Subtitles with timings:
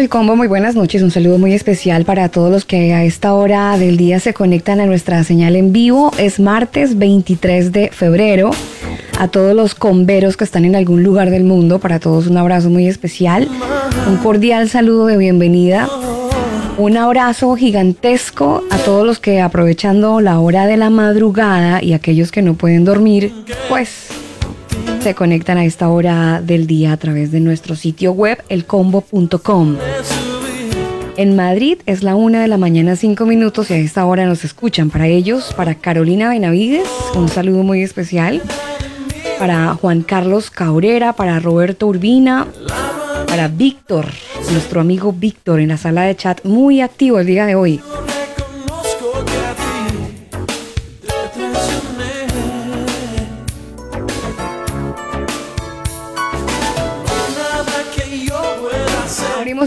[0.00, 1.02] Del combo, muy buenas noches.
[1.02, 4.80] Un saludo muy especial para todos los que a esta hora del día se conectan
[4.80, 6.10] a nuestra señal en vivo.
[6.16, 8.50] Es martes 23 de febrero.
[9.18, 12.70] A todos los comberos que están en algún lugar del mundo, para todos un abrazo
[12.70, 13.46] muy especial.
[14.08, 15.86] Un cordial saludo de bienvenida.
[16.78, 22.32] Un abrazo gigantesco a todos los que aprovechando la hora de la madrugada y aquellos
[22.32, 23.34] que no pueden dormir,
[23.68, 24.08] pues
[25.00, 29.76] se conectan a esta hora del día a través de nuestro sitio web elcombo.com.
[31.16, 34.44] En Madrid es la una de la mañana, cinco minutos y a esta hora nos
[34.44, 34.90] escuchan.
[34.90, 38.42] Para ellos, para Carolina Benavides, un saludo muy especial.
[39.38, 42.46] Para Juan Carlos Cabrera, para Roberto Urbina,
[43.26, 44.06] para Víctor,
[44.52, 47.80] nuestro amigo Víctor en la sala de chat, muy activo el día de hoy.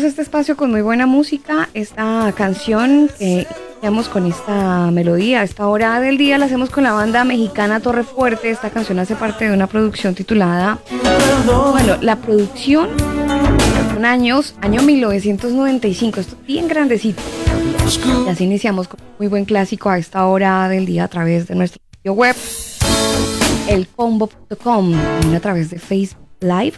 [0.01, 1.69] Este espacio con muy buena música.
[1.75, 6.93] Esta canción que iniciamos con esta melodía, esta hora del día la hacemos con la
[6.93, 8.49] banda mexicana Torre Fuerte.
[8.49, 10.79] Esta canción hace parte de una producción titulada.
[11.45, 12.89] Bueno, la producción
[13.93, 16.19] son años, año 1995.
[16.21, 17.21] Esto bien grandecito.
[18.25, 21.53] Y así iniciamos con muy buen clásico a esta hora del día a través de
[21.53, 22.35] nuestro sitio web,
[23.67, 26.73] elcombo.com, también a través de Facebook Live.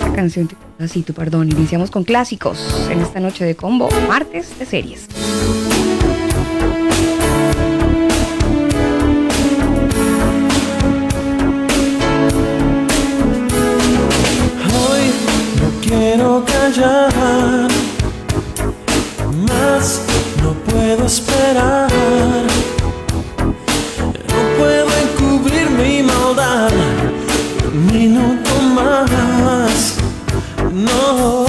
[0.00, 0.48] La canción
[0.82, 1.48] Así, perdón.
[1.48, 2.58] Iniciamos con clásicos
[2.90, 5.06] en esta noche de combo, martes de series.
[14.74, 15.04] Hoy
[15.60, 17.68] no quiero callar,
[19.46, 20.02] más
[20.42, 21.88] no puedo esperar.
[23.38, 26.72] No puedo encubrir mi maldad,
[27.72, 29.96] un minuto más
[30.72, 31.46] no.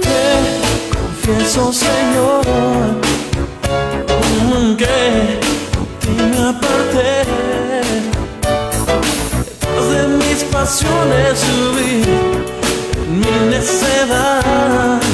[0.00, 2.44] Te confieso, Señor,
[4.76, 5.40] que
[6.00, 7.24] ti me aparté.
[9.92, 12.04] de mis pasiones subí
[13.08, 15.07] mi necedad.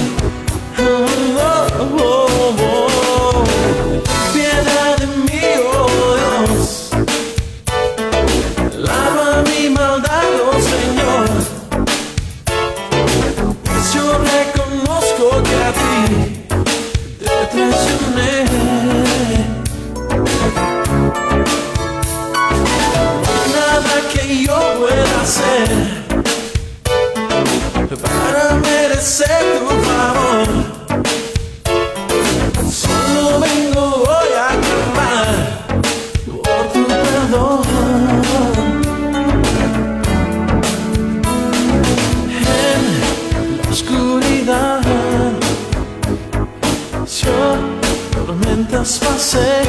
[48.85, 49.63] Pasé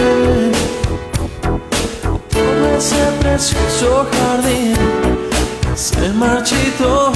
[2.29, 4.75] todo ese precioso jardín
[5.73, 7.13] se marchitó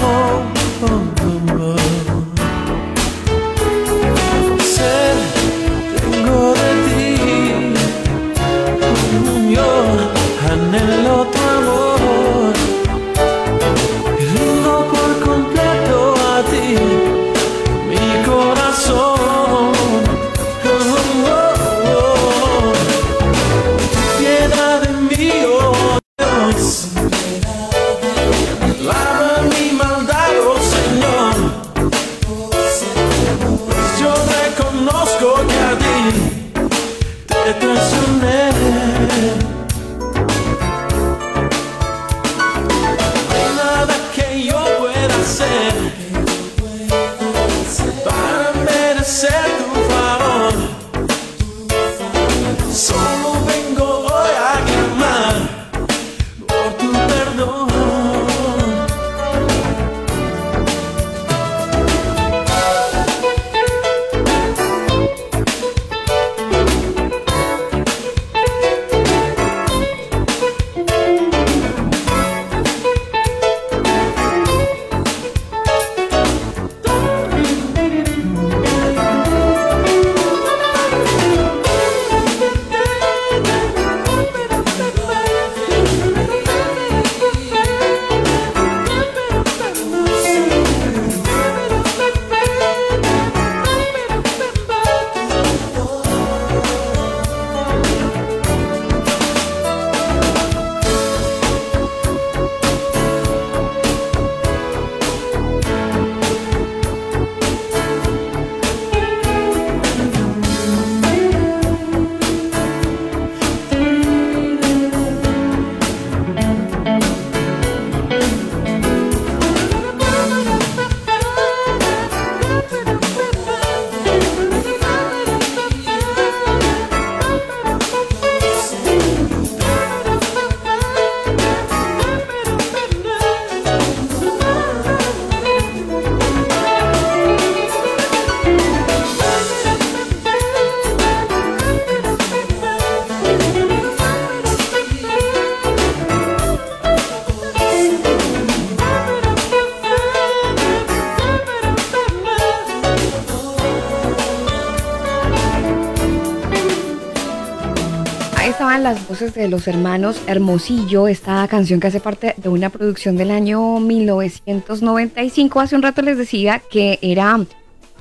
[159.09, 163.79] voces de los hermanos Hermosillo, esta canción que hace parte de una producción del año
[163.79, 165.59] 1995.
[165.59, 167.39] Hace un rato les decía que era,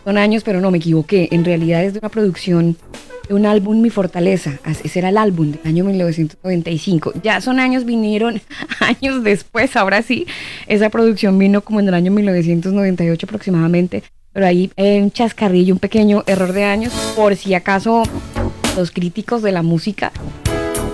[0.04, 2.76] son años, pero no me equivoqué, en realidad es de una producción
[3.26, 7.14] de un álbum Mi Fortaleza, ese era el álbum del año 1995.
[7.22, 8.42] Ya son años, vinieron
[8.80, 10.26] años después, ahora sí,
[10.66, 14.02] esa producción vino como en el año 1998 aproximadamente,
[14.34, 18.02] pero ahí en chascarrillo, un pequeño error de años, por si acaso
[18.76, 20.12] los críticos de la música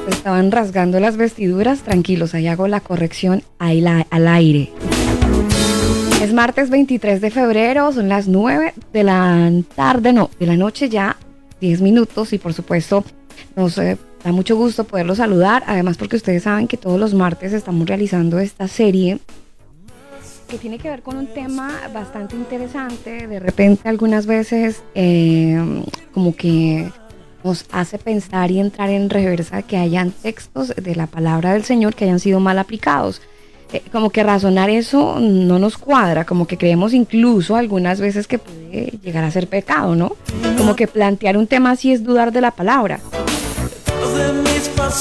[0.08, 4.70] estaban rasgando las vestiduras, tranquilos, ahí hago la corrección al aire.
[6.22, 10.88] Es martes 23 de febrero, son las 9 de la tarde, no, de la noche
[10.88, 11.16] ya,
[11.60, 13.04] 10 minutos y por supuesto
[13.56, 17.52] nos eh, da mucho gusto poderlos saludar, además porque ustedes saben que todos los martes
[17.52, 19.18] estamos realizando esta serie
[20.48, 26.36] que tiene que ver con un tema bastante interesante, de repente algunas veces eh, como
[26.36, 26.90] que
[27.44, 31.94] nos hace pensar y entrar en reversa que hayan textos de la palabra del Señor
[31.94, 33.20] que hayan sido mal aplicados.
[33.73, 38.38] Eh, como que razonar eso no nos cuadra, como que creemos incluso algunas veces que
[38.38, 40.17] puede llegar a ser pecado, ¿no?
[40.56, 43.00] Como que plantear un tema así es dudar de la palabra.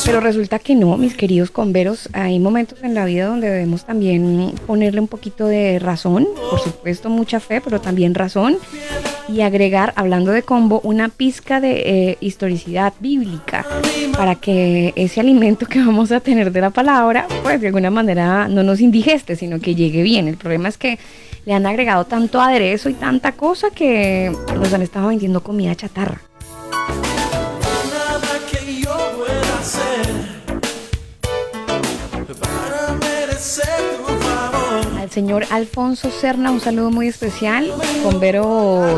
[0.06, 4.54] Pero resulta que no, mis queridos converos, hay momentos en la vida donde debemos también
[4.66, 8.58] ponerle un poquito de razón, por supuesto mucha fe, pero también razón,
[9.30, 13.66] y agregar, hablando de combo, una pizca de eh, historicidad bíblica
[14.18, 18.48] para que ese alimento que vamos a tener de la palabra, pues de alguna manera
[18.48, 20.28] no nos indigeste, sino que llegue bien.
[20.28, 21.00] El problema es que
[21.46, 26.22] le han agregado tanto aderezo y tanta cosa que nos han estado vendiendo comida chatarra.
[35.14, 37.72] Señor Alfonso Serna, un saludo muy especial.
[38.04, 38.98] Bombero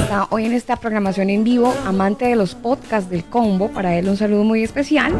[0.00, 3.68] está hoy en esta programación en vivo, amante de los podcasts del combo.
[3.68, 5.12] Para él un saludo muy especial.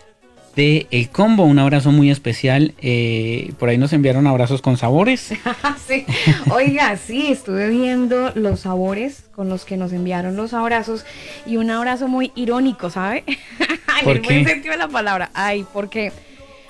[0.57, 1.45] de El Combo.
[1.45, 2.75] Un abrazo muy especial.
[2.81, 5.21] Eh, por ahí nos enviaron abrazos con sabores.
[5.87, 6.05] sí.
[6.51, 11.05] Oiga, sí, estuve viendo los sabores con los que nos enviaron los abrazos
[11.45, 13.23] y un abrazo muy irónico, ¿sabe?
[14.03, 15.31] en el buen sentido de la palabra.
[15.35, 16.11] Ay, porque...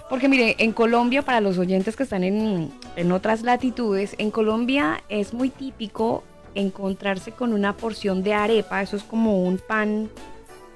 [0.08, 5.02] Porque mire, en Colombia, para los oyentes que están en, en otras latitudes, en Colombia
[5.08, 6.22] es muy típico
[6.54, 10.08] encontrarse con una porción de arepa, eso es como un pan,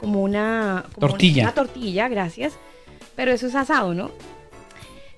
[0.00, 1.44] como una tortilla.
[1.44, 2.58] Una tortilla, gracias
[3.16, 4.10] pero eso es asado, ¿no?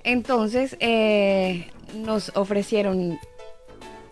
[0.05, 3.19] Entonces eh, nos ofrecieron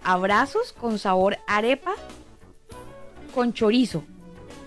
[0.03, 1.93] abrazos con sabor arepa
[3.35, 4.05] con chorizo.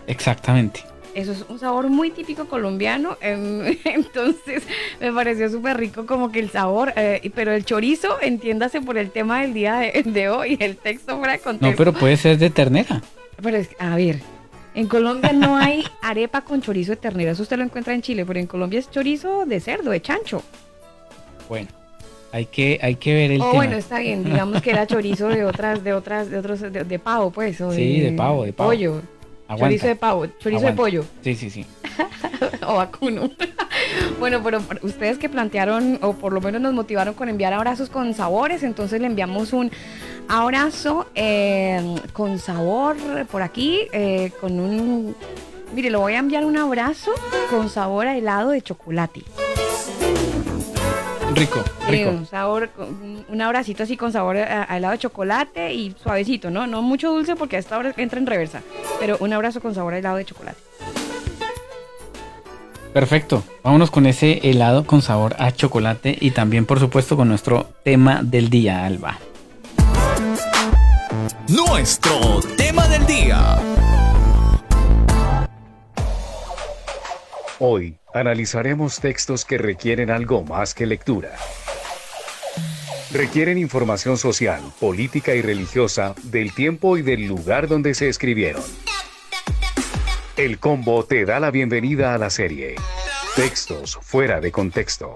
[0.07, 0.81] Exactamente.
[1.15, 4.63] Eso es un sabor muy típico colombiano, em, entonces
[4.99, 9.11] me pareció súper rico como que el sabor, eh, pero el chorizo, entiéndase por el
[9.11, 11.69] tema del día de, hoy, el texto fuera de contexto.
[11.69, 13.01] No, pero puede ser de ternera.
[13.41, 14.21] Pero es, a ver,
[14.75, 18.25] en Colombia no hay arepa con chorizo de ternera, eso usted lo encuentra en Chile,
[18.25, 20.43] pero en Colombia es chorizo de cerdo, de chancho.
[21.49, 21.69] Bueno,
[22.31, 25.45] hay que, hay que ver el oh, bueno, está bien, digamos que era chorizo de
[25.45, 27.61] otras, de otras, de otros, de, pavo, pues.
[27.61, 28.69] O sí, de, pavo, de pavo.
[28.69, 29.01] Pollo.
[29.55, 31.05] Chorizo de pavo, chorizo de pollo.
[31.21, 31.65] Sí, sí, sí.
[32.67, 33.29] o vacuno.
[34.19, 38.13] bueno, pero ustedes que plantearon, o por lo menos nos motivaron con enviar abrazos con
[38.13, 39.71] sabores, entonces le enviamos un
[40.27, 42.97] abrazo eh, con sabor
[43.31, 45.15] por aquí, eh, con un...
[45.73, 47.11] Mire, le voy a enviar un abrazo
[47.49, 49.23] con sabor a helado de chocolate.
[51.33, 52.09] Rico, rico.
[52.11, 52.69] un sabor,
[53.27, 56.67] un abracito así con sabor a, helado de chocolate y suavecito, ¿no?
[56.67, 58.61] No mucho dulce porque a esta hora entra en reversa,
[58.99, 60.61] pero un abrazo con sabor a helado de chocolate.
[62.93, 67.65] Perfecto, vámonos con ese helado con sabor a chocolate y también por supuesto con nuestro
[67.83, 69.17] tema del día, Alba.
[71.49, 73.59] Nuestro tema del día.
[77.59, 81.35] Hoy analizaremos textos que requieren algo más que lectura.
[83.11, 88.63] requieren información social, política y religiosa del tiempo y del lugar donde se escribieron.
[90.37, 92.75] El combo te da la bienvenida a la serie.
[93.35, 95.13] Textos fuera de contexto.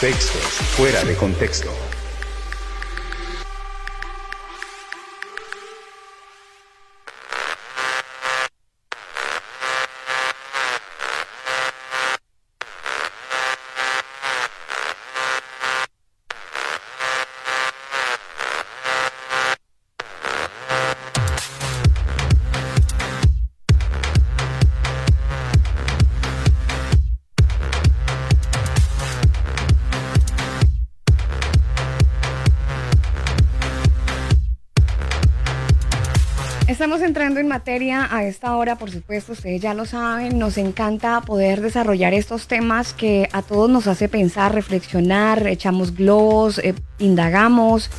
[0.00, 0.42] Textos
[0.76, 1.72] fuera de contexto.
[37.38, 42.14] En materia a esta hora, por supuesto, ustedes ya lo saben, nos encanta poder desarrollar
[42.14, 47.90] estos temas que a todos nos hace pensar, reflexionar, echamos globos, eh, indagamos,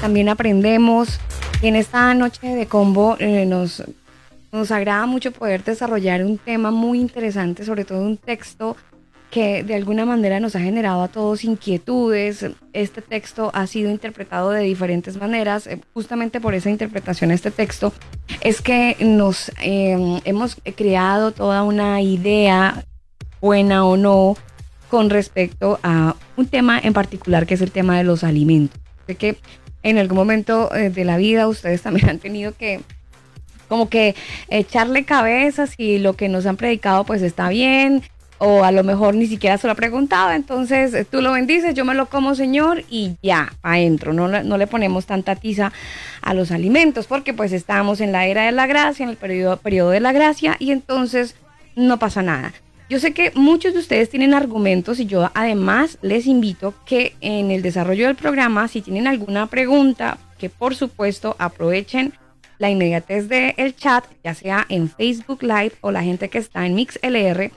[0.00, 1.20] también aprendemos.
[1.62, 3.82] Y en esta noche de combo eh, nos,
[4.52, 8.76] nos agrada mucho poder desarrollar un tema muy interesante, sobre todo un texto
[9.30, 12.46] que de alguna manera nos ha generado a todos inquietudes.
[12.72, 15.66] Este texto ha sido interpretado de diferentes maneras.
[15.66, 17.92] Eh, justamente por esa interpretación este texto
[18.40, 22.84] es que nos em, hemos creado toda una idea,
[23.40, 24.36] buena o no,
[24.88, 28.80] con respecto a un tema en particular que es el tema de los alimentos.
[29.06, 29.36] Sé que
[29.84, 32.80] en algún momento eh, de la vida ustedes también han tenido que
[33.68, 34.16] como que
[34.48, 38.02] echarle cabezas y lo que nos han predicado pues está bien,
[38.40, 41.74] o a lo mejor ni siquiera se lo ha preguntado, entonces eh, tú lo bendices,
[41.74, 45.72] yo me lo como Señor y ya, adentro, no, no le ponemos tanta tiza
[46.22, 49.58] a los alimentos porque pues estamos en la era de la gracia, en el periodo,
[49.58, 51.36] periodo de la gracia y entonces
[51.76, 52.54] no pasa nada.
[52.88, 57.50] Yo sé que muchos de ustedes tienen argumentos y yo además les invito que en
[57.50, 62.14] el desarrollo del programa, si tienen alguna pregunta, que por supuesto aprovechen
[62.58, 66.74] la inmediatez del chat, ya sea en Facebook Live o la gente que está en
[66.74, 67.52] MixLR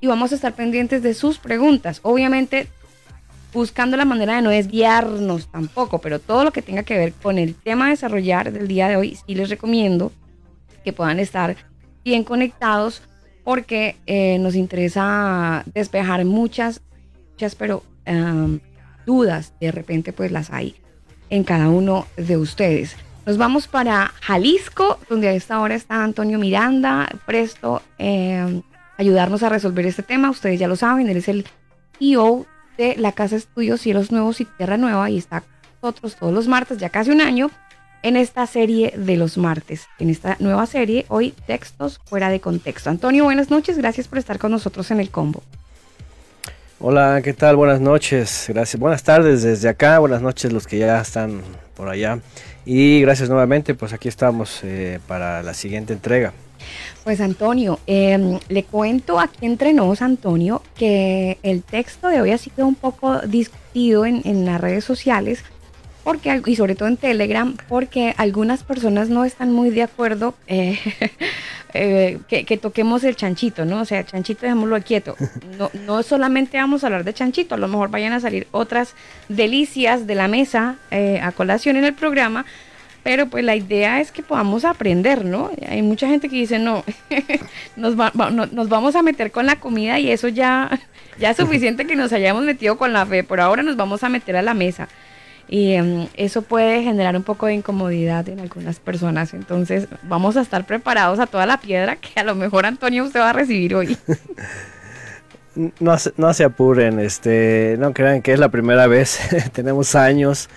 [0.00, 2.00] y vamos a estar pendientes de sus preguntas.
[2.02, 2.68] Obviamente
[3.52, 7.38] buscando la manera de no desviarnos tampoco, pero todo lo que tenga que ver con
[7.38, 10.12] el tema a desarrollar del día de hoy, sí les recomiendo
[10.84, 11.56] que puedan estar
[12.04, 13.02] bien conectados
[13.44, 16.82] porque eh, nos interesa despejar muchas,
[17.30, 17.82] muchas, pero
[19.04, 20.76] dudas, de repente pues las hay
[21.28, 22.96] en cada uno de ustedes.
[23.24, 28.62] Nos vamos para Jalisco, donde a esta hora está Antonio Miranda, presto eh,
[28.96, 30.30] ayudarnos a resolver este tema.
[30.30, 31.46] Ustedes ya lo saben, él es el
[32.00, 35.50] EO de la Casa Estudios Cielos Nuevos y Tierra Nueva y está con
[35.82, 37.50] nosotros todos los martes, ya casi un año,
[38.02, 39.88] en esta serie de los martes.
[39.98, 42.90] En esta nueva serie, hoy textos fuera de contexto.
[42.90, 45.42] Antonio, buenas noches, gracias por estar con nosotros en el combo.
[46.78, 47.56] Hola, ¿qué tal?
[47.56, 48.78] Buenas noches, gracias.
[48.78, 51.40] Buenas tardes desde acá, buenas noches los que ya están
[51.74, 52.20] por allá.
[52.66, 56.34] Y gracias nuevamente, pues aquí estamos eh, para la siguiente entrega.
[57.04, 62.38] Pues Antonio, em, le cuento aquí entre nos, Antonio, que el texto de hoy ha
[62.38, 65.44] sido un poco discutido en, las redes sociales
[66.02, 70.78] porque, y sobre todo en Telegram, porque algunas personas no están muy de acuerdo eh,
[71.74, 73.80] eh, que, toquemos el chanchito, ¿no?
[73.80, 75.14] O sea, chanchito dejémoslo quieto.
[75.58, 78.94] No, no solamente vamos a hablar de chanchito, a lo mejor vayan a salir otras
[79.28, 82.46] delicias de la mesa eh, a colación en el programa,
[83.06, 85.52] pero pues la idea es que podamos aprender, ¿no?
[85.68, 86.82] Hay mucha gente que dice, no,
[87.76, 90.80] nos, nos vamos a meter con la comida y eso ya,
[91.20, 94.08] ya es suficiente que nos hayamos metido con la fe, por ahora nos vamos a
[94.08, 94.88] meter a la mesa.
[95.46, 99.34] Y em, eso puede generar un poco de incomodidad en algunas personas.
[99.34, 103.20] Entonces vamos a estar preparados a toda la piedra que a lo mejor Antonio usted
[103.20, 103.96] va a recibir hoy.
[105.80, 109.18] No, no se apuren, este, no crean que es la primera vez,
[109.54, 110.50] tenemos años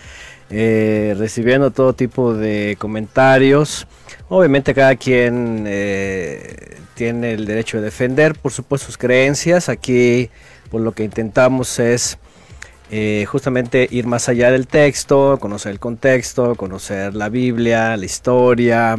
[0.51, 3.88] eh, recibiendo todo tipo de comentarios.
[4.29, 9.70] Obviamente cada quien eh, tiene el derecho de defender, por supuesto, sus creencias.
[9.70, 10.29] Aquí,
[10.72, 12.18] por lo que intentamos es
[12.89, 18.96] eh, justamente ir más allá del texto, conocer el contexto, conocer la Biblia, la historia.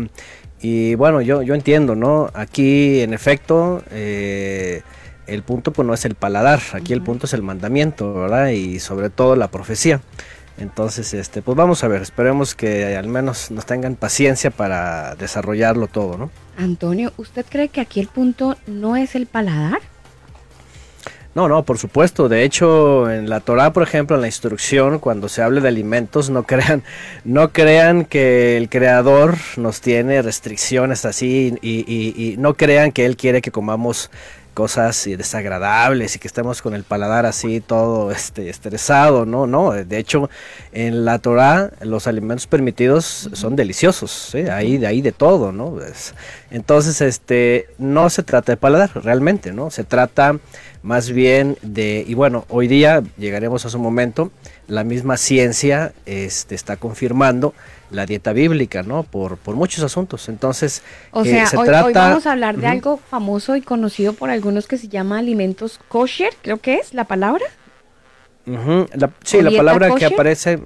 [0.60, 2.30] Y bueno, yo, yo entiendo, ¿no?
[2.32, 7.42] Aquí, en efecto, el punto pues no es el paladar, aquí el punto es el
[7.42, 8.48] mandamiento, ¿verdad?
[8.48, 10.00] Y sobre todo la profecía.
[10.60, 15.86] Entonces, este, pues vamos a ver, esperemos que al menos nos tengan paciencia para desarrollarlo
[15.86, 16.30] todo, ¿no?
[16.56, 19.80] Antonio, ¿usted cree que aquí el punto no es el paladar?
[21.34, 22.28] No, no, por supuesto.
[22.28, 26.28] De hecho, en la Torah, por ejemplo, en la instrucción, cuando se hable de alimentos,
[26.28, 26.82] no crean,
[27.24, 33.16] no crean que el creador nos tiene restricciones así y, y no crean que él
[33.16, 34.10] quiere que comamos
[34.54, 39.98] cosas desagradables y que estemos con el paladar así todo este, estresado, no, no, de
[39.98, 40.28] hecho
[40.72, 45.76] en la Torah los alimentos permitidos son deliciosos, hay de ahí de todo, ¿no?
[46.50, 49.70] entonces este no se trata de paladar realmente, ¿no?
[49.70, 50.38] Se trata
[50.82, 54.30] más bien de y bueno, hoy día llegaremos a su momento,
[54.66, 57.54] la misma ciencia este, está confirmando
[57.90, 59.02] la dieta bíblica, ¿no?
[59.02, 60.28] Por, por muchos asuntos.
[60.28, 61.86] Entonces, o sea, se hoy, trata...
[61.86, 65.80] hoy, vamos a hablar de algo famoso y conocido por algunos que se llama alimentos
[65.88, 67.44] kosher, creo que es la palabra.
[69.24, 70.60] sí, la palabra que aparece,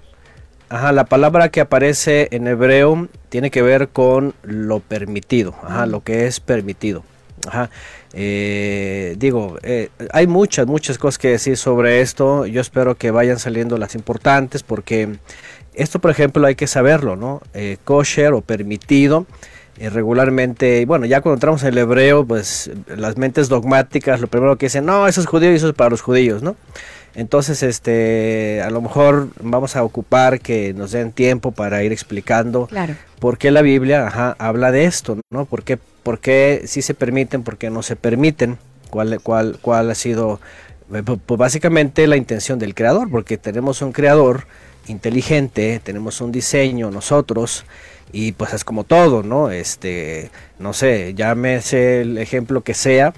[0.69, 6.03] ajá, la palabra que aparece en hebreo tiene que ver con lo permitido, ajá, lo
[6.03, 7.05] que es permitido.
[7.47, 7.71] Ajá.
[8.17, 12.47] Eh, digo, eh, hay muchas, muchas cosas que decir sobre esto.
[12.47, 15.17] Yo espero que vayan saliendo las importantes porque
[15.75, 17.43] esto, por ejemplo, hay que saberlo, ¿no?
[17.53, 19.27] Eh, kosher o permitido.
[19.79, 24.57] Eh, regularmente, bueno, ya cuando entramos en el hebreo, pues las mentes dogmáticas, lo primero
[24.57, 26.55] que dicen, no, eso es judío y eso es para los judíos, ¿no?
[27.17, 32.69] Entonces, este, a lo mejor vamos a ocupar que nos den tiempo para ir explicando
[33.21, 35.45] por qué la Biblia habla de esto, ¿no?
[35.45, 38.59] ¿Por qué, por qué sí se permiten, por qué no se permiten?
[38.91, 40.41] ¿Cuál, cuál, cuál ha sido,
[40.93, 43.11] eh, pues básicamente la intención del creador?
[43.11, 44.47] Porque tenemos un creador
[44.87, 47.65] inteligente, tenemos un diseño nosotros
[48.13, 49.51] y pues es como todo, ¿no?
[49.51, 53.13] Este, no sé, llámese el ejemplo que sea,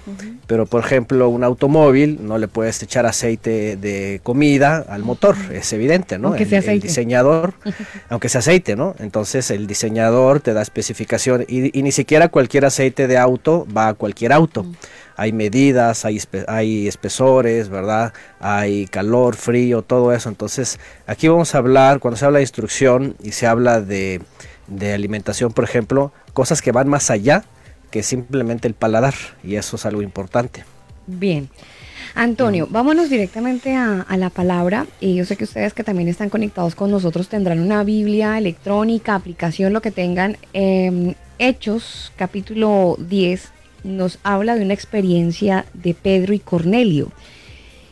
[0.46, 5.70] pero por ejemplo un automóvil no le puedes echar aceite de comida al motor, es
[5.74, 6.28] evidente, ¿no?
[6.28, 6.74] Aunque el, sea aceite.
[6.74, 7.52] el diseñador,
[8.08, 8.94] aunque sea aceite, ¿no?
[8.98, 13.88] Entonces el diseñador te da especificación y, y, ni siquiera cualquier aceite de auto va
[13.88, 14.64] a cualquier auto
[15.16, 18.12] hay medidas, hay, hay espesores, ¿verdad?
[18.38, 20.28] Hay calor, frío, todo eso.
[20.28, 24.20] Entonces, aquí vamos a hablar, cuando se habla de instrucción y se habla de,
[24.66, 27.44] de alimentación, por ejemplo, cosas que van más allá
[27.90, 30.64] que simplemente el paladar, y eso es algo importante.
[31.06, 31.48] Bien.
[32.14, 34.86] Antonio, vámonos directamente a, a, la palabra.
[35.00, 39.14] Y yo sé que ustedes que también están conectados con nosotros tendrán una Biblia electrónica,
[39.14, 40.38] aplicación, lo que tengan.
[40.52, 43.50] Eh, Hechos, capítulo 10,
[43.86, 47.12] nos habla de una experiencia de Pedro y Cornelio.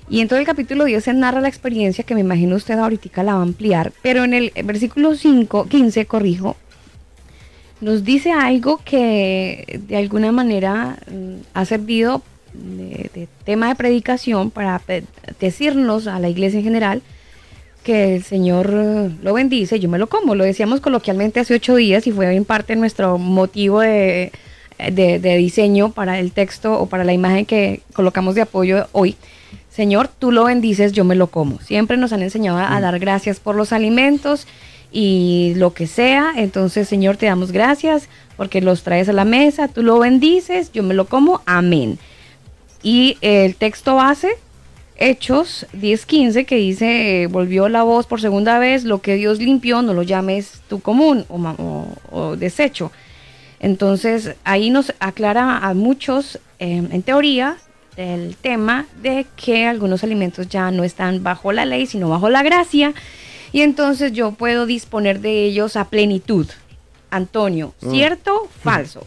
[0.08, 3.22] Y en todo el capítulo 10 se narra la experiencia que me imagino usted ahorita
[3.22, 6.56] la va a ampliar, pero en el versículo 5, 15, corrijo,
[7.80, 14.50] nos dice algo que de alguna manera mm, ha servido de, de tema de predicación
[14.50, 14.80] para
[15.40, 17.02] decirnos a la iglesia en general
[17.84, 21.76] que el Señor eh, lo bendice, yo me lo como, lo decíamos coloquialmente hace ocho
[21.76, 24.32] días y fue en parte nuestro motivo de
[24.90, 29.16] de, diseño para el texto o para la imagen que colocamos de apoyo hoy.
[29.70, 31.60] Señor, tú lo bendices, yo me lo como.
[31.60, 34.46] Siempre nos han enseñado a, dar gracias por los alimentos
[34.92, 36.32] y lo que sea.
[36.36, 40.82] Entonces, Señor, te damos gracias porque los traes a la mesa, tú lo bendices, yo
[40.82, 41.42] me lo como.
[41.44, 41.98] Amén.
[42.82, 44.28] Y el texto base,
[44.96, 49.92] Hechos 10:15, que dice, volvió la voz por segunda vez, lo que Dios limpió, no
[49.92, 52.92] lo llames tú común o, o desecho.
[53.64, 57.56] Entonces ahí nos aclara a muchos, eh, en teoría,
[57.96, 62.42] el tema de que algunos alimentos ya no están bajo la ley, sino bajo la
[62.42, 62.92] gracia.
[63.52, 66.46] Y entonces yo puedo disponer de ellos a plenitud.
[67.08, 67.90] Antonio, mm.
[67.90, 69.06] ¿cierto o falso?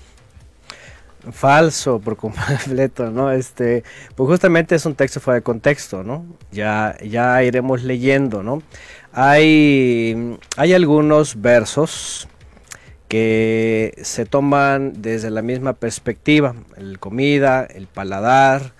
[1.32, 3.32] Falso por completo, ¿no?
[3.32, 3.84] Este,
[4.16, 6.26] pues justamente es un texto fuera de contexto, ¿no?
[6.52, 8.64] Ya, ya iremos leyendo, ¿no?
[9.14, 12.28] Hay, hay algunos versos
[13.08, 18.74] que se toman desde la misma perspectiva, el comida, el paladar,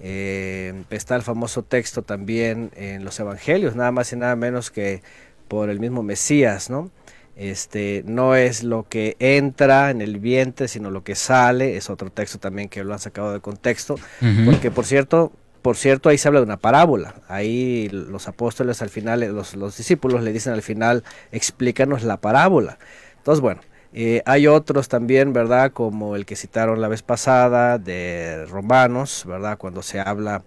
[0.00, 5.02] eh, está el famoso texto también en los evangelios, nada más y nada menos que
[5.48, 6.90] por el mismo Mesías, ¿no?
[7.34, 12.10] Este, no es lo que entra en el vientre, sino lo que sale, es otro
[12.10, 13.96] texto también que lo han sacado de contexto,
[14.44, 17.14] porque por cierto, por cierto, ahí se habla de una parábola.
[17.28, 22.78] Ahí los apóstoles al final, los, los discípulos le dicen al final, explícanos la parábola.
[23.18, 23.60] Entonces, bueno,
[23.94, 25.72] eh, hay otros también, ¿verdad?
[25.72, 29.58] Como el que citaron la vez pasada de Romanos, ¿verdad?
[29.58, 30.42] Cuando se habla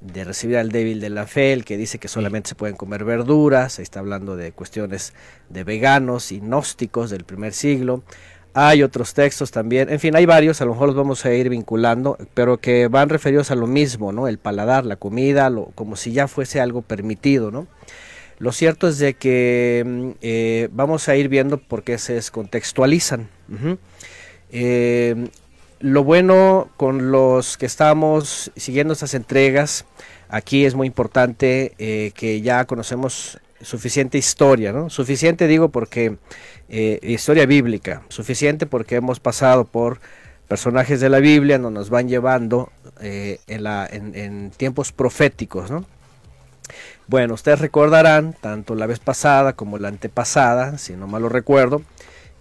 [0.00, 3.04] de recibir al débil de la fe, el que dice que solamente se pueden comer
[3.04, 5.14] verduras, ahí está hablando de cuestiones
[5.48, 8.02] de veganos y gnósticos del primer siglo.
[8.52, 11.48] Hay otros textos también, en fin, hay varios, a lo mejor los vamos a ir
[11.48, 14.26] vinculando, pero que van referidos a lo mismo, ¿no?
[14.26, 17.68] El paladar, la comida, lo, como si ya fuese algo permitido, ¿no?
[18.40, 23.28] Lo cierto es de que mm, eh, vamos a ir viendo por qué se descontextualizan.
[24.50, 25.28] Eh,
[25.78, 29.84] lo bueno con los que estamos siguiendo estas entregas,
[30.30, 34.88] aquí es muy importante eh, que ya conocemos suficiente historia, ¿no?
[34.88, 36.16] Suficiente digo porque
[37.02, 40.00] historia bíblica, suficiente porque hemos pasado por
[40.48, 43.66] personajes de la Biblia no nos van llevando en,
[44.14, 45.84] en, tiempos proféticos, ¿no?
[47.10, 51.82] Bueno, ustedes recordarán, tanto la vez pasada como la antepasada, si no mal lo recuerdo,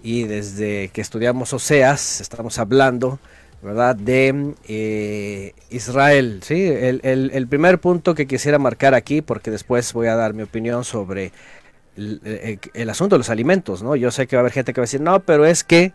[0.03, 3.17] y desde que estudiamos Oseas, estamos hablando,
[3.63, 6.67] ¿verdad?, de eh, Israel, ¿sí?
[6.67, 10.84] El, el, primer punto que quisiera marcar aquí, porque después voy a dar mi opinión
[10.84, 11.32] sobre
[11.95, 13.95] el, asunto de los alimentos, ¿no?
[13.95, 15.93] Yo sé que va a haber gente que va a decir, no, pero es que,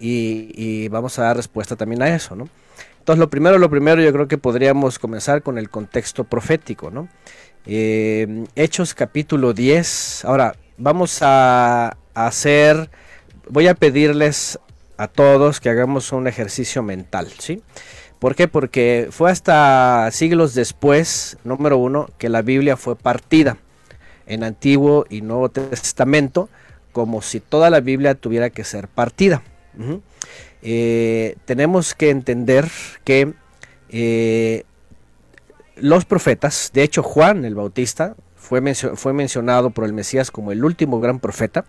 [0.00, 2.48] y, vamos a dar respuesta también a eso, ¿no?
[2.98, 7.08] Entonces, lo primero, lo primero, yo creo que podríamos comenzar con el contexto profético, ¿no?
[7.66, 10.24] Eh, Hechos capítulo 10.
[10.24, 12.90] Ahora, vamos a hacer,
[13.48, 14.58] voy a pedirles
[14.96, 17.62] a todos que hagamos un ejercicio mental, ¿sí?
[18.18, 18.48] ¿Por qué?
[18.48, 23.58] Porque fue hasta siglos después, número uno, que la Biblia fue partida
[24.26, 26.48] en Antiguo y Nuevo Testamento
[26.92, 29.42] como si toda la Biblia tuviera que ser partida.
[30.62, 32.70] Eh, tenemos que entender
[33.04, 33.34] que
[33.90, 34.64] eh,
[35.76, 40.64] los profetas, de hecho Juan el Bautista fue, fue, mencionado por el Mesías como el
[40.64, 41.64] último gran profeta,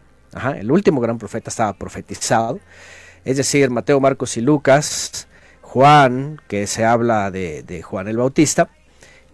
[0.58, 2.60] el último gran profeta estaba profetizado,
[3.26, 5.28] es decir, Mateo, Marcos y Lucas,
[5.62, 8.70] Juan, que se habla de Juan el Bautista,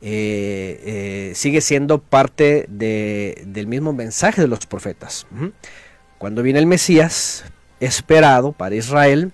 [0.06, 5.26] eh, eh, sigue siendo parte del mismo mensaje de los profetas.
[6.18, 7.46] Cuando viene el Mesías,
[7.80, 9.32] esperado para Israel,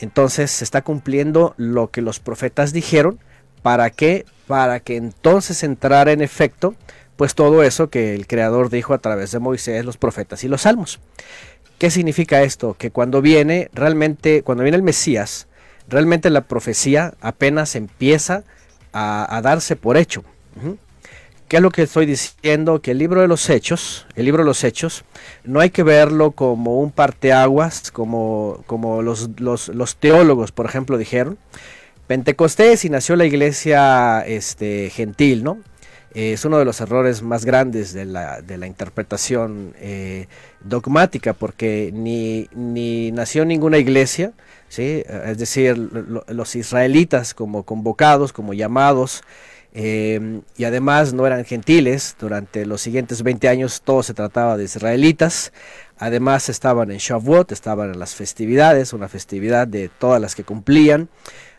[0.00, 3.20] entonces se está cumpliendo lo que los profetas dijeron.
[3.62, 4.24] ¿Para qué?
[4.46, 6.74] Para que entonces entrara en efecto,
[7.16, 10.62] pues todo eso que el Creador dijo a través de Moisés, los profetas y los
[10.62, 11.00] salmos.
[11.78, 12.74] ¿Qué significa esto?
[12.78, 15.46] Que cuando viene realmente, cuando viene el Mesías,
[15.88, 18.44] realmente la profecía apenas empieza
[18.92, 20.24] a, darse por hecho.
[21.50, 22.80] ¿Qué es lo que estoy diciendo?
[22.80, 25.04] Que el libro de los hechos, el libro de los hechos,
[25.42, 31.38] no hay que verlo como un parteaguas, como, como los, los, teólogos, por ejemplo, dijeron.
[32.10, 35.58] Pentecostés y nació la iglesia este, gentil, ¿no?
[36.12, 40.26] es uno de los errores más grandes de la, interpretación eh,
[40.58, 44.32] dogmática, porque ni, ni nació ninguna iglesia,
[44.68, 45.04] ¿sí?
[45.06, 49.22] es decir, los israelitas como convocados, como llamados,
[49.72, 54.64] em, y además no eran gentiles, durante los siguientes 20 años todo se trataba de
[54.64, 55.52] israelitas,
[55.96, 61.08] además estaban en Shavuot, estaban en las festividades, una festividad de todas las que cumplían,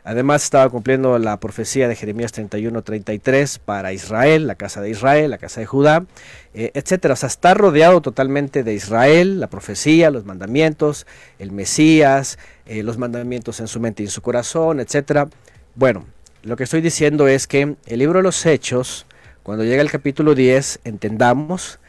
[0.03, 5.37] Además estaba cumpliendo la profecía de Jeremías 31-33 para Israel, la casa de Israel, la
[5.37, 6.05] casa de Judá,
[6.53, 7.13] eh, etcétera.
[7.13, 11.05] O sea, está rodeado totalmente de Israel, la profecía, los mandamientos,
[11.37, 15.29] el Mesías, eh, los mandamientos en su mente y en su corazón, etcétera.
[15.75, 16.05] Bueno,
[16.43, 19.05] lo que estoy diciendo es que el libro de los Hechos,
[19.43, 21.79] cuando llega el capítulo 10, entendamos,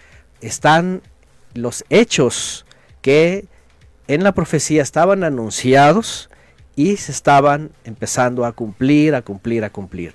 [0.42, 1.00] están
[1.54, 2.66] los hechos
[3.00, 3.46] que
[4.08, 6.28] en la profecía estaban anunciados
[6.76, 10.14] y se estaban empezando a cumplir, a cumplir, a cumplir.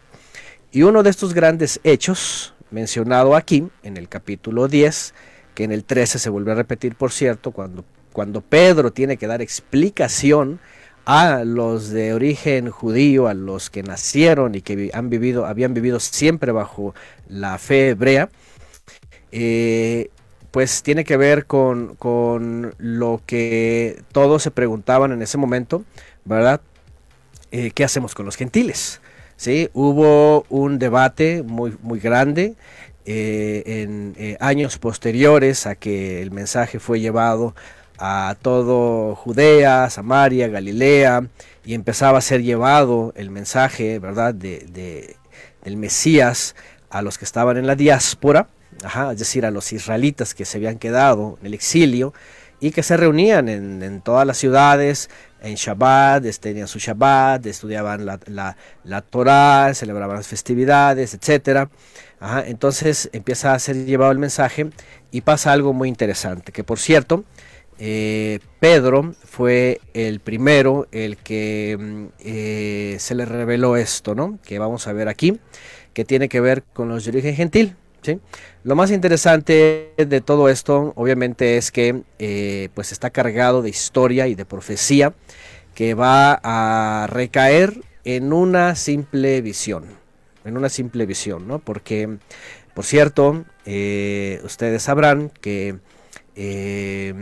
[0.71, 5.13] Y uno de estos grandes hechos, mencionado aquí en el capítulo 10,
[5.53, 9.27] que en el 13 se vuelve a repetir, por cierto, cuando, cuando Pedro tiene que
[9.27, 10.59] dar explicación
[11.05, 16.01] a los de origen judío, a los que nacieron y que han vivido, habían vivido
[16.01, 16.93] siempre bajo
[17.29, 18.29] la fe hebrea,
[19.31, 20.09] eh,
[20.51, 25.85] pues tiene que ver con, con, lo que todos se preguntaban en ese momento,
[26.27, 26.61] ¿verdad?
[27.51, 29.01] Eh, ¿Qué hacemos con los gentiles?
[29.37, 29.69] ¿Sí?
[29.73, 32.55] Hubo un debate muy, muy grande
[33.05, 37.55] eh, en eh, años posteriores a que el mensaje fue llevado
[37.99, 41.27] a todo Judea, Samaria, Galilea,
[41.65, 45.15] y empezaba a ser llevado el mensaje, ¿verdad?, de,
[45.63, 46.55] del Mesías
[46.89, 48.47] a los que estaban en la diáspora,
[49.11, 52.13] es decir, a los israelitas que se habían quedado en el exilio
[52.59, 55.09] y que se reunían en, en todas las ciudades,
[55.41, 58.19] en Shabbat, tenían su Shabbat, estudiaban la,
[58.83, 61.69] la, Torah, celebraban las festividades, etc.
[62.45, 64.69] entonces empieza a ser llevado el mensaje
[65.11, 67.23] y pasa algo muy interesante, que por cierto,
[67.79, 74.39] eh, Pedro fue el primero, el que mm, eh, se le reveló esto, ¿no?
[74.43, 75.39] Que vamos a ver aquí,
[75.93, 77.75] que tiene que ver con los de origen gentil.
[78.63, 84.27] Lo más interesante de todo esto, obviamente, es que eh, pues está cargado de historia
[84.27, 85.13] y de profecía
[85.75, 89.85] que va a recaer en una simple visión,
[90.45, 91.59] en una simple visión, ¿no?
[91.59, 92.17] Porque,
[92.73, 95.77] por cierto, eh, ustedes sabrán que
[96.35, 97.13] eh,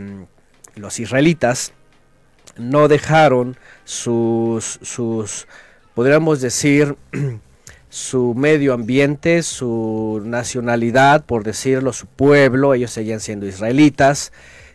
[0.74, 1.72] los israelitas
[2.56, 5.46] no dejaron sus, sus,
[5.94, 6.96] podríamos decir,
[7.96, 14.32] su medio ambiente, su nacionalidad, por decirlo, su pueblo, ellos seguían siendo israelitas,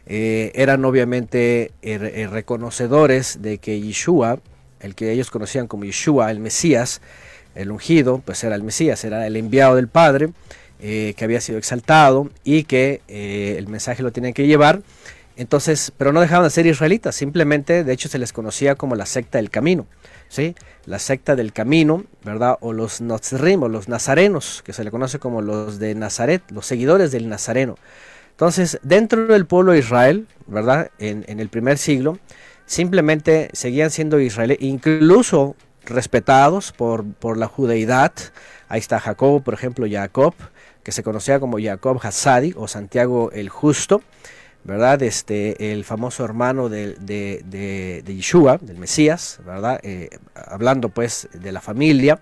[0.08, 4.40] eh, eran obviamente eh, eh, reconocedores de que Yeshua
[4.80, 7.00] el que ellos conocían como Yeshua, el Mesías,
[7.54, 10.30] el ungido, pues era el Mesías, era el enviado del Padre,
[10.80, 14.82] eh, que había sido exaltado y que el mensaje lo tenían que llevar.
[15.36, 19.06] Entonces, pero no dejaban de ser israelitas, simplemente, de hecho, se les conocía como la
[19.06, 19.86] secta del camino,
[20.86, 22.58] La secta del camino, ¿verdad?
[22.62, 26.66] O los Nazrim, o los nazarenos, que se le conoce como los de Nazaret, los
[26.66, 27.76] seguidores del nazareno.
[28.32, 30.90] Entonces, dentro del pueblo de Israel, ¿verdad?
[31.00, 32.18] En, en el primer siglo,
[32.66, 38.14] simplemente seguían siendo israelíes, incluso respetados por, por la judeidad.
[38.70, 40.34] Ahí está Jacob, por ejemplo, Jacob,
[40.84, 44.02] que se conocía como Jacob Hassadi o Santiago el Justo,
[44.64, 45.02] ¿verdad?
[45.02, 49.80] Este, el famoso hermano de, de, Yeshua, del Mesías, ¿verdad?
[49.84, 52.20] Eh, hablando pues de la familia.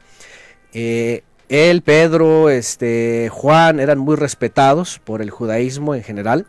[0.73, 6.45] Eh, él, Pedro, este, Juan eran muy respetados por el judaísmo en general,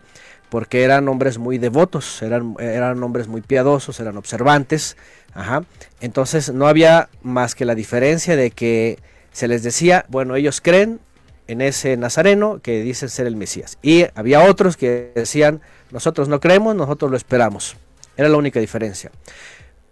[0.50, 4.96] porque eran hombres muy devotos, eran, eran hombres muy piadosos, eran observantes.
[5.32, 5.64] Ajá.
[6.00, 8.98] Entonces no había más que la diferencia de que
[9.32, 11.00] se les decía, bueno, ellos creen
[11.46, 13.78] en ese nazareno que dicen ser el Mesías.
[13.82, 17.76] Y había otros que decían, nosotros no creemos, nosotros lo esperamos.
[18.16, 19.10] Era la única diferencia.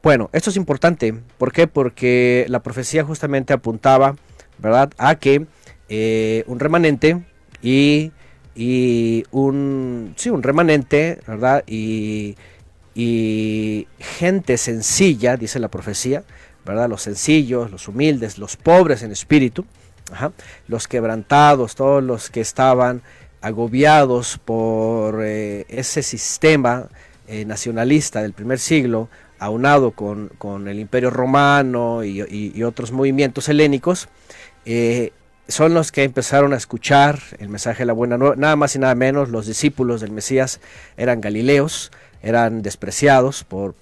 [0.02, 1.14] Bueno, esto es importante.
[1.38, 1.66] ¿Por qué?
[1.66, 4.16] Porque la profecía justamente apuntaba,
[4.58, 5.46] ¿verdad?, a que
[5.88, 7.24] eh, un remanente
[7.62, 8.12] y,
[8.54, 12.37] y, un, sí, un remanente, ¿verdad?, y,
[12.94, 16.22] y gente sencilla, dice la profecía,
[16.64, 19.64] ¿verdad?, los sencillos, los humildes, los pobres en espíritu,
[20.68, 23.02] los quebrantados, todos los que estaban
[23.40, 26.88] agobiados por eh, ese sistema
[27.27, 30.31] eh, nacionalista del primer siglo, aunado con,
[30.68, 34.09] el imperio romano y, otros movimientos helénicos,
[34.64, 35.12] eh,
[35.46, 38.79] son los que empezaron a escuchar el mensaje de la buena nueva, nada más y
[38.79, 40.61] nada menos, los discípulos del Mesías
[40.96, 41.90] eran galileos,
[42.22, 43.74] eran despreciados por,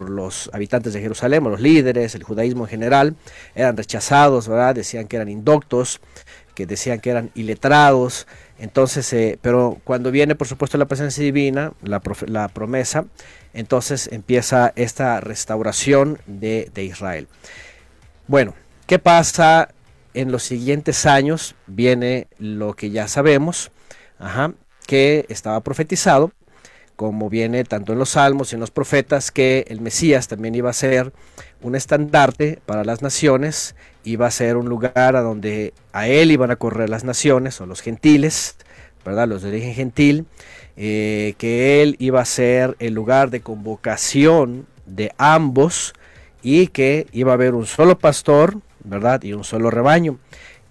[0.00, 3.16] los habitantes de Jerusalén, los líderes, el judaísmo en general,
[3.54, 4.74] eran rechazados, ¿verdad?
[4.74, 6.00] Decían que eran indoctos,
[6.54, 8.26] que decían que eran iletrados.
[8.58, 13.04] Entonces, eh, pero cuando viene, por supuesto, la presencia divina, la, la promesa,
[13.52, 17.28] entonces empieza esta restauración de, Israel.
[18.28, 18.54] Bueno,
[18.86, 19.68] ¿qué pasa
[20.14, 21.54] en los siguientes años?
[21.66, 23.70] Viene lo que ya sabemos,
[24.86, 26.32] que estaba profetizado
[26.96, 30.70] como viene tanto en los salmos y en los profetas, que el Mesías también iba
[30.70, 31.12] a ser
[31.60, 36.52] un estandarte para las naciones, iba a ser un lugar a donde a él iban
[36.52, 38.56] a correr las naciones o los gentiles,
[39.04, 39.26] ¿verdad?
[39.26, 40.26] Los de origen gentil,
[40.76, 45.92] eh, que él iba a ser el lugar de convocación de ambos
[46.40, 49.24] y que iba a haber un solo pastor, ¿verdad?
[49.24, 50.18] Y un solo rebaño.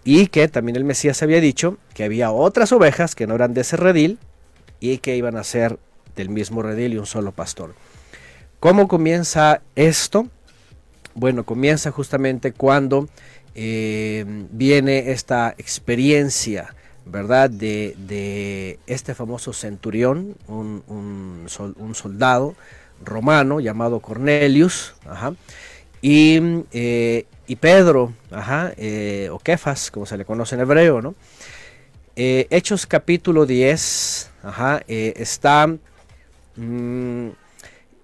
[0.05, 3.61] Y que también el Mesías había dicho que había otras ovejas que no eran de
[3.61, 4.17] ese redil
[4.79, 5.77] y que iban a ser
[6.15, 7.75] del mismo redil y un solo pastor.
[8.61, 10.29] ¿Cómo comienza esto?
[11.15, 13.07] Bueno, comienza justamente cuando
[13.55, 16.75] eh, viene esta experiencia,
[17.05, 17.49] ¿verdad?
[17.49, 21.45] De, este famoso centurión, un,
[21.93, 22.55] soldado
[23.03, 24.93] romano llamado Cornelius,
[26.01, 28.13] eh, y, Pedro,
[28.77, 31.15] eh, o Kefas, como se le conoce en hebreo, ¿no?
[32.17, 34.31] Hechos capítulo 10,
[34.87, 35.77] está
[36.57, 37.31] Mm,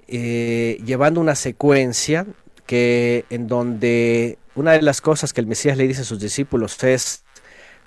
[0.07, 2.25] llevando una secuencia
[2.71, 6.81] que en donde una de las cosas que el Mesías le dice a sus discípulos
[6.85, 7.25] es,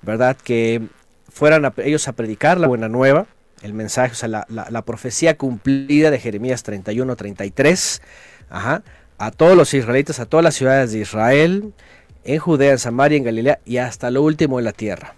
[0.03, 0.37] ¿verdad?
[0.37, 0.79] Que
[1.27, 3.25] fueran ellos a predicar la buena nueva,
[3.63, 8.03] el mensaje, o sea, la, profecía cumplida de Jeremías 31, 33,
[8.51, 11.73] a todos los israelitas, a todas las ciudades de Israel,
[12.23, 15.15] en Judea, en Samaria, en Galilea y hasta lo último en la tierra.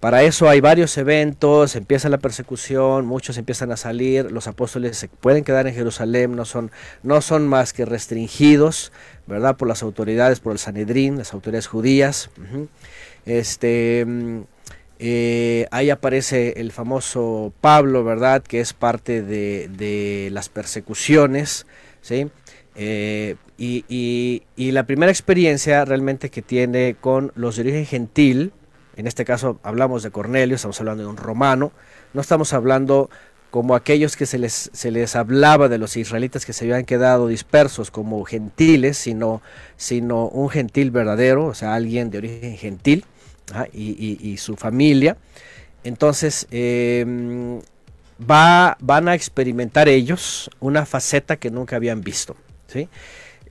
[0.00, 5.08] Para eso hay varios eventos, empieza la persecución, muchos empiezan a salir, los apóstoles se
[5.08, 6.70] pueden quedar en Jerusalén, no son,
[7.02, 8.92] no son más que restringidos,
[9.26, 9.58] ¿verdad?
[9.58, 12.30] Por las autoridades, por el Sanedrín, las autoridades judías.
[13.26, 14.40] Este, mm,
[15.00, 18.42] eh, ahí aparece el famoso Pablo, ¿verdad?
[18.42, 21.66] Que es parte de, las persecuciones,
[22.00, 22.30] ¿sí?
[22.74, 23.84] Eh, y,
[24.56, 28.52] y, la primera experiencia realmente que tiene con los de origen gentil,
[29.00, 31.72] en este caso hablamos de Cornelio, estamos hablando de un romano,
[32.12, 33.08] no estamos hablando
[33.50, 37.26] como aquellos que se les, se les hablaba de los israelitas que se habían quedado
[37.26, 39.40] dispersos como gentiles, sino,
[39.76, 43.06] sino un gentil verdadero, o sea, alguien de origen gentil
[43.72, 45.16] y, su familia.
[45.82, 47.60] Entonces, em,
[48.20, 52.36] va, van a experimentar ellos una faceta que nunca habían visto.
[52.68, 52.88] ¿sí?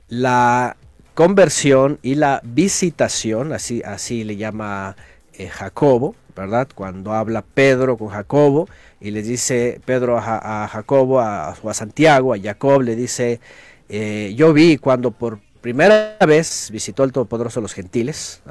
[0.07, 0.77] La
[1.15, 4.95] conversión y la visitación, así, así le llama
[5.39, 6.67] eh, Jacobo, ¿verdad?
[6.75, 8.67] Cuando habla Pedro con Jacobo
[8.99, 13.39] y le dice Pedro a, Jacobo, a, a Santiago, a Jacob, le dice,
[13.87, 18.41] eh, yo vi cuando por primera vez visitó el Todopoderoso los gentiles,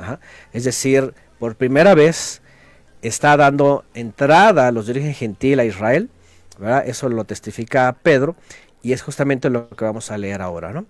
[0.55, 2.41] es decir, por primera vez
[3.03, 6.09] está dando entrada a los de origen gentil a Israel,
[6.87, 8.35] eso lo testifica Pedro,
[8.83, 10.73] y es justamente lo que vamos a leer ahora.
[10.73, 10.87] ¿no?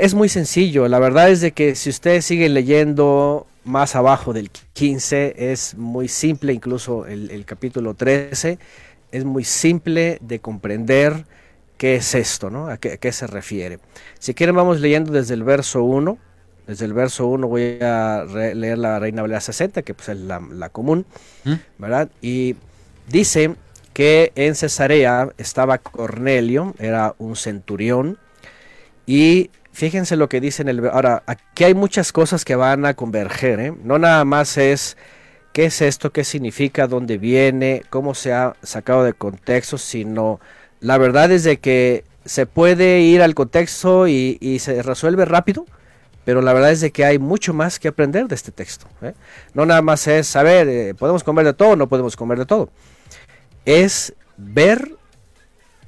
[0.00, 4.50] es muy sencillo, la verdad es de que si ustedes siguen leyendo más abajo del
[4.50, 8.58] 15, es muy simple, incluso el, capítulo 13,
[9.12, 11.24] es muy simple de comprender
[11.76, 12.68] qué es esto, ¿no?
[12.68, 13.78] A qué, se refiere.
[14.18, 16.18] Si quieren vamos leyendo desde el verso 1,
[16.66, 18.24] desde el verso 1 voy a
[18.54, 21.06] leer la Reina Valera 60, que pues es la, común,
[21.44, 21.54] ¿Mm?
[21.78, 22.08] ¿verdad?
[22.20, 22.56] Y
[23.08, 23.54] dice
[23.92, 28.18] que en Cesarea estaba Cornelio, era un centurión,
[29.06, 30.86] y Fíjense lo que dice en el...
[30.86, 33.74] Ahora, aquí hay muchas cosas que van a converger, ¿eh?
[33.82, 34.96] No nada más es
[35.52, 40.38] qué es esto, qué significa, dónde viene, cómo se ha sacado de contexto, sino
[40.78, 45.66] la verdad es de que se puede ir al contexto y, se resuelve rápido,
[46.24, 48.86] pero la verdad es de que hay mucho más que aprender de este texto.
[49.02, 49.14] ¿eh?
[49.54, 52.70] No nada más es saber, eh, podemos comer de todo no podemos comer de todo.
[53.64, 54.88] Es ver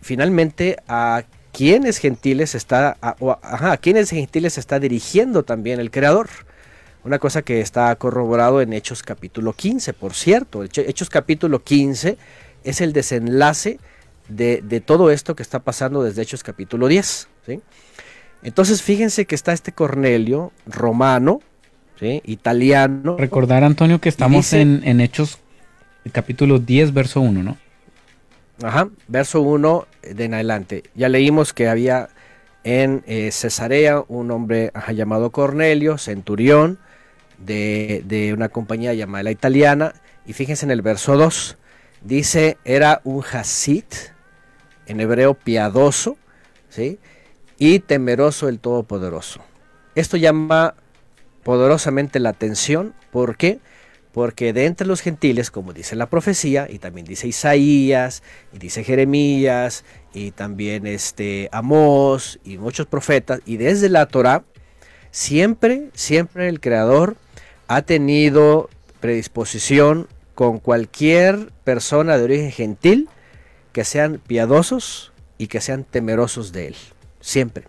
[0.01, 1.23] finalmente a
[1.57, 6.29] quiénes gentiles está, a, quiénes gentiles está dirigiendo también el creador.
[7.03, 10.65] Una cosa que está corroborado en Hechos capítulo 15, por cierto.
[10.65, 12.19] Hechos capítulo 15
[12.63, 13.79] es el desenlace
[14.29, 17.29] de, todo esto que está pasando desde Hechos capítulo 10.
[18.43, 21.41] Entonces fíjense que está este Cornelio romano,
[22.01, 23.17] italiano.
[23.17, 25.39] Recordar, Antonio, que estamos en, en Hechos
[26.13, 27.57] capítulo 10, verso 1, ¿no?
[28.63, 30.85] Ajá, verso 1 de en adelante.
[30.95, 32.09] Ya leímos que había
[32.65, 36.79] en eh, Cesarea un hombre llamado Cornelio, centurión
[37.39, 39.95] de, una compañía llamada la italiana.
[40.27, 41.59] Y fíjense en el verso 2,
[42.03, 43.95] dice, era un Hasit,
[44.87, 46.17] en hebreo piadoso,
[46.69, 46.99] ¿sí?
[47.59, 49.41] y temeroso del Todopoderoso.
[49.95, 50.75] Esto llama
[51.43, 53.61] poderosamente la atención, ¿por qué?
[54.17, 58.83] Porque de entre los gentiles, como dice la profecía, y también dice Isaías, y dice
[58.83, 64.45] Jeremías, y también este Amós, y muchos profetas, y desde la Torah,
[65.11, 67.19] siempre, siempre el Creador
[67.69, 73.11] ha tenido predisposición con cualquier persona de origen gentil
[73.73, 76.77] que sean piadosos y que sean temerosos de él.
[77.21, 77.65] Siempre.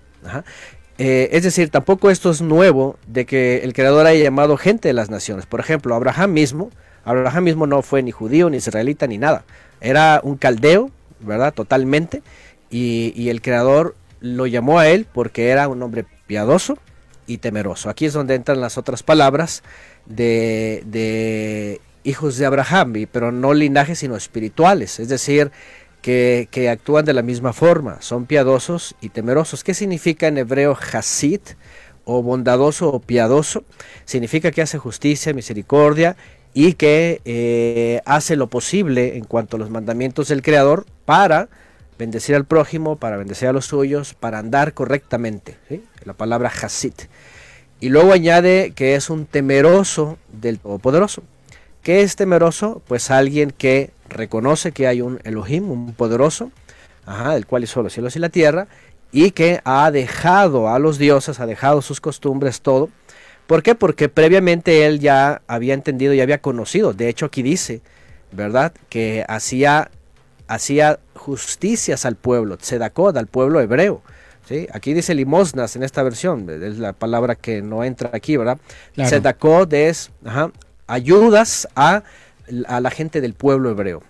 [0.98, 4.94] Eh, es decir, tampoco esto es nuevo de que el creador haya llamado gente de
[4.94, 5.46] las naciones.
[5.46, 6.72] Por ejemplo, Abraham mismo,
[7.06, 9.46] Abraham mismo no fue ni judío, ni israelita, ni nada.
[9.80, 11.54] Era un caldeo, ¿verdad?
[11.54, 12.24] Totalmente.
[12.70, 16.78] Y, el creador lo llamó a él porque era un hombre piadoso
[17.28, 17.90] y temeroso.
[17.90, 19.64] Aquí es donde entran las otras palabras
[20.06, 25.00] de, de hijos de Abraham, pero no linajes, sino espirituales.
[25.00, 25.52] Es decir,
[26.02, 29.64] que, actúan de la misma forma, son piadosos y temerosos.
[29.64, 31.42] ¿Qué significa en hebreo hasid
[32.06, 33.64] o bondadoso o piadoso?
[34.06, 36.16] Significa que hace justicia, misericordia
[36.54, 41.50] y que eh, hace lo posible en cuanto a los mandamientos del Creador para
[41.98, 45.58] bendecir al prójimo, para bendecir a los suyos, para andar correctamente.
[46.04, 46.94] La palabra hasid.
[47.80, 51.24] Y luego añade que es un temeroso del Todopoderoso.
[51.88, 52.82] ¿Qué es temeroso?
[52.86, 56.52] Pues alguien que reconoce que hay un Elohim, un poderoso,
[57.06, 58.68] ajá, el cual hizo los cielos y la tierra,
[59.14, 62.90] y que ha dejado a los dioses, ha dejado sus costumbres, todo.
[63.48, 63.74] ¿Por qué?
[63.74, 66.92] Porque previamente él ya había entendido y había conocido.
[66.92, 67.80] De hecho, aquí dice,
[68.34, 68.74] ¿verdad?
[68.90, 69.90] Que hacía,
[70.50, 74.02] hacía justicias al pueblo, tzedakot, al pueblo hebreo.
[74.46, 74.68] ¿sí?
[74.74, 78.58] Aquí dice limosnas en esta versión, es la palabra que no entra aquí, ¿verdad?
[78.94, 80.52] Tzedakot es ajá,
[80.88, 82.04] ayudas a,
[82.48, 84.04] la gente del pueblo hebreo.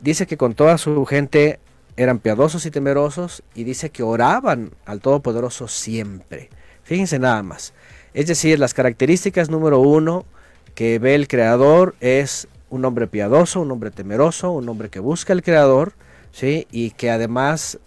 [0.00, 1.58] Dice que con toda su gente
[1.96, 6.50] eran piadosos y temerosos y dice que oraban al Todopoderoso siempre.
[6.82, 7.72] Fíjense nada más.
[8.14, 10.24] Es decir, las características número uno
[10.74, 15.32] que ve el Creador es un hombre piadoso, un hombre temeroso, un hombre que busca
[15.32, 15.94] al Creador,
[16.32, 16.66] ¿sí?
[16.70, 17.78] y que además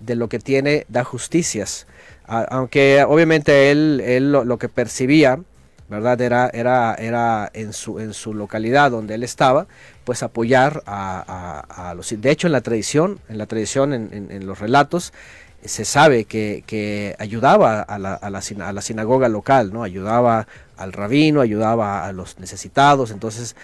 [0.00, 1.86] de lo que tiene da justicias.
[2.26, 5.40] aunque obviamente él, él lo, que percibía
[5.88, 6.20] ¿verdad?
[6.20, 9.66] Era, era, era en, su, en su localidad donde él estaba,
[10.04, 12.14] pues apoyar a, los...
[12.20, 15.12] De hecho, en la tradición, en la tradición, en, los relatos,
[15.64, 19.82] se sabe que, ayudaba a la, a, la, sinagoga local, ¿no?
[19.82, 23.56] Ayudaba al rabino, ayudaba a los necesitados, entonces,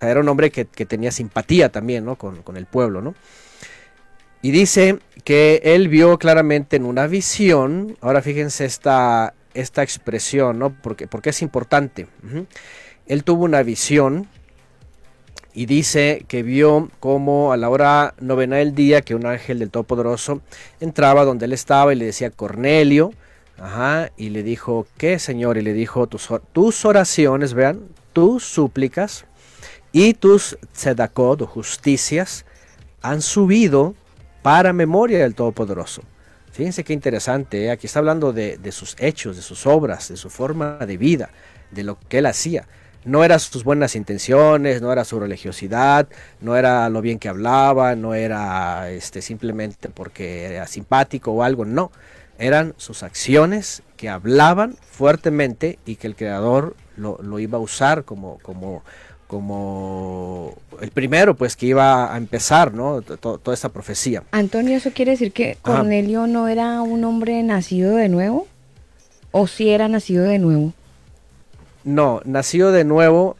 [0.00, 2.16] era un hombre que, tenía simpatía también, ¿no?
[2.16, 3.14] Con, con el pueblo, ¿no?
[4.42, 10.70] Y dice que él vio claramente en una visión, ahora fíjense esta, esta expresión, ¿no?
[10.70, 12.06] Porque, porque es importante.
[13.06, 14.28] Él tuvo una visión
[15.54, 19.70] y dice que vio como a la hora novena del día que un ángel del
[19.70, 20.42] Todopoderoso
[20.80, 23.12] entraba donde él estaba y le decía Cornelio,
[23.58, 25.56] ajá, y le dijo, ¿qué señor?
[25.56, 27.80] Y le dijo, tus, tus oraciones, vean,
[28.12, 29.24] tus súplicas
[29.92, 32.44] y tus tzedakot justicias
[33.00, 33.94] han subido
[34.42, 36.02] para memoria del Todopoderoso.
[36.56, 37.70] Fíjense qué interesante, ¿eh?
[37.70, 41.28] aquí está hablando de, de sus hechos, de sus obras, de su forma de vida,
[41.70, 42.66] de lo que él hacía
[43.06, 46.08] no eran sus buenas intenciones, no era su religiosidad,
[46.40, 51.64] no era lo bien que hablaba, no era este, simplemente porque era simpático o algo,
[51.64, 51.92] no.
[52.36, 58.38] Eran sus acciones que hablaban fuertemente y que el creador lo, iba a usar como,
[58.40, 58.82] como,
[59.26, 63.02] como el primero pues que iba a empezar ¿no?
[63.02, 64.22] toda esta profecía.
[64.30, 68.46] Antonio, ¿eso quiere decir que Cornelio no era un hombre nacido de nuevo?
[69.32, 70.72] ¿O si era nacido de nuevo?
[71.84, 73.36] No, nació de nuevo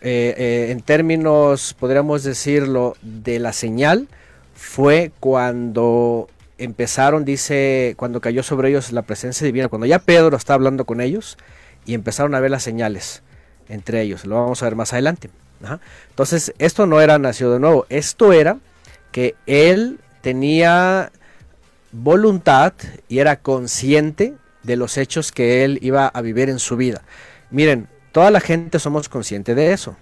[0.00, 4.08] eh, eh, en términos, podríamos decirlo, de la señal,
[4.54, 6.28] fue cuando
[6.58, 11.00] empezaron, dice, cuando cayó sobre ellos la presencia divina, cuando ya Pedro está hablando con
[11.00, 11.36] ellos
[11.84, 13.22] y empezaron a ver las señales
[13.68, 15.30] entre ellos, lo vamos a ver más adelante.
[16.10, 18.58] Entonces, esto no era nacido de nuevo, esto era
[19.12, 21.10] que él tenía
[21.92, 22.74] voluntad
[23.08, 27.02] y era consciente de los hechos que él iba a vivir en su vida.
[27.50, 29.96] Miren, toda la gente somos conscientes de eso.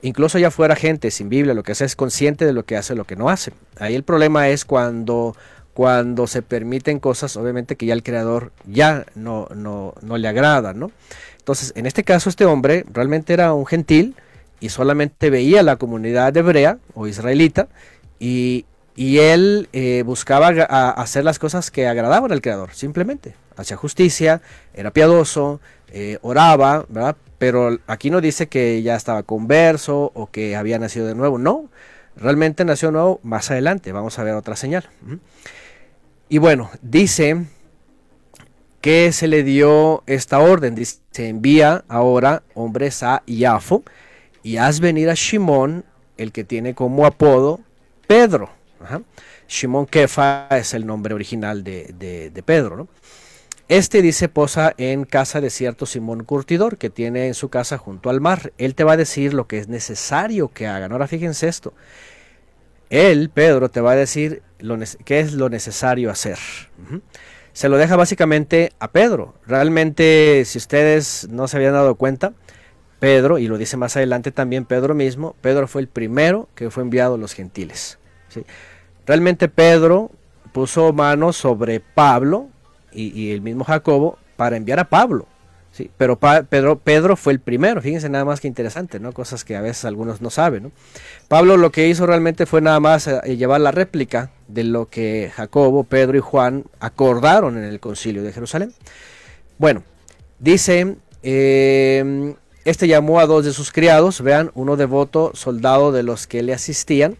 [0.00, 2.94] Incluso ya fuera gente sin Biblia, lo que hace es consciente de lo que hace,
[2.94, 3.52] lo que no hace.
[3.78, 5.36] Ahí el problema es cuando,
[5.74, 10.72] cuando se permiten cosas, obviamente que ya el creador ya no, no, no le agrada,
[10.72, 10.92] ¿no?
[11.48, 14.14] Entonces, en este caso, este hombre realmente era un gentil
[14.60, 17.68] y solamente veía la comunidad hebrea o israelita
[18.18, 23.34] y, él eh, buscaba hacer las cosas que agradaban al creador, simplemente.
[23.56, 24.42] Hacía justicia,
[24.74, 27.16] era piadoso, eh, oraba, ¿verdad?
[27.38, 31.70] Pero aquí no dice que ya estaba converso o que había nacido de nuevo, no.
[32.14, 34.90] Realmente nació nuevo más adelante, vamos a ver otra señal.
[36.28, 37.46] Y bueno, dice
[38.88, 43.82] que se le dio esta orden, dice, envía ahora hombres a Iafo
[44.42, 45.84] y haz venir a Shimón,
[46.16, 47.60] el que tiene como apodo
[48.06, 48.48] Pedro.
[49.46, 52.88] Shimón Kefa es el nombre original de, de, Pedro.
[53.68, 58.08] Este dice posa en casa de cierto Simón Curtidor que tiene en su casa junto
[58.08, 58.54] al mar.
[58.56, 60.92] Él te va a decir lo que es necesario que hagan.
[60.92, 61.74] Ahora fíjense esto.
[62.88, 66.38] Él, Pedro, te va a decir lo qué es lo necesario hacer.
[67.58, 69.34] Se lo deja básicamente a Pedro.
[69.44, 72.32] Realmente, si ustedes no se habían dado cuenta,
[73.00, 76.84] Pedro, y lo dice más adelante también Pedro mismo, Pedro fue el primero que fue
[76.84, 77.98] enviado a los gentiles.
[79.08, 80.12] Realmente Pedro
[80.52, 82.46] puso mano sobre Pablo
[82.92, 85.26] y, el mismo Jacobo para enviar a Pablo.
[85.72, 89.10] Sí, pero Pedro, Pedro fue el primero, fíjense nada más que interesante, ¿no?
[89.10, 90.70] Cosas que a veces algunos no saben.
[91.26, 95.30] Pablo lo que hizo realmente fue nada más eh, llevar la réplica de lo que
[95.34, 98.72] Jacobo, Pedro y Juan acordaron en el concilio de Jerusalén.
[99.58, 99.82] Bueno,
[100.38, 102.34] dice, eh,
[102.64, 106.52] este llamó a dos de sus criados, vean, uno devoto, soldado de los que le
[106.52, 107.16] asistían,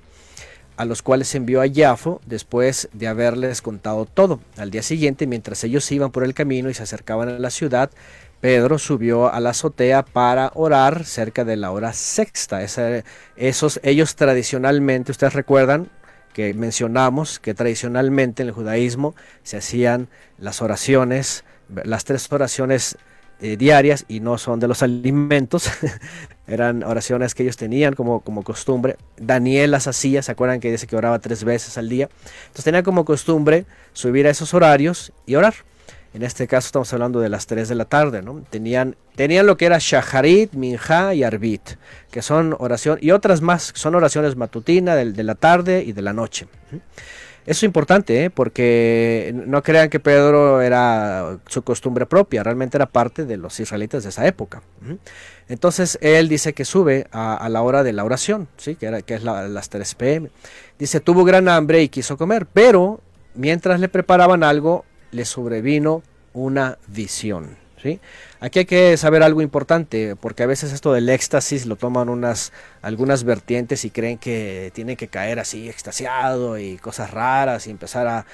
[0.76, 4.41] a los cuales envió a Yafo después de haberles contado todo.
[4.57, 7.91] Al día siguiente, mientras ellos iban por el camino y se acercaban a la ciudad,
[8.41, 12.61] Pedro subió a la azotea para orar cerca de la hora sexta.
[13.37, 15.91] esos, ellos tradicionalmente, ustedes recuerdan
[16.39, 20.07] que mencionamos que tradicionalmente en el judaísmo se hacían
[20.39, 21.43] las oraciones,
[21.82, 22.97] las tres oraciones
[23.41, 25.68] eh, diarias y no son de los alimentos.
[26.47, 28.99] Eran oraciones que ellos tenían como, como costumbre.
[29.16, 32.09] Daniel las hacía, ¿se acuerdan que dice que oraba tres veces al día?
[32.43, 35.55] Entonces tenía como costumbre subir a esos horarios y orar.
[36.14, 38.42] En este caso estamos hablando de las 3 de la tarde, ¿no?
[38.48, 41.72] Tenían, tenían lo que era Shaharit, Minja y Arbit,
[42.11, 46.02] que son oración, y otras más, son oraciones matutinas de, de la tarde y de
[46.02, 46.46] la noche.
[47.48, 48.28] Eso es importante, ¿eh?
[48.28, 54.02] porque no crean que Pedro era su costumbre propia, realmente era parte de los israelitas
[54.02, 54.61] de esa época.
[55.48, 58.74] Entonces él dice que sube a, la hora de la oración, ¿sí?
[58.74, 60.30] que es las 3 pm.
[60.78, 63.00] Dice, tuvo gran hambre y quiso comer, pero
[63.34, 66.02] mientras le preparaban algo, le sobrevino
[66.32, 67.56] una visión.
[67.82, 68.00] ¿sí?
[68.40, 72.52] Aquí hay que saber algo importante, porque a veces esto del éxtasis lo toman unas
[72.82, 78.06] algunas vertientes y creen que tienen que caer así extasiado y cosas raras y empezar
[78.06, 78.24] a,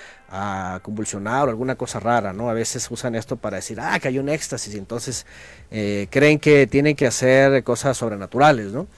[0.82, 2.50] convulsionar o alguna cosa rara, ¿no?
[2.50, 5.26] A veces usan esto para decir, ah, que hay un éxtasis, y entonces
[5.70, 8.88] eh, creen que tienen que hacer cosas sobrenaturales, ¿no?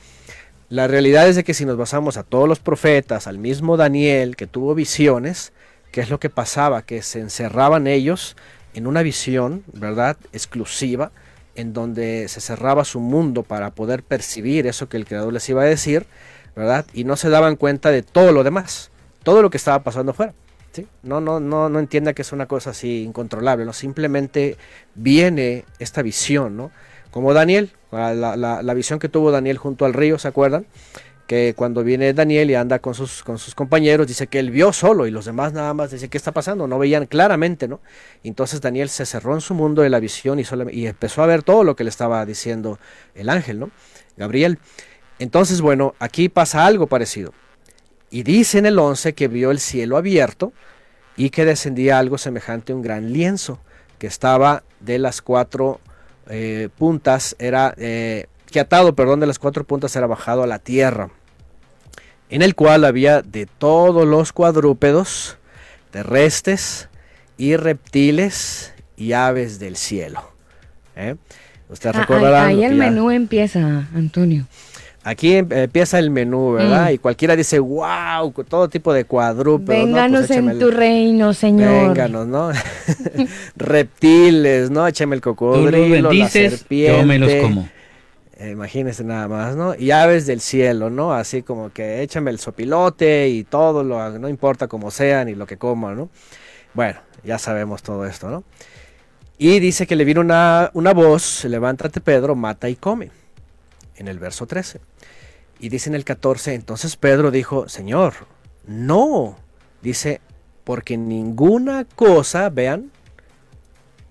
[0.71, 4.35] La realidad es de que si nos basamos a todos los profetas, al mismo Daniel
[4.35, 5.53] que tuvo visiones,
[5.97, 6.83] ¿qué es lo que pasaba?
[6.83, 8.37] Que se encerraban ellos
[8.75, 10.19] en una visión, ¿verdad?
[10.35, 11.11] Exclusiva
[11.55, 15.63] en donde se cerraba su mundo para poder percibir eso que el creador les iba
[15.63, 16.05] a decir,
[16.55, 16.85] ¿verdad?
[16.93, 18.91] Y no se daban cuenta de todo lo demás,
[19.23, 20.35] todo lo que estaba pasando afuera.
[20.73, 20.87] ¿sí?
[21.03, 23.73] No, no, no, no entienda que es una cosa así incontrolable, ¿no?
[23.73, 24.59] Simplemente
[24.95, 26.73] viene esta visión, ¿no?
[27.11, 30.67] Como Daniel, la, la, la visión que tuvo Daniel junto al río, ¿se acuerdan?
[31.27, 34.73] Que cuando viene Daniel y anda con sus, con sus compañeros, dice que él vio
[34.73, 37.81] solo y los demás nada más dice qué está pasando, no veían claramente, ¿no?
[38.23, 41.43] Entonces Daniel se cerró en su mundo de la visión y, y empezó a ver
[41.43, 42.79] todo lo que le estaba diciendo
[43.15, 43.71] el ángel, ¿no?
[44.17, 44.59] Gabriel.
[45.19, 47.33] Entonces, bueno, aquí pasa algo parecido.
[48.11, 50.53] Y dice en el 11 que vio el cielo abierto
[51.17, 53.59] y que descendía algo semejante a un gran lienzo
[53.99, 55.81] que estaba de las cuatro
[56.29, 57.75] eh, puntas, era...
[57.79, 61.11] Eh, que atado, perdón, de las cuatro puntas era bajado a la tierra,
[62.31, 65.39] en el cual había de todos los cuadrúpedos,
[65.91, 66.89] terrestres
[67.39, 70.23] y reptiles y aves del cielo.
[70.97, 71.17] ¿eh?
[71.69, 72.47] Usted ah, recordará.
[72.47, 74.47] Ahí, el menú empieza, Antonio.
[75.05, 76.91] Aquí em, empieza el menú, ¿verdad?
[76.91, 76.95] Mm.
[76.95, 79.67] Y cualquiera dice, wow, todo tipo de cuadrúpedos.
[79.67, 81.89] Pues Vénganos en tu reino, Señor.
[81.89, 82.51] Vénganos, ¿no?
[83.57, 84.85] Reptiles, ¿no?
[84.85, 86.99] Écheme el cocodrilo, la serpiente.
[86.99, 87.69] Yo me los como.
[88.39, 89.75] Eh, imagínense nada más, ¿no?
[89.75, 91.15] Y aves del cielo, ¿no?
[91.15, 95.47] Así como que échame el sopilote y todo, lo, no importa cómo sean y lo
[95.47, 96.11] que coman, ¿no?
[96.75, 98.45] Bueno, ya sabemos todo esto, ¿no?
[99.39, 103.11] Y dice que le vino una, una voz, levántate Pedro, mata y come,
[103.97, 104.81] en el verso 13.
[105.59, 108.13] Y dice en el 14, entonces Pedro dijo, Señor,
[108.67, 109.37] no,
[109.81, 110.21] dice,
[110.65, 112.91] porque ninguna cosa, vean,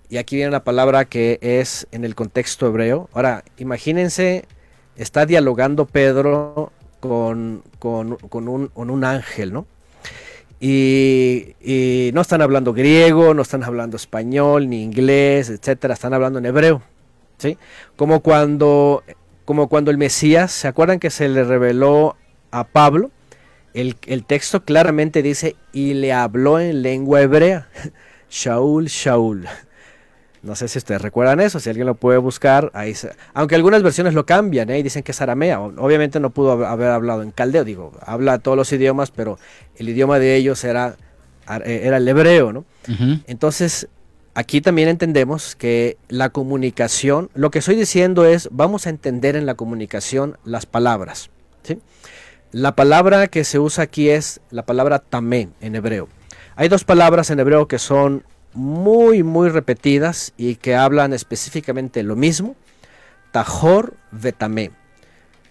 [0.08, 3.08] y aquí viene la palabra que es en el contexto hebreo.
[3.12, 4.44] Ahora, imagínense,
[4.96, 9.66] está dialogando Pedro con, un, ángel, ¿no?
[10.60, 11.54] Y,
[12.14, 16.82] no están hablando griego, no están hablando español, ni inglés, etcétera, están hablando en hebreo,
[17.38, 17.58] ¿sí?
[17.96, 19.02] Como cuando,
[19.44, 22.16] como cuando el Mesías, ¿se acuerdan que se le reveló
[22.50, 23.10] a Pablo?
[23.74, 27.68] El, el texto claramente dice, y le habló en lengua hebrea,
[28.30, 29.46] Shaul, Shaul.
[30.42, 32.94] No sé si ustedes recuerdan eso, si alguien lo puede buscar, ahí
[33.34, 34.78] aunque algunas versiones lo cambian ¿eh?
[34.78, 38.56] y dicen que es aramea, obviamente no pudo haber hablado en caldeo, digo, habla todos
[38.56, 39.38] los idiomas, pero
[39.76, 40.96] el idioma de ellos era,
[41.64, 42.64] eh, era el hebreo, ¿no?
[43.26, 43.88] Entonces,
[44.34, 49.46] aquí también entendemos que la comunicación, lo que estoy diciendo es, vamos a entender en
[49.46, 51.30] la comunicación las palabras,
[51.62, 51.80] ¿sí?
[52.52, 56.08] La palabra que se usa aquí es la palabra tamé en hebreo.
[56.54, 58.24] Hay dos palabras en hebreo que son
[58.56, 62.56] muy, muy repetidas y que hablan específicamente lo mismo.
[63.30, 64.72] Tajor vetamé.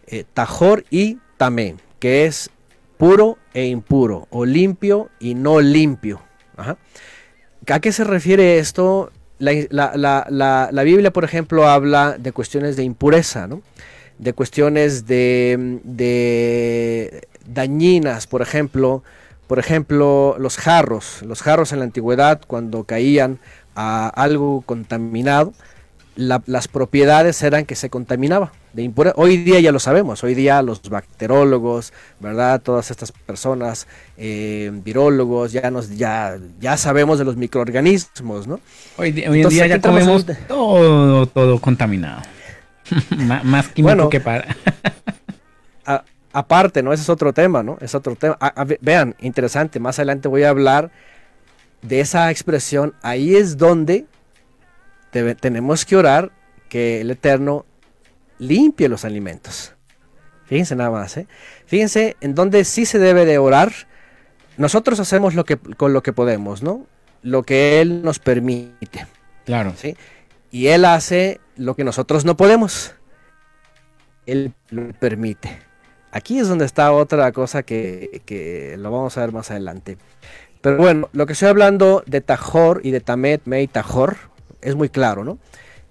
[0.07, 2.49] Eh, tajor y tamé, que es
[2.97, 6.21] puro e impuro, o limpio y no limpio.
[6.57, 9.11] ¿A qué se refiere esto?
[9.39, 13.49] La, Biblia, por ejemplo, habla de cuestiones de impureza,
[14.17, 19.03] de cuestiones de, de dañinas, por ejemplo,
[19.47, 21.21] por ejemplo, los jarros.
[21.23, 23.39] Los jarros en la antigüedad, cuando caían
[23.75, 25.53] a algo contaminado,
[26.15, 30.81] las propiedades eran que se contaminaba de Hoy día ya lo sabemos, hoy día los
[30.81, 32.61] bacterólogos, ¿verdad?
[32.61, 33.87] Todas estas personas,
[34.17, 38.59] eh, virólogos, ya nos ya, ya sabemos de los microorganismos, ¿no?
[38.97, 42.21] Hoy, en día ya comemos todo, todo contaminado.
[43.43, 44.55] más químico que para.
[46.35, 46.91] aparte, ¿no?
[46.91, 47.77] Ese es otro tema, ¿no?
[47.79, 48.37] Es otro tema.
[48.81, 50.91] vean, interesante, más adelante voy a hablar
[51.81, 52.93] de esa expresión.
[53.01, 54.05] Ahí es donde
[55.39, 56.33] tenemos que orar
[56.67, 57.65] que el Eterno
[58.37, 59.73] limpie los alimentos.
[60.45, 61.27] Fíjense nada más, ¿eh?
[61.67, 63.71] Fíjense en donde sí se debe de orar.
[64.57, 66.85] Nosotros hacemos lo que, con lo que podemos, ¿no?
[67.21, 69.07] Lo que Él nos permite.
[69.45, 69.73] Claro.
[69.77, 69.95] ¿sí?
[70.51, 72.93] Y Él hace lo que nosotros no podemos.
[74.25, 75.59] Él lo permite.
[76.15, 79.97] Aquí es donde está otra cosa que, lo vamos a ver más adelante.
[80.61, 84.15] Pero bueno, lo que estoy hablando de Tajor y de Tamet, Mei Tajor,
[84.61, 85.39] es muy claro, ¿no?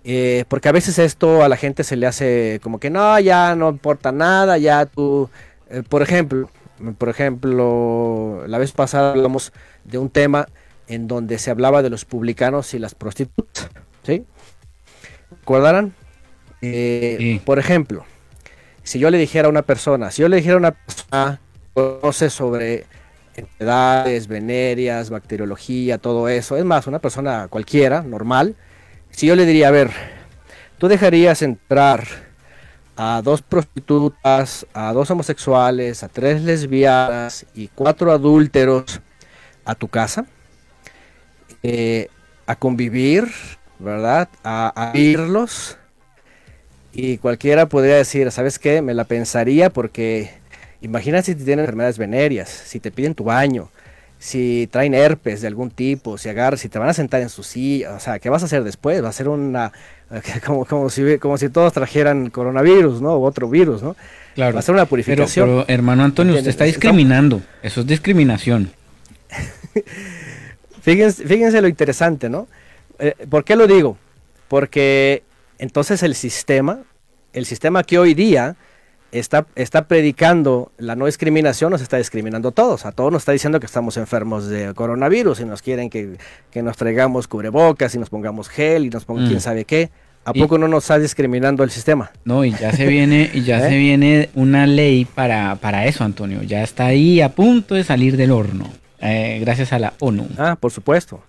[0.03, 3.55] Eh, porque a veces esto a la gente se le hace como que no, ya
[3.55, 5.29] no importa nada, ya tú,
[5.69, 6.49] eh, por ejemplo,
[6.97, 9.53] por ejemplo, la vez pasada hablamos
[9.85, 10.49] de un tema
[10.89, 13.69] en donde se hablaba de los publicanos y las prostitutas,
[14.03, 14.25] ¿sí?
[15.41, 15.93] ¿Recordarán?
[16.63, 18.07] Eh, por ejemplo,
[18.85, 21.41] si yo le dijera a una persona, si yo le dijera a una persona,
[21.73, 22.87] conoce sobre
[23.35, 28.55] enfermedades venéreas, bacteriología, todo eso, es más, una persona cualquiera, normal,
[29.11, 29.91] si yo le diría, a ver,
[30.79, 32.07] tú dejarías entrar
[32.97, 39.01] a dos prostitutas, a dos homosexuales, a tres lesbianas y cuatro adúlteros
[39.65, 40.27] a tu casa,
[41.63, 42.09] eh,
[42.47, 43.25] a convivir,
[43.79, 44.29] ¿verdad?
[44.45, 45.79] A, a irlos,
[46.95, 48.81] Y cualquiera podría decir, ¿sabes qué?
[48.81, 50.31] Me la pensaría porque
[50.81, 53.69] imagínate si tienen enfermedades venéreas, si te piden tu baño,
[54.21, 57.43] si traen herpes de algún tipo, si agarras, si te van a sentar en su
[57.43, 59.03] silla, o sea, ¿qué vas a hacer después?
[59.03, 59.73] Va a ser una,
[60.47, 63.15] como, como, si, como si todos trajeran coronavirus, ¿no?
[63.15, 63.97] O otro virus, ¿no?
[64.37, 64.55] Claro.
[64.55, 65.49] Va a ser una purificación.
[65.49, 67.43] Pero, hermano Antonio, usted está discriminando.
[67.61, 68.71] Eso es discriminación.
[70.83, 72.47] fíjense, fíjense lo interesante, ¿no?
[73.01, 73.99] Eh, ¿Por qué lo digo?
[74.47, 75.25] Porque
[75.65, 76.83] entonces el sistema,
[77.33, 78.57] el sistema que hoy día
[79.13, 82.85] está, está predicando la no discriminación, nos está discriminando a todos.
[82.85, 86.19] A todos nos está diciendo que estamos enfermos de coronavirus y nos quieren que,
[86.51, 89.91] que nos traigamos cubrebocas y nos pongamos gel y nos pongamos quién sabe qué.
[90.27, 92.11] ¿A poco no nos está discriminando el sistema?
[92.25, 93.71] No, y ya se viene, y ya ¿Eh?
[93.71, 96.43] se viene una ley para, para eso, Antonio.
[96.43, 98.69] Ya está ahí a punto de salir del horno.
[99.01, 100.29] Eh, gracias a la ONU.
[100.37, 101.23] Ah, por supuesto.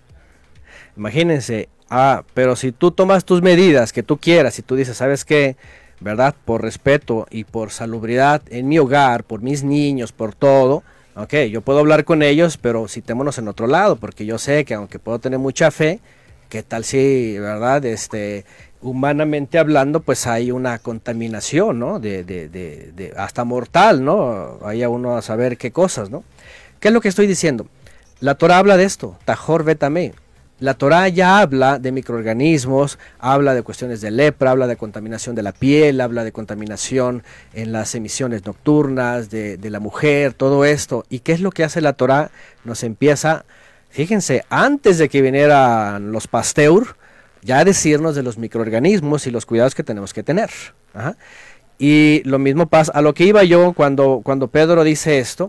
[0.96, 5.24] Imagínense, ah, pero si tú tomas tus medidas que tú quieras y tú dices, ¿sabes
[5.24, 5.56] qué?
[6.00, 6.34] ¿Verdad?
[6.44, 10.82] Por respeto y por salubridad en mi hogar, por mis niños, por todo,
[11.14, 14.74] ok, yo puedo hablar con ellos, pero citémonos en otro lado, porque yo sé que
[14.74, 16.00] aunque puedo tener mucha fe,
[16.48, 17.84] ¿qué tal si, verdad?
[17.84, 18.44] Este,
[18.82, 21.98] humanamente hablando, pues hay una contaminación, ¿no?
[21.98, 24.58] De, de, de, de hasta mortal, ¿no?
[24.60, 26.24] Vaya uno a saber qué cosas, ¿no?
[26.80, 27.66] ¿Qué es lo que estoy diciendo?
[28.20, 30.12] La Torah habla de esto, Tajor Betame.
[30.58, 35.42] La Torah ya habla de microorganismos, habla de cuestiones de lepra, habla de contaminación de
[35.42, 41.04] la piel, habla de contaminación en las emisiones nocturnas de, la mujer, todo esto.
[41.10, 42.30] ¿Y qué es lo que hace la Torah?
[42.64, 43.44] Nos empieza,
[43.90, 46.96] fíjense, antes de que vinieran los Pasteur,
[47.42, 50.48] ya a decirnos de los microorganismos y los cuidados que tenemos que tener.
[51.78, 55.48] Y lo mismo pasa, a lo que iba yo cuando, cuando Pedro dice esto,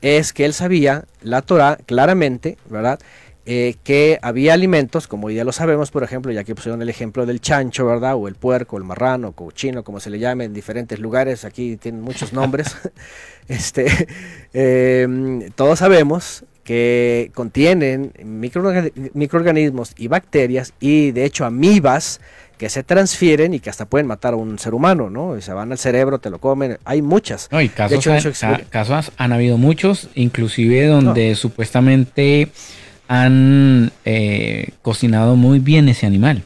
[0.00, 2.98] es que él sabía, la Torah claramente, ¿verdad?
[3.44, 7.26] Eh, que había alimentos, como ya lo sabemos, por ejemplo, ya que pusieron el ejemplo
[7.26, 8.14] del chancho, ¿verdad?
[8.14, 12.02] O el puerco, el marrano, cochino, como se le llame en diferentes lugares, aquí tienen
[12.02, 12.76] muchos nombres.
[13.48, 14.06] este,
[14.54, 22.20] eh, todos sabemos que contienen microorganismos y bacterias y de hecho amibas
[22.56, 25.36] que se transfieren y que hasta pueden matar a un ser humano, ¿no?
[25.36, 27.48] Y se van al cerebro, te lo comen, hay muchas.
[27.50, 31.34] No, y casos, de hecho, han, casos han habido muchos, inclusive donde no.
[31.34, 32.52] supuestamente
[33.12, 36.44] han eh, cocinado muy bien ese animal.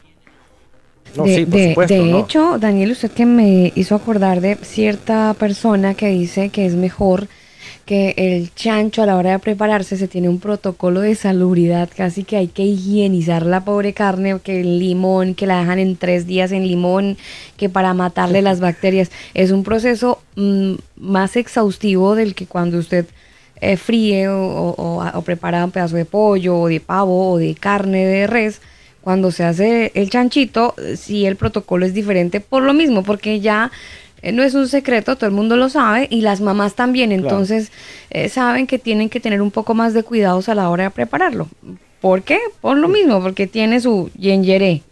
[1.17, 2.19] No, de, sí, de, supuesto, de no.
[2.19, 7.29] hecho, Daniel, usted que me hizo acordar de cierta persona que dice que es mejor
[7.85, 12.25] que el chancho a la hora de prepararse se tiene un protocolo de salubridad, casi
[12.25, 16.27] que hay que higienizar la pobre carne, que el limón, que la dejan en tres
[16.27, 17.17] días en limón,
[17.57, 19.12] que para matarle las bacterias.
[19.35, 23.07] Es un proceso mmm, más exhaustivo del que cuando usted
[23.61, 27.55] eh, fríe o, o, o, prepara un pedazo de pollo o de pavo o de
[27.55, 28.61] carne de res.
[29.01, 33.71] Cuando se hace el chanchito, sí el protocolo es diferente por lo mismo, porque ya
[34.23, 37.69] eh, no es un secreto, todo el mundo lo sabe y las mamás también, entonces
[38.11, 38.27] claro.
[38.27, 40.91] eh, saben que tienen que tener un poco más de cuidados a la hora de
[40.91, 41.49] prepararlo.
[42.01, 42.41] ¿Por qué?
[42.61, 44.83] Por lo mismo, porque tiene su yengeré.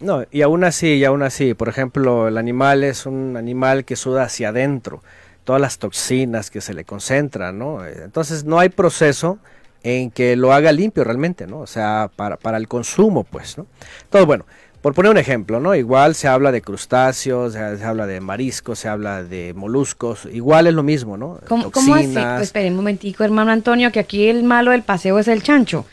[0.00, 3.96] No, y aún así, y aún así, por ejemplo, el animal es un animal que
[3.96, 5.02] suda hacia adentro,
[5.50, 7.84] todas las toxinas que se le concentran, ¿no?
[7.84, 9.40] Entonces no hay proceso
[9.82, 11.58] en que lo haga limpio realmente, ¿no?
[11.58, 13.66] O sea, para, para el consumo, pues, ¿no?
[14.10, 14.46] Todo bueno.
[14.80, 15.74] Por poner un ejemplo, ¿no?
[15.74, 20.68] Igual se habla de crustáceos, se, se, habla de mariscos, se habla de moluscos, igual
[20.68, 21.40] es lo mismo, ¿no?
[21.48, 22.12] ¿Cómo, ¿cómo así?
[22.14, 25.84] Pues espere un momentico, hermano Antonio, que aquí el malo del paseo es el chancho.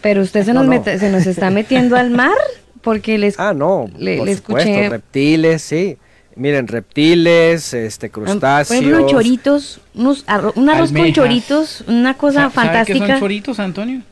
[0.00, 0.78] Pero usted se nos, no, no.
[0.78, 2.38] Mete, se nos está metiendo al mar
[2.80, 5.98] porque les Ah, no, le, por le supuesto, escuché reptiles, sí.
[6.36, 8.80] Miren, reptiles, este crustáceos.
[8.80, 11.06] Por ejemplo, choritos, unos arro un arroz Almejas.
[11.06, 13.06] con choritos, una cosa ¿Sabe fantástica.
[13.06, 14.02] ¿Qué son choritos, Antonio?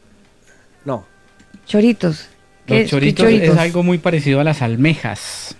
[0.84, 1.04] No.
[1.66, 2.28] Choritos.
[2.66, 5.56] Los choritos, choritos, es algo muy parecido a las almejas.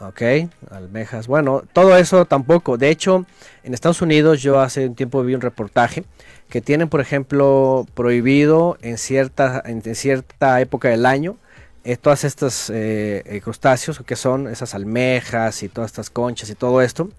[0.00, 0.22] Ok,
[0.70, 1.26] almejas.
[1.26, 2.78] Bueno, todo eso tampoco.
[2.78, 3.26] De hecho,
[3.62, 6.04] en Estados Unidos yo hace un tiempo vi un reportaje
[6.48, 11.36] que tienen, por ejemplo, prohibido en cierta, en, cierta época del año
[11.84, 16.82] eh, todas estas eh, crustáceos, que son esas almejas y todas estas conchas y todo
[16.82, 17.10] esto,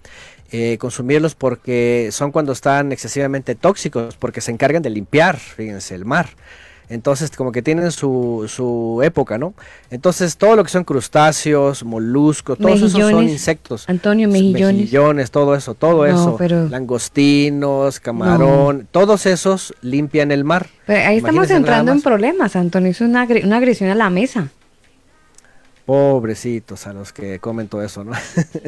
[0.51, 6.05] eh, consumirlos porque son cuando están excesivamente tóxicos, porque se encargan de limpiar, fíjense, el
[6.05, 6.29] mar.
[6.91, 9.53] Entonces, como que tienen su, su época, ¿no?
[9.89, 13.89] Entonces, todo lo que son crustáceos, moluscos, todos mejillones, esos son insectos.
[13.89, 14.81] Antonio, mejillones.
[14.81, 16.35] Mejillones, todo eso, todo no, eso.
[16.37, 16.67] Pero...
[16.67, 18.85] Langostinos, camarón, no.
[18.91, 20.67] todos esos limpian el mar.
[20.85, 22.91] Pero ahí estamos entrando en problemas, Antonio.
[22.91, 24.49] Es una, una agresión a la mesa.
[25.85, 28.11] Pobrecitos a los que comen todo eso, ¿no?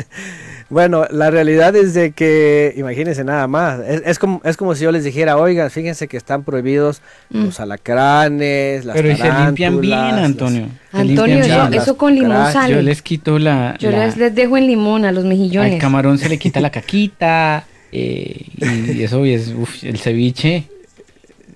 [0.70, 4.92] bueno, la realidad es de que, imagínense nada más, es, como, es como si yo
[4.92, 7.46] les dijera, oigan, fíjense que están prohibidos mm.
[7.46, 10.68] los alacranes, las Pero se limpian bien, Antonio.
[10.92, 12.76] Antonio, eso con limón sale.
[12.76, 13.78] Yo les quito la...
[13.80, 15.74] Yo Les, les, dejo en limón a los mejillones.
[15.74, 20.68] Al camarón se le quita la caquita, eh, y eso es, uf, el ceviche...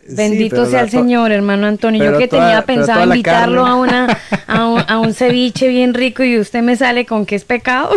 [0.09, 2.03] Bendito sea el Señor, hermano Antonio.
[2.03, 6.75] Yo que tenía pensado invitarlo a, una, a un, ceviche bien rico y usted me
[6.75, 7.91] sale con que es pecado.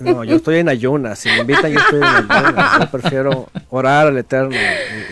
[0.00, 1.18] No, yo estoy en ayunas.
[1.18, 2.80] Si me invitan, yo estoy en ayunas.
[2.80, 4.56] Yo prefiero orar al Eterno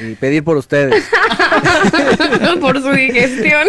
[0.02, 1.04] y, pedir por ustedes.
[2.61, 3.68] por su digestión.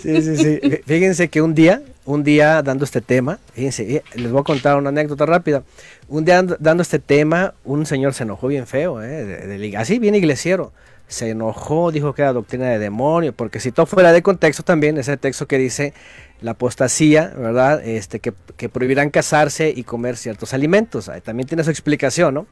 [0.00, 0.60] Sí, sí, sí.
[0.84, 4.76] Fíjense que un día, un día dando este tema, fíjense, eh, les voy a contar
[4.76, 5.62] una anécdota rápida.
[6.08, 10.72] Un día dando este tema, un señor se enojó bien feo, eh, así bien iglesiero
[11.08, 14.98] se enojó, dijo que era doctrina de demonio, porque si todo fuera de contexto también,
[14.98, 15.94] ese texto que dice
[16.42, 17.82] la apostasía, ¿verdad?
[17.84, 18.32] Este, que,
[18.68, 22.46] prohibirán casarse y comer ciertos alimentos, también tiene su explicación, ¿no?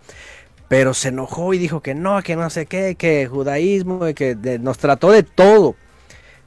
[0.69, 4.79] Pero se enojó y dijo que no, que no sé qué, que judaísmo, que nos
[4.79, 5.77] trató de todo.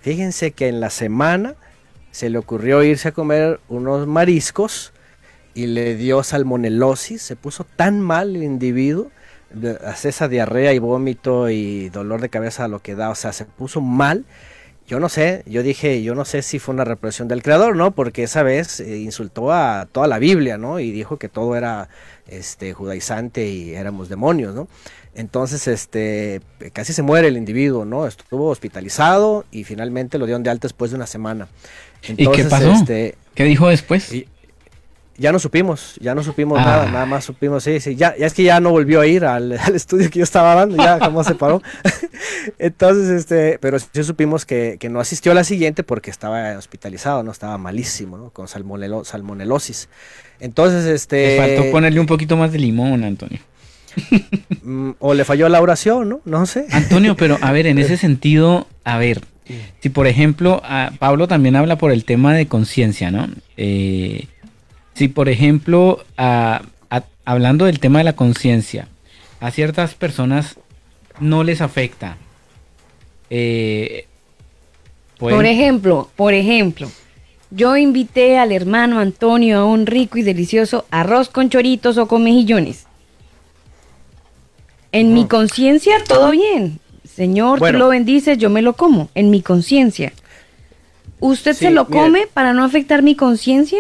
[0.02, 1.56] Fíjense que en la semana
[2.12, 4.94] se le ocurrió irse a comer unos mariscos
[5.54, 9.12] y le dio salmonelosis, se puso tan mal el individuo
[9.86, 13.46] hace esa diarrea y vómito y dolor de cabeza lo que da, o sea, se
[13.46, 14.26] puso mal.
[14.88, 17.92] Yo no sé, yo dije, yo no sé si fue una represión del creador, ¿no?
[17.92, 20.80] Porque esa vez eh, insultó a toda la Biblia, ¿no?
[20.80, 21.90] Y dijo que todo era
[22.28, 24.68] este judaizante y éramos demonios, ¿no?
[25.14, 26.42] Entonces, este,
[26.74, 28.08] casi se muere el individuo, ¿no?
[28.08, 31.50] Estuvo hospitalizado y finalmente lo dieron de alta después de una semana.
[32.08, 32.72] ¿Y qué pasó?
[32.72, 34.12] Este, ¿Qué dijo después?
[35.20, 36.92] Ya no supimos, ya no supimos nada, ah.
[36.92, 39.52] nada más supimos, sí, sí, ya, ya es que ya no volvió a ir al,
[39.74, 41.62] estudio que yo estaba dando, ya como se paró.
[42.58, 47.22] Entonces, este, pero sí supimos que, que, no asistió a la siguiente porque estaba hospitalizado,
[47.24, 48.30] no estaba malísimo, ¿no?
[48.30, 49.90] Con salmonelo, salmonelosis.
[50.40, 51.38] Entonces, este...
[51.38, 53.40] Le faltó ponerle un poquito más de limón, Antonio.
[54.64, 56.22] Mm, o le falló la oración, ¿no?
[56.24, 56.66] No sé.
[56.72, 59.22] Antonio, pero a ver, en ese sentido, a ver,
[59.82, 60.62] si por ejemplo,
[61.00, 63.28] Pablo también habla por el tema de conciencia, ¿no?
[63.58, 64.28] Eh,
[65.00, 66.04] si, por ejemplo,
[67.24, 68.90] hablando del tema de la conciencia,
[69.40, 70.58] a ciertas personas
[71.22, 72.18] no les afecta.
[73.30, 74.08] Eh,
[75.18, 76.92] por ejemplo, por ejemplo,
[77.50, 82.26] yo invité al hermano Antonio a un rico y delicioso arroz con choritos o con
[82.26, 82.86] mejillones.
[84.92, 86.82] En mi conciencia todo bien.
[87.06, 89.10] Señor, tú lo bendices, yo me lo como.
[89.16, 90.12] En mi conciencia.
[91.22, 93.80] ¿Usted se lo come para no afectar mi conciencia?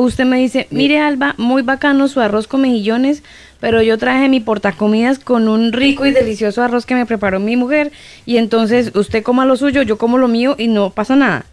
[0.00, 3.22] Usted me dice, mire Alba, muy bacano su arroz con mejillones,
[3.60, 7.56] pero yo traje mi portacomidas con un rico y delicioso arroz que me preparó mi
[7.56, 7.92] mujer
[8.26, 11.44] y entonces usted coma lo suyo, yo como lo mío y no pasa nada.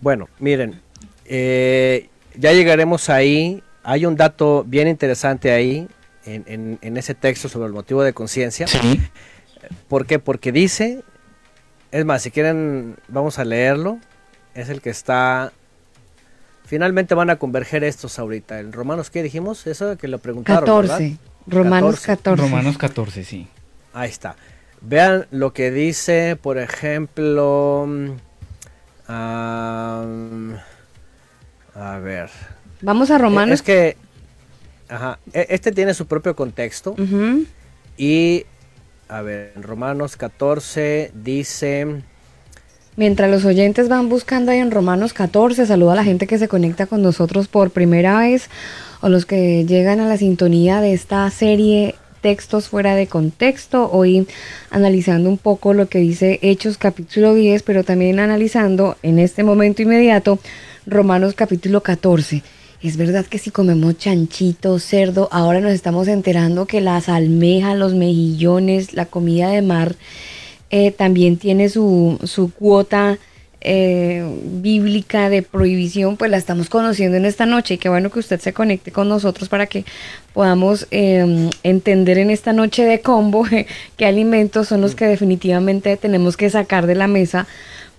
[0.00, 0.80] Bueno, miren,
[1.24, 3.62] eh, ya llegaremos ahí.
[3.82, 5.88] Hay un dato bien interesante ahí
[6.24, 8.66] en, en ese texto sobre el motivo de conciencia.
[8.66, 9.00] Sí.
[9.88, 10.18] ¿Por qué?
[10.18, 11.02] Porque dice,
[11.92, 13.98] es más, si quieren, vamos a leerlo.
[14.54, 15.52] Es el que está
[16.66, 18.58] Finalmente van a converger estos ahorita.
[18.58, 19.66] ¿En Romanos qué dijimos?
[19.68, 20.64] Eso que lo preguntaron.
[20.64, 21.16] 14.
[21.46, 22.42] Romanos 14.
[22.42, 23.46] Romanos 14, sí.
[23.92, 24.34] Ahí está.
[24.80, 27.88] Vean lo que dice, por ejemplo.
[29.06, 30.02] a
[32.02, 32.30] ver.
[32.82, 33.54] Vamos a Romanos.
[33.54, 33.96] Es que.
[34.88, 35.20] Ajá.
[35.32, 36.96] E, este tiene su propio contexto.
[37.96, 38.44] Y.
[39.08, 42.02] A ver, en Romanos 14 dice.
[42.98, 46.48] Mientras los oyentes van buscando ahí en Romanos 14, saludo a la gente que se
[46.48, 48.48] conecta con nosotros por primera vez
[49.02, 54.26] o los que llegan a la sintonía de esta serie textos fuera de contexto, hoy
[54.70, 59.82] analizando un poco lo que dice Hechos capítulo 10, pero también analizando en este momento
[59.82, 60.38] inmediato
[60.86, 62.42] Romanos capítulo 14.
[62.82, 67.92] Es verdad que si comemos chanchito, cerdo, ahora nos estamos enterando que las almejas, los
[67.92, 69.96] mejillones, la comida de mar,
[70.70, 73.18] eh, también tiene su, su cuota
[73.68, 78.20] eh, bíblica de prohibición, pues la estamos conociendo en esta noche y qué bueno que
[78.20, 79.84] usted se conecte con nosotros para que
[80.34, 83.44] podamos em, entender en esta noche de combo
[83.96, 87.48] qué alimentos son los que definitivamente tenemos que sacar de la mesa.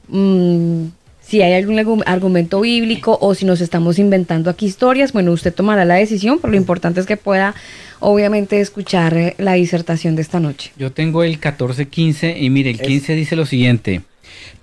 [0.07, 0.85] Mm,
[1.27, 5.83] si hay algún argumento bíblico o si nos estamos inventando aquí historias, bueno, usted tomará
[5.83, 7.53] la decisión, pero lo importante es que pueda
[7.99, 10.71] obviamente escuchar eh, la disertación de esta noche.
[10.77, 14.03] Yo tengo el 14-15 y mire, el 15 dice lo siguiente,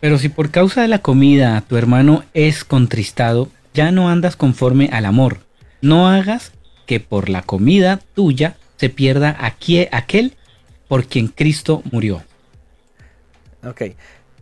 [0.01, 4.89] pero si por causa de la comida tu hermano es contristado, ya no andas conforme
[4.91, 5.41] al amor.
[5.83, 6.53] No hagas
[6.87, 10.33] que por la comida tuya se pierda aquel
[10.89, 12.23] por quien Cristo murió.
[13.67, 13.83] Ok.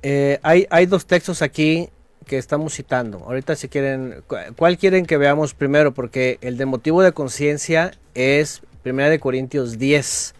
[0.05, 1.89] Eh, hay, hay dos textos aquí
[2.27, 3.19] que estamos citando?
[3.19, 4.23] Ahorita si quieren,
[4.57, 5.93] ¿cuál quieren que veamos primero?
[5.95, 10.35] Porque el de motivo de conciencia es 1 de Corintios 10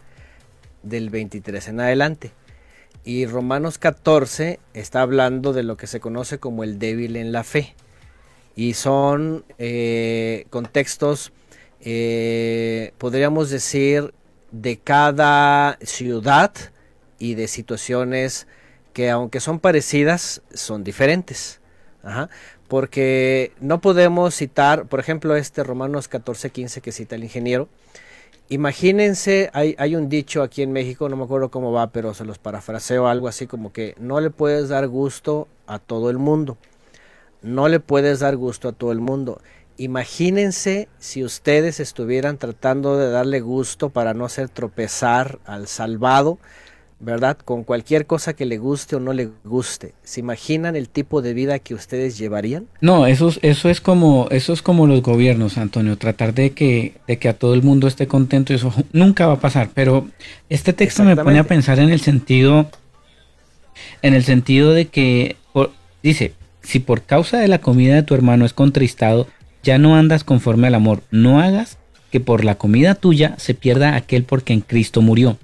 [0.83, 2.33] del 23 en adelante.
[3.05, 7.45] Y Romanos 14 está hablando de lo que se conoce como el débil en la
[7.45, 7.75] fe.
[8.55, 11.33] Y son eh, contextos,
[11.81, 14.13] eh, podríamos decir,
[14.51, 16.53] de cada ciudad
[17.19, 18.47] y de situaciones
[18.93, 21.62] que aunque son parecidas, son diferentes.
[22.69, 27.69] Porque no podemos citar, por ejemplo, este Romanos 14, 15 que cita el ingeniero,
[28.49, 32.27] Imagínense, hay, hay, un dicho aquí en México, no me acuerdo cómo va, pero se
[32.27, 36.59] los parafraseo algo así como que no le puedes dar gusto a todo el mundo.
[37.41, 39.41] No le puedes dar gusto a todo el mundo.
[39.79, 46.39] Imagínense si ustedes estuvieran tratando de darle gusto para no hacer tropezar al salvado
[47.03, 47.37] ¿verdad?
[47.37, 49.93] Con cualquier cosa que le guste o no le guste.
[50.05, 52.69] ¿Se imaginan el tipo de vida que ustedes llevarían?
[52.81, 57.19] No, eso, eso es como eso es como los gobiernos, Antonio, tratar de que, de
[57.19, 59.71] que a todo el mundo esté contento, eso nunca va a pasar.
[59.75, 60.07] Pero
[60.49, 62.71] este texto me pone a pensar en el sentido,
[64.01, 65.37] en el sentido de que
[66.03, 69.27] dice, si por causa de la comida de tu hermano es contristado,
[69.65, 71.79] ya no andas conforme al amor, no hagas
[72.13, 75.39] que por la comida tuya se pierda aquel porque en Cristo murió.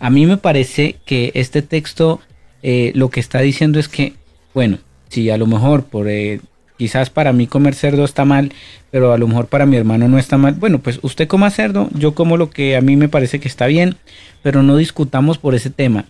[0.00, 2.20] A mí me parece que este texto
[2.62, 4.14] eh, lo que está diciendo es que,
[4.54, 4.78] bueno,
[5.10, 6.40] si a lo mejor por eh,
[6.78, 8.52] quizás para mí comer cerdo está mal,
[8.90, 10.54] pero a lo mejor para mi hermano no está mal.
[10.54, 13.66] Bueno, pues usted coma cerdo, yo como lo que a mí me parece que está
[13.66, 13.96] bien,
[14.42, 16.06] pero no discutamos por ese tema.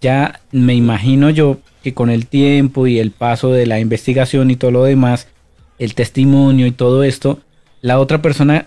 [0.00, 4.56] Ya me imagino yo que con el tiempo y el paso de la investigación y
[4.56, 5.28] todo lo demás,
[5.78, 7.40] el testimonio y todo esto,
[7.82, 8.66] la otra persona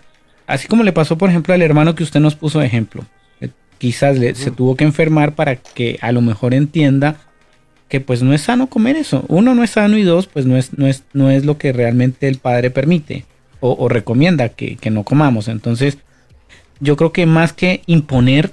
[0.52, 3.06] Así como le pasó, por ejemplo, al hermano que usted nos puso de ejemplo.
[3.40, 7.16] Eh, quizás se tuvo que enfermar para que a lo mejor entienda
[7.88, 9.26] que pues no es sano comer eso.
[9.28, 11.74] Uno no es sano y dos pues no es, no es, no es lo que
[11.74, 13.26] realmente el padre permite
[13.60, 15.48] o, recomienda que, que, no comamos.
[15.48, 16.00] Entonces
[16.80, 18.52] yo creo que más que imponer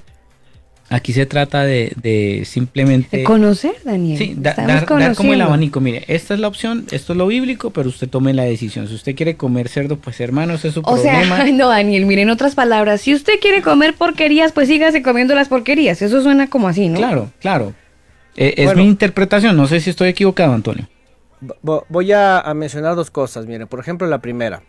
[0.91, 3.23] Aquí se trata de, simplemente...
[3.23, 4.19] conocer, Daniel.
[4.19, 5.81] Sí, dar, como el abanico.
[5.81, 8.89] Mire, esta es la opción, esto es lo bíblico, pero usted tome la decisión.
[8.89, 11.21] Si usted quiere comer cerdo, pues hermano, ese es su problema.
[11.21, 15.03] O sea, no, Daniel, mire, en otras palabras, si usted quiere comer porquerías, pues sígase
[15.03, 16.01] comiendo las porquerías.
[16.01, 16.97] Eso suena como así, ¿no?
[16.97, 17.75] Claro, claro.
[18.37, 20.89] Eh, es mi interpretación, no sé si estoy equivocado, Antonio.
[21.63, 23.67] Voy a, a mencionar dos cosas, mire.
[23.67, 24.63] Por ejemplo, la primera.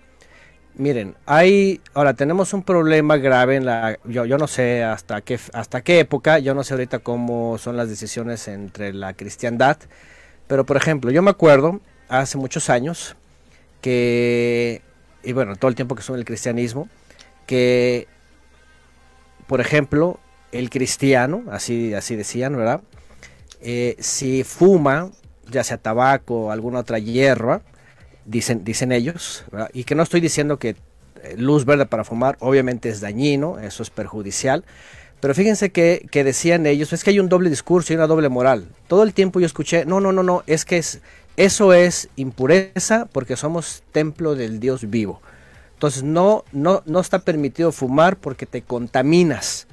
[0.79, 5.37] Miren, hay, ahora tenemos un problema grave en la, yo, yo no sé hasta qué,
[5.51, 9.75] hasta qué época, yo no sé ahorita cómo son las decisiones entre la cristiandad,
[10.47, 13.17] pero por ejemplo, yo me acuerdo hace muchos años
[13.81, 14.81] que,
[15.21, 16.87] y bueno, todo el tiempo que son el cristianismo,
[17.45, 18.07] que,
[19.47, 20.17] por ejemplo,
[20.53, 22.79] el cristiano, así, así decían, ¿verdad?
[23.59, 25.11] Eh, si fuma,
[25.51, 27.63] ya sea tabaco o alguna otra hierba,
[28.29, 30.75] dicen, dicen ellos, y que no estoy diciendo que
[31.23, 34.63] eh, luz verde para fumar obviamente es dañino, eso es perjudicial,
[35.19, 38.69] pero fíjense que, decían ellos, es que hay un doble discurso y una doble moral.
[38.87, 41.01] Todo el tiempo yo escuché, no, no, no, no, es que es,
[41.35, 45.21] eso es impureza porque somos templo del Dios vivo.
[45.73, 49.67] Entonces no, no, no está permitido fumar porque te contaminas.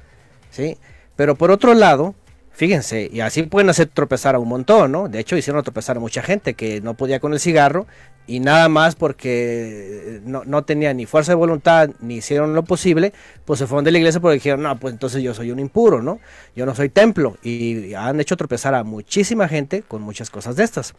[0.50, 0.78] ¿sí?
[1.14, 2.14] Pero por otro lado,
[2.56, 5.10] Fíjense, y así pueden hacer tropezar a un montón, ¿no?
[5.10, 7.86] De hecho, hicieron tropezar a mucha gente que no podía con el cigarro
[8.26, 13.12] y nada más porque no, no tenía ni fuerza de voluntad ni hicieron lo posible,
[13.44, 16.02] pues se fueron de la iglesia porque dijeron, no, pues entonces yo soy un impuro,
[16.02, 16.18] ¿no?
[16.54, 17.36] Yo no soy templo.
[17.42, 20.94] Y han hecho tropezar a muchísima gente con muchas cosas de estas.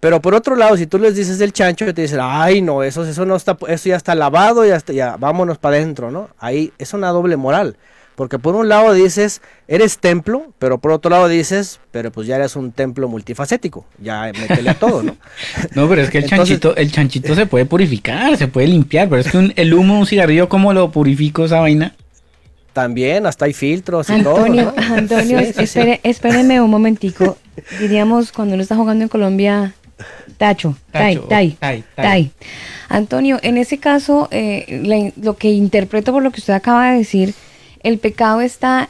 [0.00, 3.04] Pero por otro lado, si tú les dices del chancho, te dicen, ay, no, eso,
[3.04, 6.30] eso no está, eso ya está lavado, ya, está, ya vámonos para adentro, ¿no?
[6.38, 7.76] Ahí es una doble moral.
[8.14, 12.36] Porque por un lado dices, eres templo, pero por otro lado dices, pero pues ya
[12.36, 15.16] eres un templo multifacético, ya métele a todo, ¿no?
[15.74, 19.20] no, pero es que el chanchito, el chanchito se puede purificar, se puede limpiar, pero
[19.20, 21.94] es que el humo, un cigarrillo, ¿cómo lo purifico esa vaina?
[22.72, 24.94] También, hasta hay filtros y Antonio, todo.
[24.94, 27.36] Antonio, espéreme un momentico.
[27.78, 29.74] Diríamos, cuando uno está jugando en Colombia,
[30.38, 31.56] tacho, tai, tai,
[31.94, 32.30] tai,
[32.88, 37.34] Antonio, en ese caso, eh, lo que interpreto por lo que usted acaba de decir,
[37.82, 38.88] el pecado está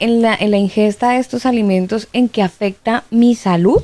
[0.00, 3.82] en la, en la ingesta de estos alimentos en que afecta mi salud.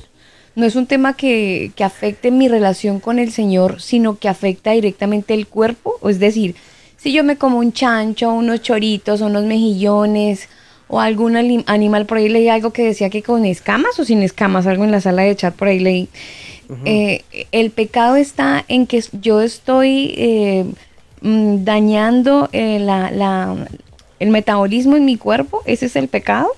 [0.54, 4.70] No es un tema que, que afecte mi relación con el Señor, sino que afecta
[4.70, 5.98] directamente el cuerpo.
[6.08, 6.54] Es decir,
[6.96, 10.48] si yo me como un chancho, unos choritos, unos mejillones
[10.88, 14.66] o algún animal, por ahí leí algo que decía que con escamas o sin escamas,
[14.66, 16.08] algo en la sala de chat por ahí leí.
[16.84, 20.64] Eh, el pecado está en que yo estoy eh,
[21.20, 23.68] mm, dañando eh, la,
[24.18, 26.48] el metabolismo en mi cuerpo, ese es el pecado.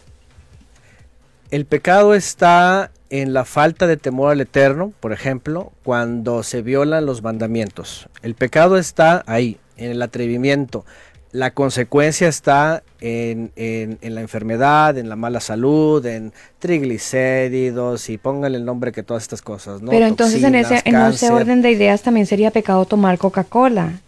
[1.50, 7.06] El pecado está en la falta de temor al eterno, por ejemplo, cuando se violan
[7.06, 8.08] los mandamientos.
[8.22, 10.84] El pecado está ahí, en el atrevimiento.
[11.32, 13.52] La consecuencia está en,
[14.00, 19.42] la enfermedad, en la mala salud, en triglicéridos y pónganle el nombre que todas estas
[19.42, 19.82] cosas.
[19.82, 19.90] ¿no?
[19.90, 24.00] Pero entonces en ese, en ese orden de ideas también sería pecado tomar Coca-Cola.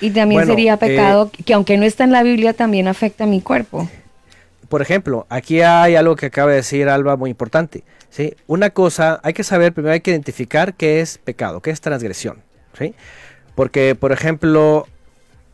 [0.00, 3.26] Y también sería pecado eh, que aunque no está en la Biblia también afecta a
[3.26, 3.88] mi cuerpo.
[4.68, 7.84] Por ejemplo, aquí hay algo que acaba de decir Alba muy importante.
[8.10, 8.34] ¿sí?
[8.46, 12.42] Una cosa, hay que saber, primero hay que identificar qué es pecado, qué es transgresión.
[12.78, 12.94] ¿sí?
[13.54, 14.86] Porque, por ejemplo,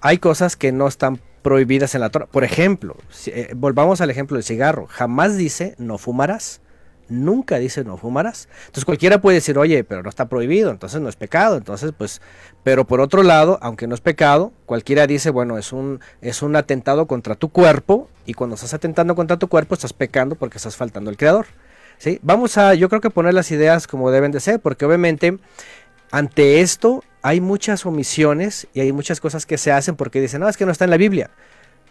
[0.01, 2.27] hay cosas que no están prohibidas en la Torah.
[2.27, 4.87] Por ejemplo, eh, volvamos al ejemplo del cigarro.
[4.87, 6.61] Jamás dice no fumarás.
[7.11, 8.49] Nunca dice no fumarás.
[8.61, 11.57] Entonces cualquiera puede decir, oye, pero no está prohibido, entonces no es pecado.
[11.57, 12.23] Entonces, pues,
[12.63, 16.57] pero por otro lado, aunque no es pecado, cualquiera dice, bueno, es un, es un
[16.57, 20.77] atentado contra tu cuerpo y cuando estás atentando contra tu cuerpo estás pecando porque estás
[20.77, 21.47] faltando al Creador.
[21.99, 22.19] ¿sí?
[22.23, 25.39] Vamos a, yo creo que poner las ideas como deben de ser, porque obviamente
[26.11, 30.49] ante esto hay muchas omisiones y hay muchas cosas que se hacen porque dicen, no,
[30.49, 31.31] es que no está en la Biblia.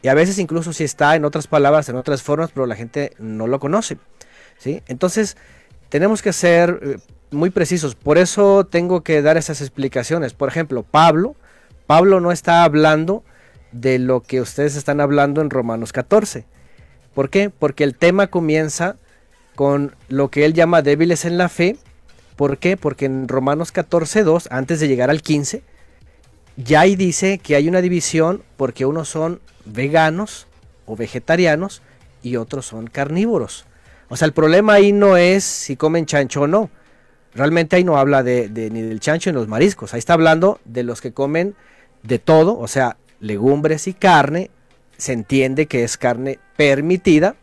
[0.01, 3.13] Y a veces incluso si está en otras palabras, en otras formas, pero la gente
[3.20, 3.97] no lo conoce.
[4.66, 5.38] Entonces,
[5.89, 6.97] tenemos que ser eh,
[7.32, 7.95] muy precisos.
[7.95, 10.34] Por eso tengo que dar esas explicaciones.
[10.34, 11.36] Por ejemplo, Pablo,
[11.88, 13.24] Pablo no está hablando
[13.72, 16.45] de lo que ustedes están hablando en Romanos 14.
[17.14, 17.49] ¿Por qué?
[17.49, 18.97] Porque el tema comienza
[19.55, 21.78] con lo que él llama débiles en la fe
[22.39, 22.78] ¿Por qué?
[22.78, 25.62] Porque en Romanos 14, 2, antes de llegar al 15,
[26.55, 30.47] ya ahí dice que hay una división porque unos son veganos
[30.86, 31.82] o vegetarianos
[32.24, 33.66] y otros son carnívoros.
[34.10, 36.70] O sea, el problema ahí no es si comen chancho o no.
[37.34, 39.93] Realmente ahí no habla de, ni del chancho ni los mariscos.
[39.93, 41.55] Ahí está hablando de los que comen
[42.01, 44.49] de todo, o sea, legumbres y carne.
[44.97, 47.36] Se entiende que es carne permitida,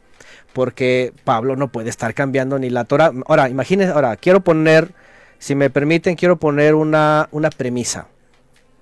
[0.53, 3.13] porque Pablo no puede estar cambiando ni la Torah.
[3.27, 4.93] Ahora, imagínense, ahora quiero poner,
[5.39, 8.09] si me permiten, quiero poner una, una premisa.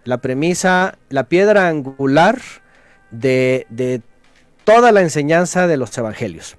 [0.05, 2.39] La premisa, la piedra angular
[3.11, 4.01] de, de
[4.65, 6.57] toda la enseñanza de los evangelios.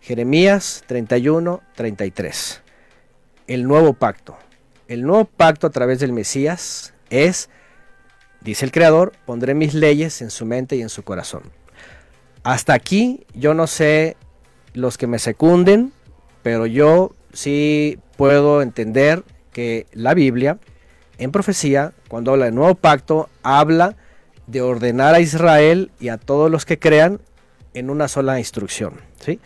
[0.00, 2.62] Jeremías 31, 33.
[3.46, 4.36] El nuevo pacto.
[4.88, 7.50] El nuevo pacto a través del Mesías es,
[8.40, 11.42] dice el Creador, pondré mis leyes en su mente y en su corazón.
[12.42, 14.16] Hasta aquí yo no sé
[14.72, 15.92] los que me secunden,
[16.42, 19.22] pero yo sí puedo entender
[19.52, 20.58] que la Biblia,
[21.18, 23.96] en profecía, cuando habla del nuevo pacto, habla
[24.46, 27.20] de ordenar a Israel y a todos los que crean
[27.74, 28.94] en una sola instrucción.
[29.20, 29.38] ¿sí?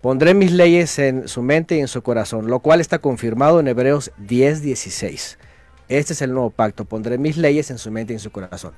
[0.00, 3.66] Pondré mis leyes en su mente y en su corazón, lo cual está confirmado en
[3.66, 5.38] Hebreos 10:16.
[5.88, 8.74] Este es el nuevo pacto, pondré mis leyes en su mente y en su corazón.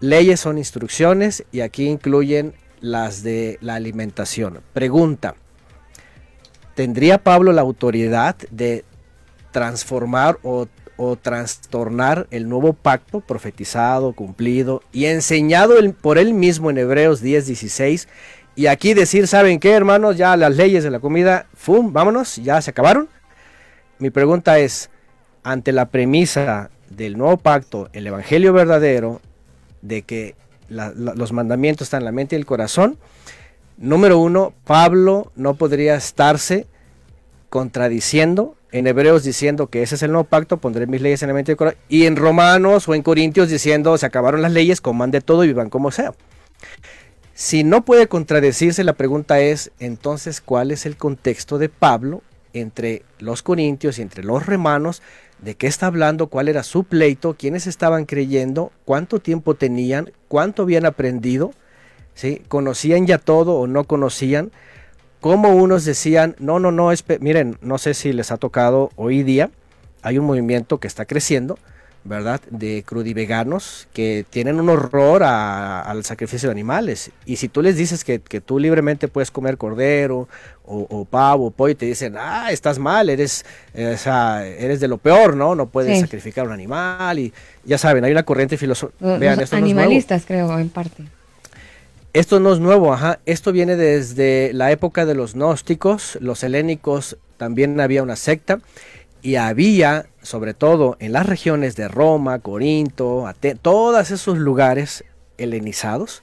[0.00, 4.60] Leyes son instrucciones y aquí incluyen las de la alimentación.
[4.72, 5.34] Pregunta,
[6.74, 8.84] ¿tendría Pablo la autoridad de
[9.50, 10.68] transformar o,
[11.20, 18.08] trastornar el nuevo pacto profetizado, cumplido y enseñado por él mismo en Hebreos 10, 16?
[18.56, 20.16] Y aquí decir, ¿saben qué, hermanos?
[20.16, 21.92] Ya las leyes de la comida, ¡fum!
[21.92, 23.08] Vámonos, ya se acabaron.
[23.98, 24.88] Mi pregunta es,
[25.42, 29.20] ante la premisa del nuevo pacto, el evangelio verdadero,
[29.82, 30.34] de que
[30.68, 32.96] los mandamientos están en la mente y el corazón.
[33.76, 36.66] Número uno, Pablo no podría estarse
[37.50, 41.34] contradiciendo en Hebreos diciendo que ese es el nuevo pacto, pondré mis leyes en la
[41.34, 41.80] mente y el corazón.
[41.90, 45.48] Y en Romanos o en Corintios diciendo se acabaron las leyes, coman de todo y
[45.48, 46.14] vivan como sea.
[47.38, 52.22] Si no puede contradecirse, la pregunta es entonces cuál es el contexto de Pablo
[52.54, 55.02] entre los corintios y entre los romanos
[55.42, 60.62] de qué está hablando, cuál era su pleito, quiénes estaban creyendo, cuánto tiempo tenían, cuánto
[60.62, 61.52] habían aprendido,
[62.14, 62.40] ¿sí?
[62.48, 64.50] conocían ya todo o no conocían,
[65.20, 69.50] cómo unos decían, no, no, no, miren, no sé si les ha tocado hoy día,
[70.00, 71.58] hay un movimiento que está creciendo,
[72.06, 72.40] ¿verdad?
[72.50, 77.10] De crudiveganos que tienen un horror al sacrificio de animales.
[77.24, 80.28] Y si tú les dices que, tú libremente puedes comer cordero
[80.64, 83.44] o, pavo o pollo, te dicen, ah, estás mal, eres,
[83.74, 83.96] eh,
[84.58, 85.54] eres de lo peor, ¿no?
[85.54, 87.18] No puedes sacrificar un animal.
[87.18, 87.32] Y
[87.64, 89.18] ya saben, hay una corriente filosófica.
[89.18, 91.04] Vean, esto animalistas, creo, en parte.
[92.12, 93.18] Esto no es nuevo, ajá.
[93.26, 98.60] Esto viene desde la época de los gnósticos, los helénicos también había una secta
[99.26, 105.02] y había, sobre todo en las regiones de Roma, Corinto, Aten todos esos lugares
[105.36, 106.22] helenizados,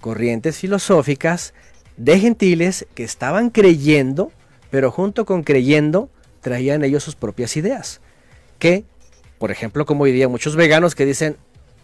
[0.00, 1.52] corrientes filosóficas
[1.98, 4.32] de gentiles que estaban creyendo,
[4.70, 6.08] pero junto con creyendo
[6.40, 8.00] traían ellos sus propias ideas.
[8.58, 8.86] Que,
[9.38, 11.36] por ejemplo, como hoy día muchos veganos que dicen,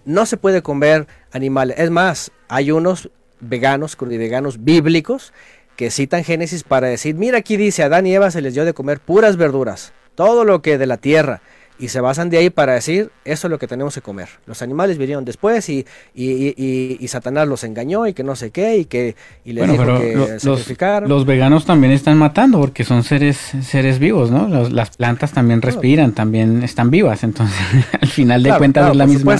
[0.07, 1.79] no se puede comer animales.
[1.79, 5.35] Es más, hay unos veganos, veganos bíblicos,
[5.77, 8.65] que citan Génesis para decir, mira aquí dice, a Adán y Eva se les dio
[8.65, 11.41] de comer puras verduras, todo lo que de la tierra.
[11.77, 14.29] Y se basan de ahí para decir, eso es lo que tenemos que comer.
[14.47, 15.85] Los animales vinieron después y,
[16.15, 20.15] y, Satanás los engañó y que no sé qué y que y les dijo que
[20.45, 24.49] los, los, veganos también están matando porque son seres seres vivos, ¿no?
[24.69, 27.57] las plantas también respiran, también están vivas, entonces
[28.01, 29.37] al final de cuentas es la misma.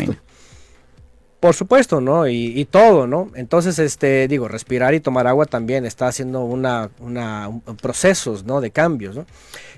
[1.45, 2.27] Por supuesto, ¿no?
[2.27, 3.29] Y, todo, ¿no?
[3.35, 7.51] Entonces, este, digo, respirar y tomar agua también está haciendo una, una
[7.83, 8.63] procesos, ¿no?
[8.63, 9.27] De cambios, ¿no?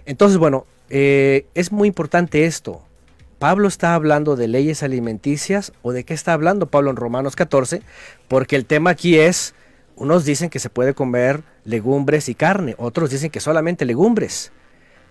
[0.05, 2.83] Entonces, bueno, eh, es muy importante esto.
[3.39, 7.83] Pablo está hablando de leyes alimenticias o de qué está hablando Pablo en Romanos 14,
[8.29, 9.55] porque el tema aquí es,
[9.95, 14.53] unos dicen que se puede comer legumbres y carne, otros dicen que solamente legumbres,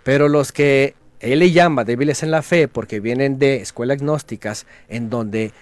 [0.04, 4.66] pero los que él le llama débiles en la fe porque vienen de escuelas gnósticas
[4.90, 5.54] en donde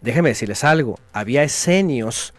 [0.00, 2.32] déjeme decirles algo, había esenios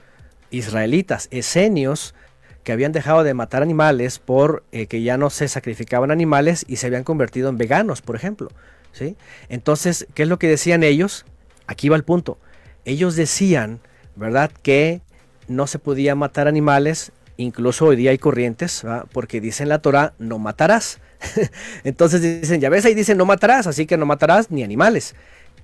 [0.50, 2.16] israelitas, esenios
[2.64, 6.78] que habían dejado de matar animales por eh, que ya no se sacrificaban animales y
[6.78, 8.50] se habían convertido en veganos, por ejemplo.
[8.92, 9.16] ¿sí?
[9.50, 11.26] Entonces, ¿qué es lo que decían ellos?
[11.68, 12.38] Aquí va el punto.
[12.86, 13.80] Ellos decían,
[14.16, 15.02] ¿verdad?, que
[15.48, 20.14] no se podía matar animales, incluso hoy día hay corrientes, porque dice en la Torah,
[20.20, 21.00] no matarás.
[21.84, 25.16] Entonces dicen, ya ves, ahí dicen no matarás, así que no matarás ni animales.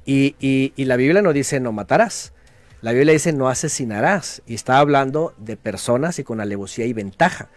[0.05, 2.33] Y, la Biblia no dice no matarás.
[2.81, 4.41] La Biblia dice no asesinarás.
[4.45, 7.49] Y está hablando de personas y con alevosía y ventaja.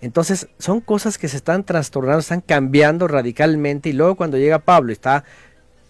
[0.00, 3.88] Entonces son cosas que se están trastornando, están cambiando radicalmente.
[3.88, 5.24] Y luego cuando llega Pablo está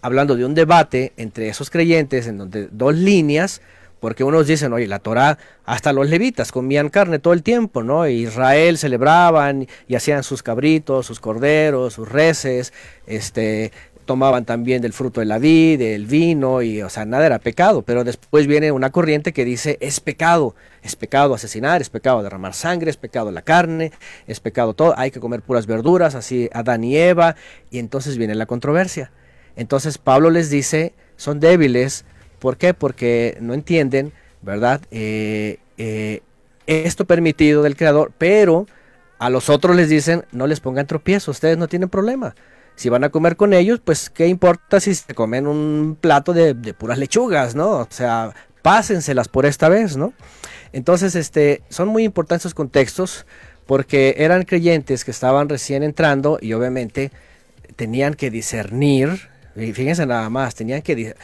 [0.01, 3.61] hablando de un debate entre esos creyentes en donde dos líneas,
[3.99, 8.07] porque unos dicen, oye, la Torah, hasta los levitas comían carne todo el tiempo, ¿no?
[8.07, 12.73] Israel celebraban y hacían sus cabritos, sus corderos, sus reses,
[13.07, 13.71] este,
[14.07, 17.83] tomaban también del fruto de la vid, del vino, y o sea, nada era pecado,
[17.83, 22.55] pero después viene una corriente que dice, es pecado, es pecado asesinar, es pecado derramar
[22.55, 23.91] sangre, es pecado la carne,
[24.25, 27.35] es pecado todo, hay que comer puras verduras, así Adán y Eva,
[27.69, 29.11] y entonces viene la controversia.
[29.55, 32.05] Entonces Pablo les dice, son débiles,
[32.39, 32.73] ¿por qué?
[32.73, 34.81] Porque no entienden, ¿verdad?
[34.89, 36.21] Eh, eh,
[36.65, 38.65] esto permitido del Creador, pero
[39.19, 42.35] a los otros les dicen, no les pongan tropiezo, ustedes no tienen problema.
[42.77, 46.53] Si van a comer con ellos, pues qué importa si se comen un plato de,
[46.75, 47.71] puras lechugas, ¿no?
[47.71, 50.13] O sea, pásenselas por esta vez, ¿no?
[50.73, 53.25] Entonces, este, son muy importantes esos contextos
[53.65, 57.11] porque eran creyentes que estaban recién entrando y obviamente
[57.75, 61.15] tenían que discernir, fíjense nada más, tenían que...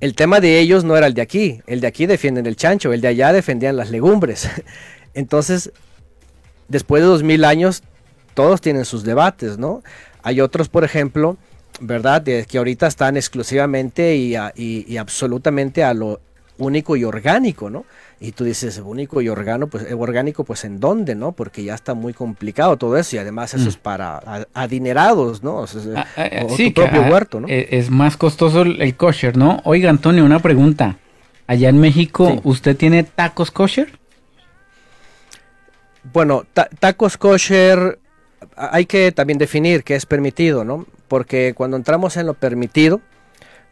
[0.00, 2.92] El tema de ellos no era el de aquí, el de aquí defienden el chancho,
[2.92, 4.48] el de allá defendían las legumbres.
[5.14, 5.72] Entonces,
[6.68, 7.82] después de dos mil años,
[8.34, 9.82] todos tienen sus debates, ¿no?
[10.22, 11.36] Hay otros, por ejemplo,
[11.80, 12.22] ¿verdad?
[12.22, 16.20] que ahorita están exclusivamente y, y, absolutamente a lo
[16.58, 17.84] único y orgánico, ¿no?
[18.20, 21.32] Y tú dices, único y orgánico, pues, eh, orgánico, pues ¿en dónde, no?
[21.32, 23.80] Porque ya está muy complicado todo eso y además eso es mm.
[23.80, 25.56] para adinerados, ¿no?
[25.56, 25.64] O,
[25.96, 27.48] ah, ah, sí, propio huerto, ¿no?
[27.48, 29.60] E, es más costoso el kosher, ¿no?
[29.64, 30.98] Oiga, Antonio, una pregunta.
[31.48, 33.98] Allá en México, ¿usted tiene tacos kosher?
[36.12, 36.44] Bueno,
[36.78, 37.98] tacos kosher
[38.56, 40.86] hay que también definir qué es permitido, ¿no?
[41.08, 43.00] Porque cuando entramos en lo permitido,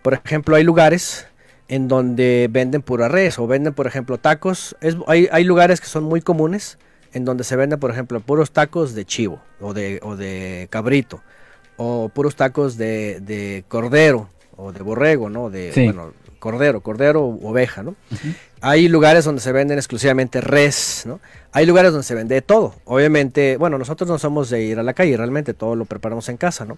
[0.02, 1.26] por ejemplo, hay lugares
[1.68, 4.76] en donde venden pura res o venden, por ejemplo, tacos.
[5.06, 6.78] hay, lugares que son muy comunes
[7.12, 11.22] en donde se venden, por ejemplo, puros tacos de chivo o de, o de cabrito
[11.76, 15.48] o puros tacos de, cordero o de borrego, ¿no?
[15.48, 17.94] De, bueno, cordero, cordero oveja, ¿no?
[18.62, 21.20] Hay lugares donde se venden exclusivamente res, ¿no?
[21.52, 22.74] Hay lugares donde se vende todo.
[22.84, 26.36] Obviamente, bueno, nosotros no somos de ir a la calle, realmente todo lo preparamos en
[26.36, 26.76] casa, ¿no?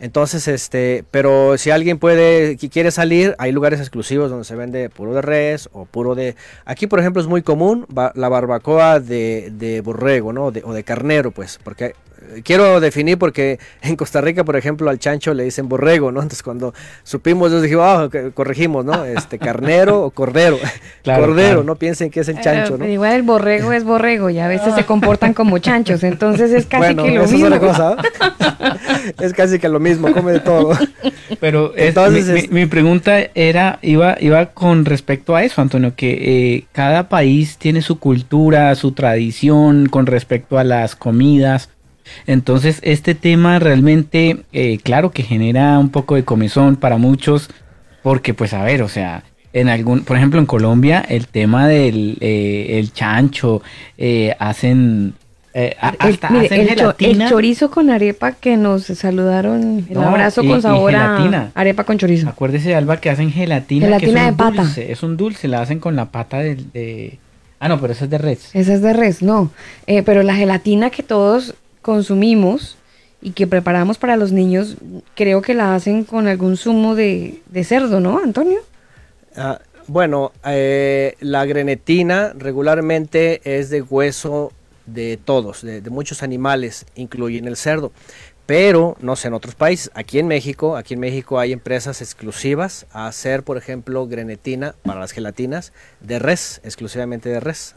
[0.00, 5.14] Entonces, este, pero si alguien puede, quiere salir, hay lugares exclusivos donde se vende puro
[5.14, 6.34] de res o puro de...
[6.64, 10.46] Aquí, por ejemplo, es muy común la barbacoa de, de borrego, ¿no?
[10.46, 11.94] o de carnero, pues, porque
[12.44, 16.20] quiero definir porque en Costa Rica, por ejemplo, al chancho le dicen borrego, ¿no?
[16.20, 19.04] Entonces cuando supimos, nos dijimos, ah, corregimos, ¿no?
[19.04, 20.58] Este, carnero o cordero.
[21.04, 22.86] cordero, no piensen que es el chancho, ¿no?
[22.86, 26.94] igual el borrego es borrego y a veces se comportan como chanchos, entonces es casi
[26.94, 27.48] que lo mismo.
[27.48, 27.96] Es, cosa,
[29.20, 30.76] es casi que lo mismo, come de todo.
[31.40, 36.10] Pero entonces, mi, pregunta era, iba, iba con respecto a eso, Antonio, que
[36.54, 41.70] eh, cada país tiene su cultura, su tradición con respecto a las comidas.
[42.26, 47.50] Entonces, este tema realmente, eh, claro que genera un poco de comezón para muchos,
[48.02, 52.18] porque pues a ver, o sea, en algún, por ejemplo, en Colombia, el tema del
[52.20, 53.62] eh, el chancho,
[53.98, 55.14] eh, hacen...
[55.78, 56.68] hasta hacen
[56.98, 62.28] el, chorizo con arepa que nos saludaron, el abrazo con sabor a arepa con chorizo.
[62.28, 63.86] Acuérdese, Alba, que hacen gelatina.
[63.86, 64.70] Gelatina que de pata.
[64.76, 67.18] es un dulce, la hacen con la pata de,
[67.62, 68.50] Ah, no, pero esa es de res.
[68.54, 69.52] Esa es de res, no.
[69.86, 72.76] Eh, pero la gelatina que todos consumimos
[73.20, 74.76] y que preparamos para los niños,
[75.14, 78.60] creo que la hacen con algún zumo de, de cerdo, ¿no, Antonio?
[79.36, 84.52] Ah, bueno, eh, la grenetina regularmente es de hueso
[84.86, 87.92] de todos, de, muchos animales, incluyen el cerdo
[88.44, 89.90] pero no sé en otros países.
[89.94, 95.00] Aquí en México, aquí en México hay empresas exclusivas a hacer, por ejemplo, grenetina para
[95.00, 97.74] las gelatinas de res, exclusivamente de res.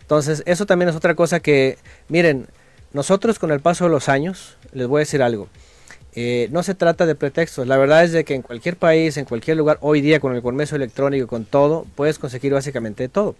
[0.00, 1.76] Entonces, eso también es otra cosa que,
[2.08, 2.48] miren,
[2.92, 5.48] nosotros con el paso de los años, les voy a decir algo.
[6.14, 7.66] Eh, no se trata de pretextos.
[7.66, 10.42] La verdad es de que en cualquier país, en cualquier lugar, hoy día con el
[10.42, 13.36] comercio electrónico, con todo, puedes conseguir básicamente todo.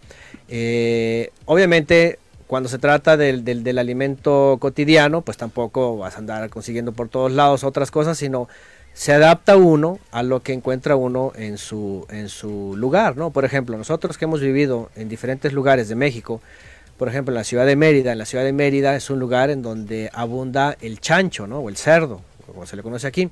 [0.48, 6.92] Eh, obviamente cuando se trata del, del, alimento cotidiano, pues tampoco vas a andar consiguiendo
[6.92, 8.48] por todos lados otras cosas, sino
[8.94, 13.30] se adapta uno a lo que encuentra uno en su, en su lugar, ¿no?
[13.30, 16.40] Por ejemplo, nosotros que hemos vivido en diferentes lugares de México,
[16.98, 19.50] por ejemplo, en la ciudad de Mérida, en la ciudad de Mérida es un lugar
[19.50, 21.60] en donde abunda el chancho, ¿no?
[21.60, 23.30] O el cerdo, como se le conoce aquí.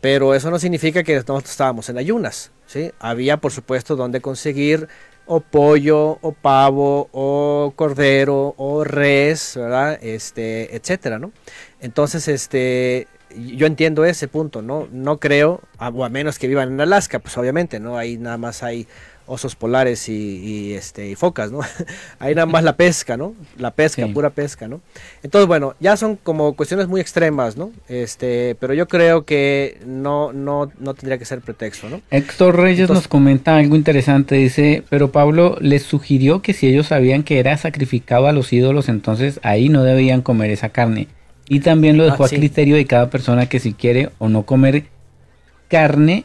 [0.00, 2.92] Pero eso no significa que nosotros estábamos en ayunas, ¿sí?
[2.98, 4.88] Había, por supuesto, donde conseguir
[5.26, 9.98] o pollo, o pavo, o cordero, o res, ¿verdad?
[10.02, 11.32] Este, etcétera, ¿no?
[11.80, 14.88] Entonces, este, yo entiendo ese punto, ¿no?
[14.90, 17.96] No creo, o a menos que vivan en Alaska, pues obviamente, ¿no?
[17.96, 18.86] Ahí nada más hay
[19.30, 21.60] osos polares y, este, y focas, ¿no?
[22.18, 23.34] Ahí nada más la pesca, ¿no?
[23.56, 24.80] La pesca, pura pesca, ¿no?
[25.22, 27.70] Entonces, bueno, ya son como cuestiones muy extremas, ¿no?
[27.88, 32.00] Este, pero yo creo que no, no, no tendría que ser pretexto, ¿no?
[32.10, 37.22] Héctor Reyes nos comenta algo interesante, dice, pero Pablo les sugirió que si ellos sabían
[37.22, 41.06] que era sacrificado a los ídolos, entonces ahí no debían comer esa carne.
[41.48, 44.42] Y también lo dejó ah, a criterio de cada persona que si quiere o no
[44.42, 44.86] comer
[45.68, 46.24] carne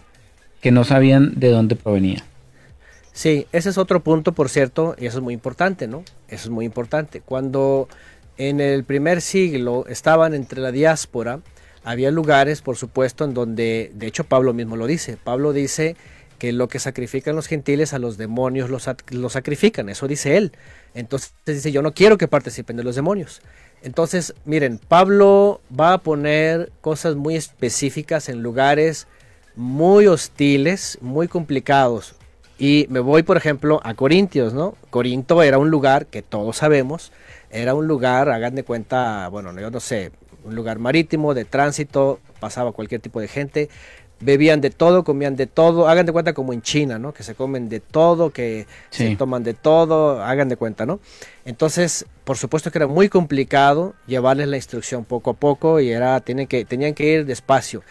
[0.59, 2.23] que no sabían de dónde provenía.
[3.15, 6.03] Sí, ese es otro punto, por cierto, y eso es muy importante, ¿no?
[6.27, 7.21] Eso es muy importante.
[7.21, 7.87] Cuando
[8.37, 11.39] en el primer siglo estaban entre la diáspora,
[11.85, 15.95] había lugares, por supuesto, en donde, de hecho Pablo mismo lo dice, Pablo dice
[16.39, 18.83] que lo que sacrifican los gentiles a los demonios los,
[19.31, 20.51] sacrifican, eso dice él.
[20.93, 23.41] Entonces dice, yo no quiero que participen de los demonios.
[23.81, 29.07] Entonces, miren, Pablo va a poner cosas muy específicas en lugares
[29.55, 32.15] muy hostiles, muy complicados.
[32.57, 34.75] Y me voy, por ejemplo, a Corintios, ¿no?
[34.89, 37.11] Corinto era un lugar que todos sabemos,
[37.49, 40.11] era un lugar, hagan de cuenta, bueno, yo no sé,
[40.45, 43.69] un lugar marítimo, de tránsito, pasaba cualquier tipo de gente,
[44.19, 47.13] bebían de todo, comían de todo, hagan de cuenta como en China, ¿no?
[47.13, 50.99] Que se comen de todo, que se toman de todo, hagan de cuenta, ¿no?
[51.43, 56.19] Entonces, por supuesto que era muy complicado llevarles la instrucción poco a poco y era,
[56.21, 57.83] tienen que, tenían que ir despacio.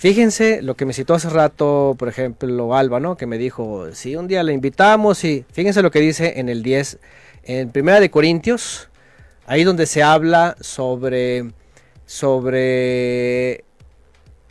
[0.00, 3.18] Fíjense lo que me citó hace rato, por ejemplo, Alba, ¿no?
[3.18, 6.62] Que me dijo, si un día la invitamos y fíjense lo que dice en el
[6.62, 6.98] 10,
[7.42, 8.88] en Primera de Corintios,
[9.44, 11.50] ahí donde se habla sobre,
[12.06, 13.62] sobre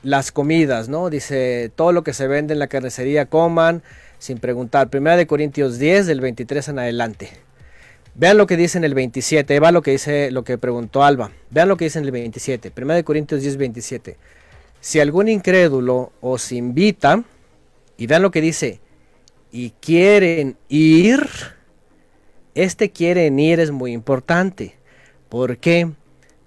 [0.03, 1.09] las comidas, ¿no?
[1.09, 3.81] Dice, todo lo que se vende en la carnicería coman
[4.19, 4.91] sin preguntar.
[4.91, 7.31] Primera de Corintios 10, del 23 en adelante.
[8.13, 11.03] Vean lo que dice en el 27, ahí va lo que dice, lo que preguntó
[11.03, 11.31] Alba.
[11.49, 14.15] Vean lo que dice en el 27, Primera de Corintios 10, 27.
[14.81, 17.23] Si algún incrédulo os invita,
[17.97, 18.79] y vean lo que dice,
[19.51, 21.27] y quieren ir,
[22.55, 24.77] este quieren ir es muy importante.
[25.27, 25.89] ¿Por qué?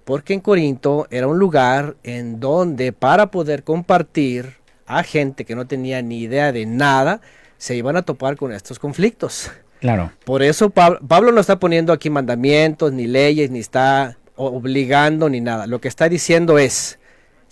[0.03, 4.55] Porque en Corinto era un lugar en donde para poder compartir
[4.85, 7.21] a gente que no tenía ni idea de nada,
[7.57, 9.51] se iban a topar con estos conflictos.
[9.79, 10.11] Claro.
[10.25, 15.39] Por eso Pablo, Pablo no está poniendo aquí mandamientos, ni leyes, ni está obligando, ni
[15.39, 15.67] nada.
[15.67, 16.99] Lo que está diciendo es,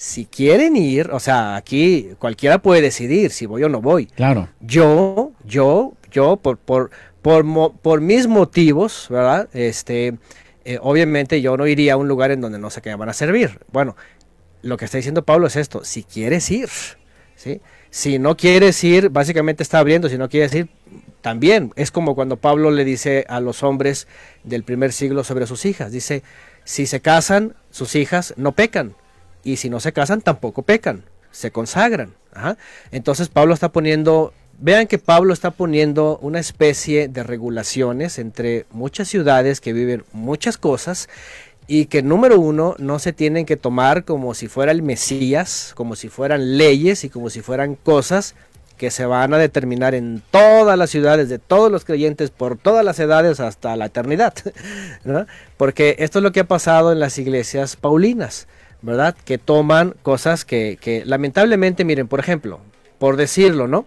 [0.01, 4.07] si quieren ir, o sea, aquí cualquiera puede decidir si voy o no voy.
[4.07, 4.49] Claro.
[4.59, 6.89] Yo, yo, yo, por, por,
[7.21, 9.47] por, por mis motivos, ¿verdad?
[9.53, 10.17] Este,
[10.65, 13.09] eh, obviamente yo no iría a un lugar en donde no sé qué me van
[13.09, 13.59] a servir.
[13.71, 13.95] Bueno,
[14.63, 16.69] lo que está diciendo Pablo es esto, si quieres ir,
[17.35, 17.61] ¿sí?
[17.91, 20.69] Si no quieres ir, básicamente está abriendo, si no quieres ir,
[21.21, 21.73] también.
[21.75, 24.07] Es como cuando Pablo le dice a los hombres
[24.43, 26.23] del primer siglo sobre sus hijas, dice,
[26.63, 28.95] si se casan, sus hijas no pecan
[29.43, 32.13] y si no se casan tampoco pecan, se consagran.
[32.91, 39.07] Entonces Pablo está poniendo, vean que Pablo está poniendo una especie de regulaciones entre muchas
[39.07, 41.09] ciudades que viven muchas cosas
[41.68, 45.95] y que número uno no se tienen que tomar como si fuera el Mesías, como
[45.95, 48.35] si fueran leyes y como si fueran cosas
[48.77, 52.84] que se van a determinar en todas las ciudades de todos los creyentes por todas
[52.84, 54.34] las edades hasta la eternidad.
[55.57, 58.47] Porque esto es lo que ha pasado en las iglesias paulinas.
[58.81, 59.15] ¿Verdad?
[59.25, 62.59] Que toman cosas que, lamentablemente, miren, por ejemplo,
[62.99, 63.85] por decirlo, ¿no?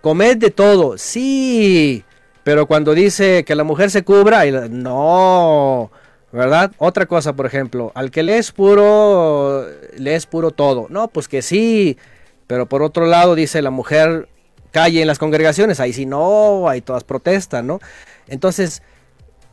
[0.00, 2.04] Comed de todo, sí,
[2.44, 5.90] Pero cuando dice que la mujer se cubra, no,
[6.32, 6.72] ¿verdad?
[6.78, 9.66] Otra cosa, por ejemplo, al que le es puro,
[9.96, 10.86] le es puro todo.
[10.88, 11.98] No, pues que sí,
[12.46, 14.28] pero por otro lado dice la mujer
[14.70, 17.80] calle en las congregaciones, ahí sí no, ahí todas protestan, ¿no?
[18.28, 18.82] Entonces,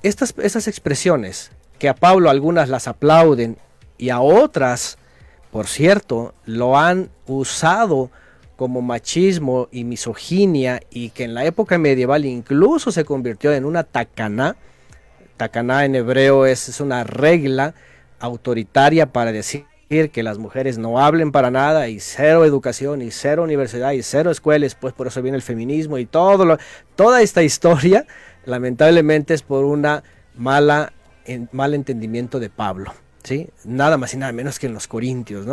[0.03, 3.57] estas, estas expresiones, que a Pablo algunas las aplauden
[3.98, 4.98] y a otras,
[5.52, 8.10] por cierto, lo han usado
[8.56, 13.84] como machismo y misoginia y que en la época medieval incluso se convirtió en una
[13.84, 14.56] tacaná.
[15.38, 17.74] Tacaná en hebreo es, es una regla
[18.20, 23.44] autoritaria para decir que las mujeres no hablen para nada y cero educación y cero
[23.44, 26.58] universidad y cero escuelas, pues por eso viene el feminismo y todo lo,
[26.96, 28.06] toda esta historia
[28.46, 30.04] lamentablemente es por una
[30.36, 30.92] mala
[31.52, 32.94] mal entendimiento de Pablo.
[33.64, 35.46] Nada más y nada menos que en los Corintios,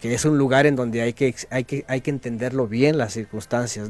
[0.00, 3.88] que es un lugar en donde hay que, hay que, entenderlo bien las circunstancias.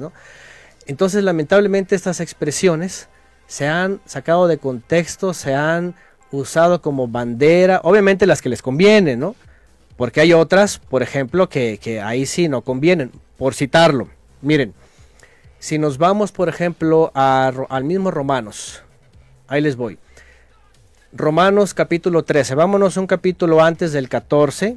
[0.86, 3.08] Entonces, lamentablemente, estas expresiones
[3.46, 5.94] se han sacado de contexto, se han
[6.30, 9.34] usado como bandera, obviamente las que les convienen.
[9.96, 13.10] Porque hay otras, por ejemplo, que, ahí sí no convienen.
[13.36, 14.08] Por citarlo,
[14.42, 14.74] miren,
[15.58, 18.82] si nos vamos, por ejemplo, al mismo Romanos,
[19.48, 19.98] ahí les voy.
[21.12, 22.54] Romanos capítulo 13.
[22.54, 24.76] Vámonos un capítulo antes del 14.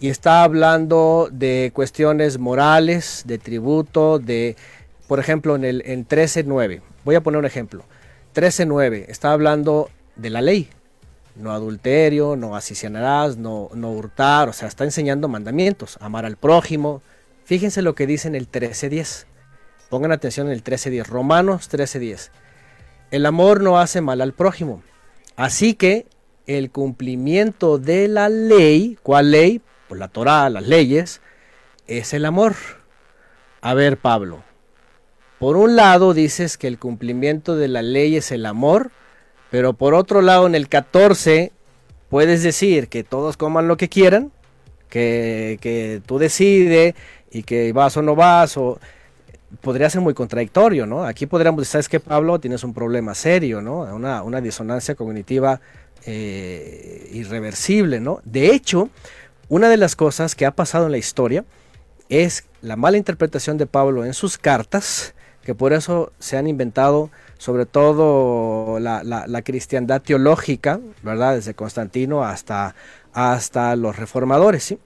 [0.00, 4.56] Y está hablando de cuestiones morales, de tributo, de,
[5.08, 6.80] por ejemplo, en el en 13.9.
[7.04, 7.84] Voy a poner un ejemplo.
[8.34, 10.70] 13.9 está hablando de la ley.
[11.36, 14.48] No adulterio, no asesinar, no, no hurtar.
[14.48, 15.98] O sea, está enseñando mandamientos.
[16.00, 17.02] Amar al prójimo.
[17.44, 19.26] Fíjense lo que dice en el 13.10.
[19.90, 21.04] Pongan atención en el 13.10.
[21.04, 22.30] Romanos 13.10.
[23.10, 24.82] El amor no hace mal al prójimo
[25.36, 26.06] Así que
[26.46, 29.60] el cumplimiento de la ley, ¿cuál ley?
[29.88, 31.20] Pues la Torah, las leyes,
[31.86, 32.54] es el amor.
[33.60, 34.42] A ver, Pablo,
[35.38, 38.90] por un lado dices que el cumplimiento de la ley es el amor,
[39.50, 41.52] pero por otro lado en el 14
[42.08, 44.32] puedes decir que todos coman lo que quieran,
[44.88, 46.94] que, que tú decides
[47.30, 48.78] y que vas o no vas, o
[49.60, 51.04] podría ser muy contradictorio, ¿no?
[51.04, 52.38] Aquí podríamos decir, ¿sabes qué, Pablo?
[52.38, 53.80] Tienes un problema serio, ¿no?
[53.80, 55.60] Una, una disonancia cognitiva
[56.06, 58.20] eh, irreversible, ¿no?
[58.24, 58.88] De hecho,
[59.48, 61.44] una de las cosas que ha pasado en la historia
[62.08, 67.10] es la mala interpretación de Pablo en sus cartas, que por eso se han inventado
[67.38, 71.36] sobre todo la, la, cristiandad teológica, ¿verdad?
[71.36, 72.74] Desde Constantino hasta,
[73.12, 74.78] hasta los reformadores, ¿sí?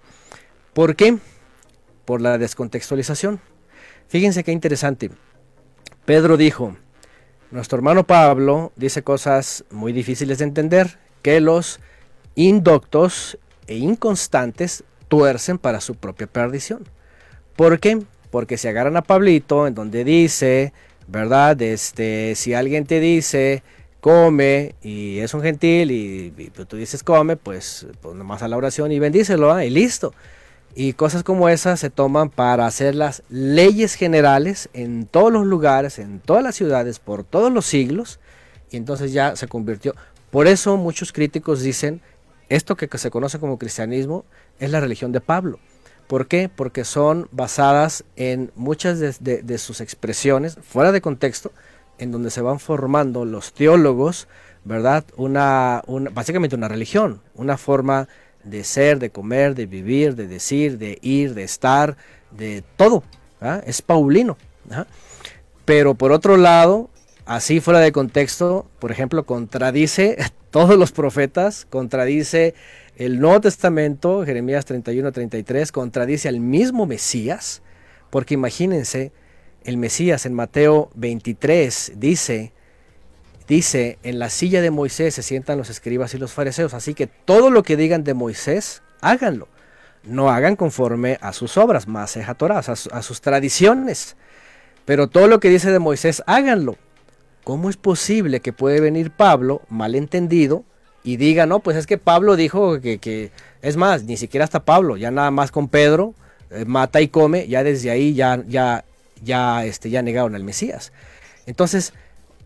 [0.73, 1.19] ¿Por qué?
[2.05, 3.41] Por la descontextualización.
[4.09, 5.11] Fíjense qué interesante.
[6.05, 6.77] Pedro dijo,
[7.51, 11.81] nuestro hermano Pablo dice cosas muy difíciles de entender, que los
[12.35, 16.85] indoctos e inconstantes tuercen para su propia perdición.
[17.57, 18.03] ¿Por qué?
[18.31, 20.73] Porque si agarran a Pablito en donde dice,
[21.07, 21.61] ¿verdad?
[21.63, 23.63] Este, si alguien te dice,
[24.01, 28.93] come y es un gentil y, tú dices come, pues, pues nomás a la oración
[28.93, 29.65] y bendícelo ¿ah?
[29.65, 30.13] y listo.
[30.75, 35.99] Y cosas como esas se toman para hacer las leyes generales en todos los lugares,
[35.99, 38.19] en todas las ciudades, por todos los siglos.
[38.71, 39.95] Y entonces ya se convirtió.
[40.31, 42.01] Por eso muchos críticos dicen,
[42.49, 44.25] esto que se conoce como cristianismo
[44.59, 45.61] es la religión de Pablo.
[46.07, 46.51] ¿Por qué?
[46.55, 51.53] Porque son basadas en muchas de, sus expresiones, fuera de contexto,
[51.99, 54.29] en donde se van formando los teólogos,
[54.65, 55.05] ¿verdad?
[55.17, 58.09] Una, una, básicamente una religión, una forma
[58.45, 61.97] de ser, de comer, de vivir, de decir, de ir, de estar,
[62.31, 63.03] de todo.
[63.41, 63.61] ¿ah?
[63.67, 64.37] Es paulino.
[64.71, 64.87] ¿ah?
[65.65, 66.91] Pero por otro lado,
[67.27, 70.17] así fuera de contexto, por ejemplo, contradice
[70.51, 72.55] todos los profetas, contradice
[72.97, 77.63] el Nuevo Testamento, Jeremías 31, 33, contradice al mismo Mesías,
[78.11, 79.11] porque imagínense,
[79.65, 82.53] el Mesías en Mateo 23 dice,
[83.49, 87.07] dice, en la silla de Moisés se sientan los escribas y los fariseos, así que
[87.07, 89.49] todo lo que digan de Moisés, háganlo.
[90.03, 94.17] No hagan conforme a sus obras, más Torah, a, a sus tradiciones.
[94.85, 96.77] Pero todo lo que dice de Moisés, háganlo.
[97.43, 100.65] ¿Cómo es posible que puede venir Pablo, malentendido,
[101.03, 103.31] y diga, no, pues es que Pablo dijo que, que
[103.61, 106.15] es más, ni siquiera hasta Pablo, ya nada más con Pedro,
[106.51, 108.85] eh, mata y come, ya desde ahí ya, ya,
[109.23, 110.93] ya, este, ya negaron al Mesías.
[111.47, 111.93] Entonces,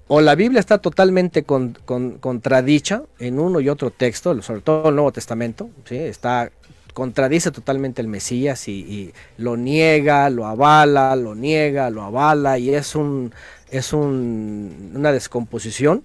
[0.09, 5.13] o la Biblia está totalmente contradicha en uno y otro texto, sobre todo el Nuevo
[5.13, 5.97] Testamento, ¿sí?
[5.97, 6.51] está
[6.95, 12.97] contradice totalmente el Mesías y, lo niega, lo avala, lo niega, lo avala y es
[12.97, 13.33] un
[13.71, 16.03] es una descomposición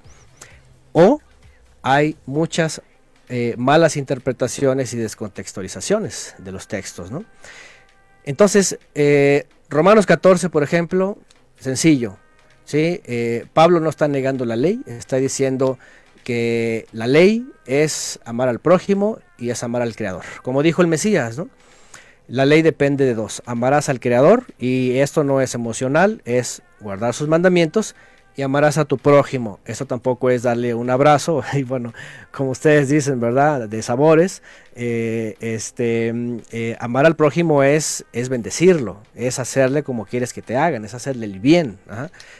[0.92, 1.20] o
[1.82, 2.82] hay muchas
[3.30, 7.24] eh, malas interpretaciones y descontextualizaciones de los textos, ¿no?
[8.26, 11.18] Entonces, eh, Romanos 14, por ejemplo,
[11.60, 12.18] sencillo,
[12.66, 13.02] ¿sí?
[13.06, 15.78] Eh, Pablo no está negando la ley, está diciendo
[16.24, 20.24] que la ley es amar al prójimo y es amar al Creador.
[20.42, 21.50] Como dijo el Mesías, ¿no?
[22.28, 27.14] La ley depende de dos, amarás al Creador y esto no es emocional, es guardar
[27.14, 27.96] sus mandamientos
[28.36, 29.60] y amarás a tu prójimo.
[29.66, 31.94] Eso tampoco es darle un abrazo y bueno,
[32.32, 33.68] como ustedes dicen, ¿verdad?
[33.68, 34.42] De sabores.
[34.76, 36.14] Eh, este,
[36.52, 40.96] eh, amar al prójimo es, es bendecirlo, es hacerle como quieres que te hagan, es
[40.96, 41.78] hacerle el bien,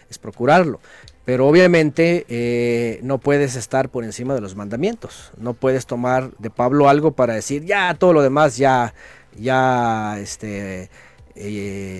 [0.10, 0.80] es procurarlo.
[1.26, 5.32] Pero obviamente eh, no puedes estar por encima de los mandamientos.
[5.38, 8.94] No puedes tomar de Pablo algo para decir, ya todo lo demás ya,
[9.40, 10.90] ya, este,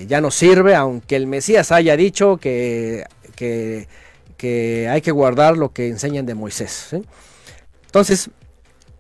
[0.08, 3.06] ya no sirve, aunque el Mesías haya dicho que,
[4.38, 6.96] que, hay que guardar lo que enseñan de Moisés.
[7.86, 8.30] Entonces,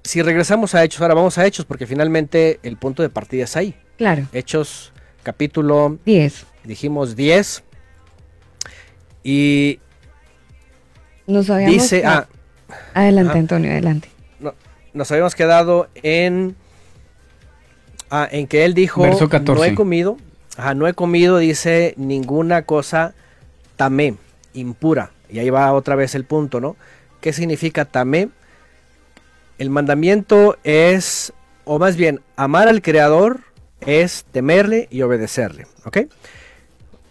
[0.04, 3.56] si regresamos a Hechos, ahora vamos a Hechos, porque finalmente el punto de partida es
[3.56, 3.76] ahí.
[3.98, 4.28] Claro.
[4.34, 4.94] Hechos,
[5.24, 6.46] capítulo 10.
[6.64, 7.64] Dijimos 10.
[9.24, 9.80] Y
[11.26, 12.28] nos Dice, ah,
[12.94, 14.10] adelante, Antonio, adelante.
[14.94, 16.56] nos habíamos quedado en,
[18.10, 20.18] ah, en que él dijo, no he comido,
[20.76, 23.14] no he comido, dice, ninguna cosa
[23.78, 24.16] tamé,
[24.54, 25.12] impura.
[25.30, 26.76] Y ahí va otra vez el punto, ¿no?
[27.22, 28.30] ¿Qué significa tamé?
[29.58, 31.34] El mandamiento es,
[31.66, 33.42] o más bien, amar al Creador
[33.82, 35.98] es temerle y obedecerle, ¿ok?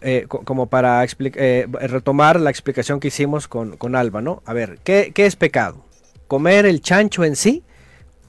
[0.05, 4.43] Eh, como para eh, retomar la explicación que hicimos con, Alba, ¿no?
[4.47, 5.85] A ver, ¿qué, es pecado?
[6.27, 7.63] ¿Comer el chancho en sí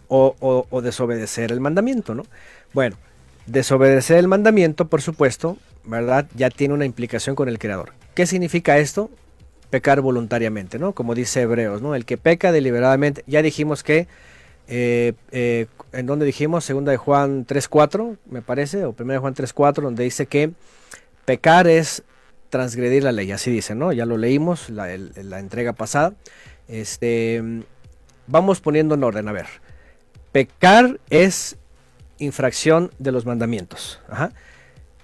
[0.08, 2.28] o, desobedecer el mandamiento, ¿no?
[2.74, 2.98] Bueno,
[3.48, 6.28] desobedecer el mandamiento, por supuesto, ¿verdad?
[6.36, 7.94] Ya tiene una implicación con el Creador.
[8.14, 9.10] ¿Qué significa esto?
[9.70, 10.94] Pecar voluntariamente, ¿no?
[10.94, 11.96] Como dice Hebreos, ¿no?
[11.96, 14.08] El que peca deliberadamente, ya dijimos que,
[14.68, 15.14] eh,
[15.92, 16.64] ¿en donde dijimos?
[16.64, 20.52] Segunda de Juan 3.4, me parece, o primera de Juan 3.4, donde dice que
[21.26, 22.04] Pecar es
[22.50, 23.94] transgredir la ley, así dice, ¿no?
[23.94, 26.14] Ya lo leímos, la, la entrega pasada.
[26.68, 27.42] Este,
[28.28, 29.48] vamos poniendo en orden, a ver.
[30.32, 31.58] Pecar es
[32.20, 34.00] infracción de los mandamientos.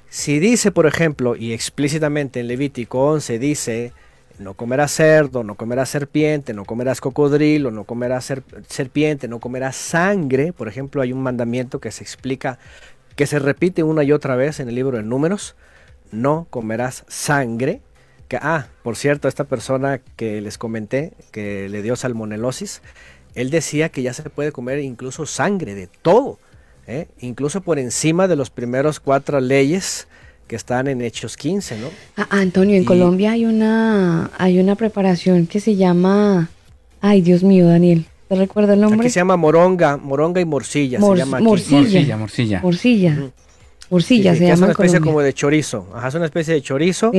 [0.09, 3.93] Si dice, por ejemplo, y explícitamente en Levítico 11 dice,
[4.39, 8.33] no comerás cerdo, no comerás serpiente, no comerás cocodrilo, no comerás
[8.67, 12.57] serpiente, no comerás sangre, por ejemplo, hay un mandamiento que se explica,
[13.15, 15.55] que se repite una y otra vez en el libro de números,
[16.11, 17.81] no comerás sangre.
[18.27, 22.81] Que, ah, por cierto, esta persona que les comenté, que le dio salmonelosis,
[23.35, 26.39] él decía que ya se puede comer incluso sangre de todo,
[26.89, 27.07] ¿eh?
[27.19, 30.07] incluso por encima de los primeros cuatro leyes
[30.47, 31.87] que están en Hechos 15, ¿no?
[32.17, 36.49] Ah, Antonio, en Colombia hay una, hay una preparación que se llama,
[37.01, 38.99] ay Dios mío, Daniel, ¿te recuerda el nombre?
[38.99, 42.61] Aquí se llama moronga, moronga y morcilla, se llama Morcilla, morcilla.
[42.61, 43.31] morcilla.
[43.89, 44.53] Morcilla se llama.
[44.53, 45.87] Es una especie como de chorizo.
[45.93, 47.11] Ajá, es una especie de chorizo.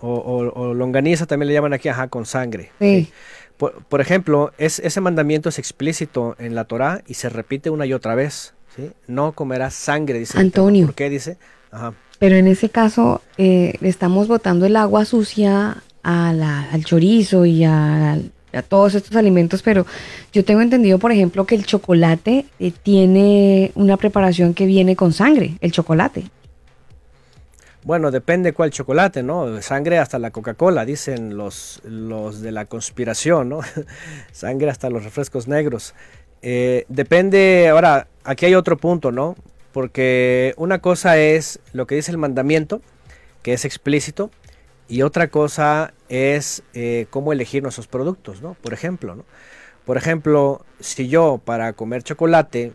[0.00, 2.70] O, longaniza también le llaman aquí, ajá, con sangre.
[2.80, 3.08] Sí.
[3.56, 7.94] Por, ejemplo, es, ese mandamiento es explícito en la Torá y se repite una y
[7.94, 8.54] otra vez.
[8.76, 8.90] ¿Sí?
[9.06, 10.38] No comerás sangre, dice.
[10.38, 10.86] Antonio.
[10.86, 11.38] ¿Por qué dice?
[11.70, 11.94] Ajá.
[12.18, 18.20] Pero en ese caso, eh, estamos botando el agua sucia al chorizo y a
[18.68, 19.84] todos estos alimentos, pero
[20.32, 25.12] yo tengo entendido, por ejemplo, que el chocolate eh, tiene una preparación que viene con
[25.12, 26.30] sangre, el chocolate.
[27.82, 29.62] Bueno, depende cuál chocolate, ¿no?
[29.62, 33.60] Sangre hasta la Coca-Cola, dicen los, los de la conspiración, ¿no?
[34.32, 35.94] Sangre hasta los refrescos negros.
[36.42, 39.36] Eh, depende, ahora, aquí hay otro punto, ¿no?
[39.72, 42.82] Porque una cosa es lo que dice el mandamiento,
[43.42, 44.30] que es explícito,
[44.88, 48.54] y otra cosa es eh, cómo elegir nuestros productos, ¿no?
[48.60, 49.24] Por ejemplo, ¿no?
[49.84, 52.72] Por ejemplo, si yo para comer chocolate,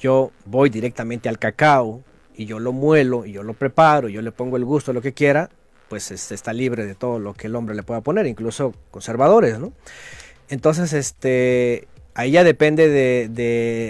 [0.00, 2.02] yo voy directamente al cacao
[2.34, 5.12] y yo lo muelo y yo lo preparo, yo le pongo el gusto, lo que
[5.12, 5.50] quiera,
[5.88, 9.58] pues este, está libre de todo lo que el hombre le pueda poner, incluso conservadores,
[9.58, 9.72] ¿no?
[10.48, 13.28] Entonces, este, ahí ya depende de,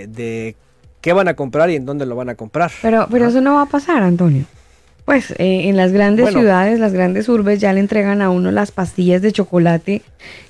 [0.09, 0.57] de,
[1.05, 2.72] qué van a comprar y en dónde lo van a comprar.
[2.81, 4.47] Pero, pero eso no va a pasar, Antonio.
[5.05, 8.72] Pues eh, en las grandes ciudades, las grandes urbes ya le entregan a uno las
[8.72, 10.01] pastillas de chocolate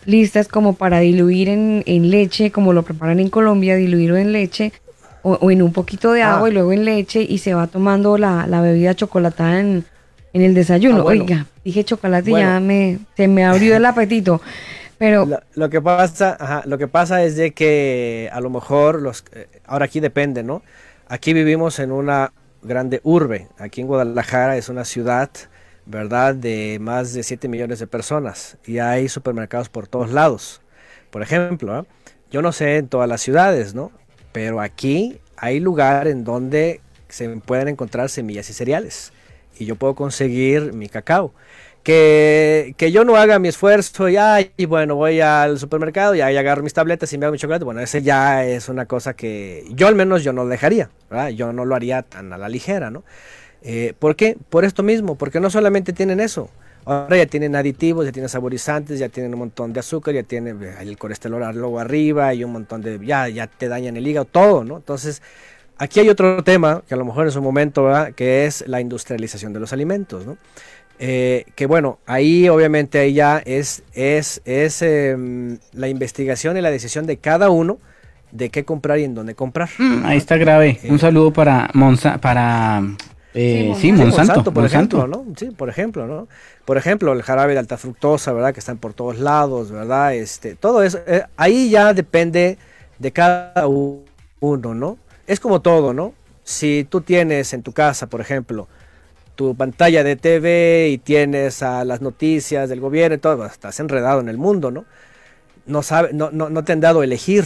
[0.06, 4.72] listas como para diluir en, leche, como lo preparan en Colombia, diluirlo en leche
[5.22, 6.50] o, en un poquito de agua ah.
[6.50, 9.84] y luego en leche y se va tomando la, bebida chocolatada en,
[10.34, 10.98] el desayuno.
[11.00, 14.40] Ah, Oiga, dije chocolate y ya me, se me abrió el apetito.
[14.98, 19.48] Pero lo, que pasa, lo que pasa es de que a lo mejor los, eh,
[19.66, 20.62] ahora aquí depende, ¿no?
[21.08, 23.48] Aquí vivimos en una grande urbe.
[23.58, 25.30] Aquí en Guadalajara es una ciudad,
[25.86, 30.62] ¿verdad?, de más de 7 millones de personas y hay supermercados por todos lados.
[31.10, 31.84] Por ejemplo, ¿eh?
[32.30, 33.92] yo no sé en todas las ciudades, ¿no?
[34.32, 39.12] Pero aquí hay lugar en donde se pueden encontrar semillas y cereales
[39.58, 41.32] y yo puedo conseguir mi cacao.
[41.84, 44.16] Que, que yo no haga mi esfuerzo y,
[44.56, 47.62] y bueno, voy al supermercado y ahí agarro mis tabletas y me hago mi chocolate.
[47.62, 51.28] Bueno, ese ya es una cosa que yo al menos yo no dejaría, ¿verdad?
[51.28, 53.04] Yo no lo haría tan a la ligera, ¿no?
[53.62, 54.36] Eh, ¿Por qué?
[54.48, 56.48] Por esto mismo, porque no solamente tienen eso.
[56.86, 60.62] Ahora ya tienen aditivos, ya tienen saborizantes, ya tienen un montón de azúcar, ya tienen
[60.62, 62.98] eh, el colesterol arriba y un montón de...
[63.04, 64.78] Ya, ya te dañan el hígado, todo, ¿no?
[64.78, 65.20] Entonces,
[65.76, 68.14] aquí hay otro tema que a lo mejor en su momento, ¿verdad?
[68.14, 70.38] Que es la industrialización de los alimentos, ¿no?
[70.98, 76.70] Eh, que bueno, ahí obviamente ahí ya es, es, es em, la investigación y la
[76.70, 77.78] decisión de cada uno
[78.30, 79.68] de qué comprar y en dónde comprar.
[79.78, 80.80] Mm, ahí está grave.
[80.88, 82.82] Un saludo para Monza, para
[83.36, 85.24] eh, sí, Monsanto, por ejemplo, ¿no?
[85.36, 86.28] Sí, por ejemplo, ¿no?
[86.64, 88.54] Por ejemplo, el jarabe de alta fructosa, ¿verdad?
[88.54, 90.14] Que están por todos lados, ¿verdad?
[90.14, 92.58] Este, todo eso, eh, ahí ya depende
[93.00, 94.98] de cada uno, ¿no?
[95.26, 96.14] Es como todo, ¿no?
[96.44, 98.68] Si tú tienes en tu casa, por ejemplo,
[99.34, 104.20] tu pantalla de TV y tienes a las noticias del gobierno y todo, estás enredado
[104.20, 104.84] en el mundo, ¿no?
[105.66, 107.44] No, sabe, no, no, no te han dado a elegir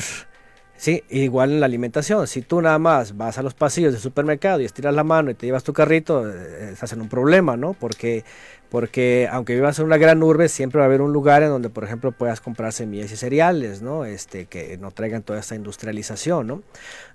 [0.79, 2.29] Sí, igual en la alimentación.
[2.29, 5.35] Si tú nada más vas a los pasillos del supermercado y estiras la mano y
[5.35, 7.73] te llevas tu carrito, eh, estás en un problema, ¿no?
[7.73, 8.25] Porque,
[8.71, 11.69] porque aunque vivas en una gran urbe, siempre va a haber un lugar en donde,
[11.69, 14.05] por ejemplo, puedas comprar semillas y cereales, ¿no?
[14.05, 16.63] Este, que no traigan toda esta industrialización, ¿no?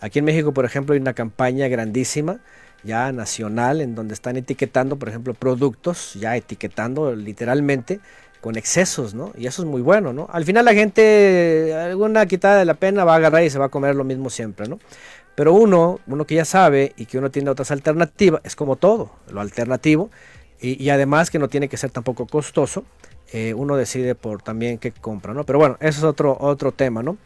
[0.02, 2.42] Aquí en México, por ejemplo, hay una campaña grandísima
[2.84, 8.00] ya nacional en donde están etiquetando, por ejemplo, productos, ya etiquetando literalmente
[8.42, 9.32] con excesos, ¿no?
[9.38, 10.28] Y eso es muy bueno, ¿no?
[10.32, 13.66] Al final la gente, alguna quitada de la pena va a agarrar y se va
[13.66, 14.80] a comer lo mismo siempre, ¿no?
[15.36, 19.12] Pero uno, uno que ya sabe y que uno tiene otras alternativas, es como todo,
[19.30, 20.12] lo alternativo,
[20.60, 22.86] y, además que no tiene que ser tampoco costoso,
[23.34, 25.46] eh, uno decide por también qué compra, ¿no?
[25.46, 27.18] Pero bueno, eso es otro, otro tema, ¿no?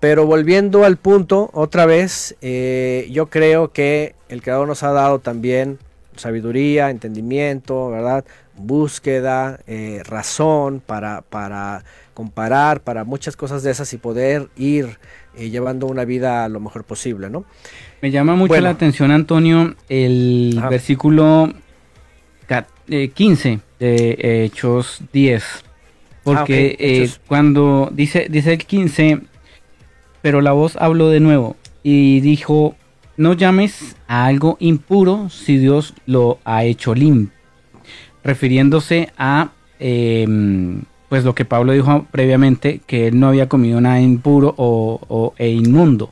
[0.00, 5.18] Pero volviendo al punto, otra vez, eh, yo creo que el creador nos ha dado
[5.18, 5.78] también
[6.16, 8.24] sabiduría, entendimiento, ¿verdad?
[8.60, 14.98] búsqueda, eh, razón para, para comparar, para muchas cosas de esas y poder ir
[15.36, 17.44] eh, llevando una vida lo mejor posible, ¿no?
[18.02, 21.52] Me llama mucho la atención, Antonio, el versículo
[23.14, 25.44] 15 eh, de Hechos 10,
[26.24, 29.20] porque ah, cuando dice, dice el 15,
[30.22, 32.76] pero la voz habló de nuevo y dijo,
[33.16, 37.40] no llames a algo impuro si Dios lo ha hecho limpio
[38.22, 44.00] refiriéndose a em, pues lo que Pablo dijo previamente, que él no había comido nada
[44.00, 46.10] impuro o, e inmundo.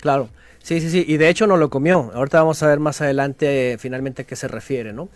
[0.00, 0.28] Claro,
[0.62, 2.10] sí, sí, sí, y de hecho no lo comió.
[2.14, 5.08] Ahorita vamos a ver más adelante finalmente a qué se refiere, ¿no?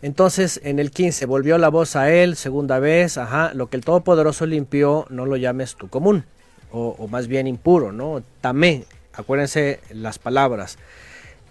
[0.00, 3.84] Entonces, en el 15, volvió la voz a él, segunda vez, ajá, lo que el
[3.84, 6.24] Todopoderoso limpió, no lo llames tú común,
[6.70, 8.22] o, más bien impuro, ¿no?
[8.40, 10.78] Tamé, acuérdense las palabras.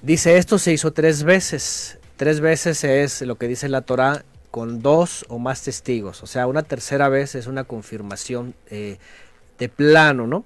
[0.02, 1.98] Dice, esto se hizo tres veces.
[2.18, 6.24] Tres veces es lo que dice la Torah con dos o más testigos.
[6.24, 8.98] O sea, una tercera vez es una confirmación eh,
[9.60, 10.46] de plano, ¿no?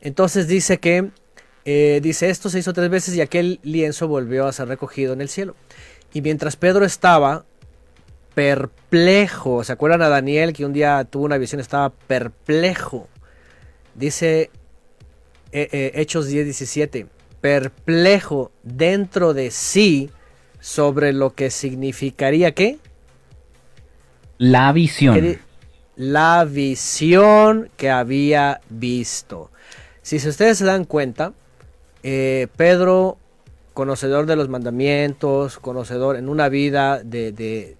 [0.00, 1.10] Entonces dice que,
[1.64, 5.20] eh, dice, esto se hizo tres veces y aquel lienzo volvió a ser recogido en
[5.20, 5.54] el cielo.
[6.12, 7.44] Y mientras Pedro estaba
[8.34, 13.08] perplejo, ¿se acuerdan a Daniel que un día tuvo una visión, estaba perplejo?
[13.96, 14.50] Dice
[15.52, 17.06] eh, Hechos 10, 17,
[17.40, 20.10] perplejo dentro de sí
[20.60, 22.78] sobre lo que significaría qué?
[24.38, 25.38] La visión.
[25.96, 29.50] La visión que había visto.
[30.02, 31.32] Si ustedes se dan cuenta,
[32.02, 33.16] eh, Pedro,
[33.74, 37.76] conocedor de los mandamientos, conocedor en una vida de,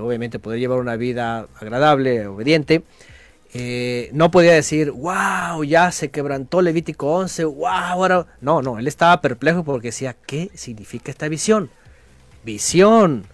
[0.00, 2.82] obviamente poder llevar una vida agradable, obediente,
[3.52, 8.26] eh, no podía decir, wow, ya se quebrantó Levítico 11, wow, ahora...
[8.40, 11.70] No, no, él estaba perplejo porque decía, ¿qué significa esta visión?
[12.44, 13.24] visión.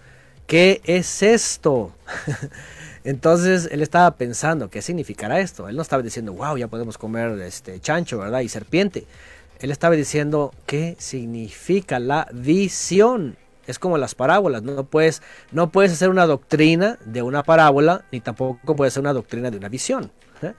[0.45, 1.93] ¿Qué es esto?
[3.03, 5.69] Entonces él estaba pensando, ¿qué significará esto?
[5.69, 8.41] Él no estaba diciendo, wow, ya podemos comer este chancho, ¿verdad?
[8.41, 9.05] Y serpiente.
[9.59, 13.37] Él estaba diciendo, ¿qué significa la visión?
[13.67, 15.21] Es como las parábolas, no puedes,
[15.51, 19.57] no puedes hacer una doctrina de una parábola, ni tampoco puedes hacer una doctrina de
[19.57, 20.11] una visión.
[20.41, 20.53] ¿eh?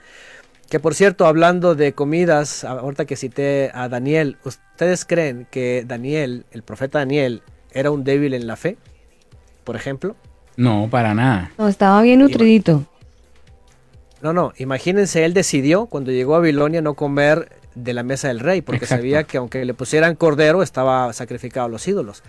[0.68, 6.44] Que por cierto, hablando de comidas, ahorita que cité a Daniel, ¿ustedes creen que Daniel,
[6.50, 8.76] el profeta Daniel, era un débil en la fe,
[9.64, 10.16] por ejemplo.
[10.56, 11.52] No, para nada.
[11.58, 12.84] No, estaba bien nutridito.
[14.20, 18.40] No, no, imagínense, él decidió cuando llegó a Babilonia no comer de la mesa del
[18.40, 22.24] rey, porque sabía que aunque le pusieran cordero, estaba sacrificado a los ídolos.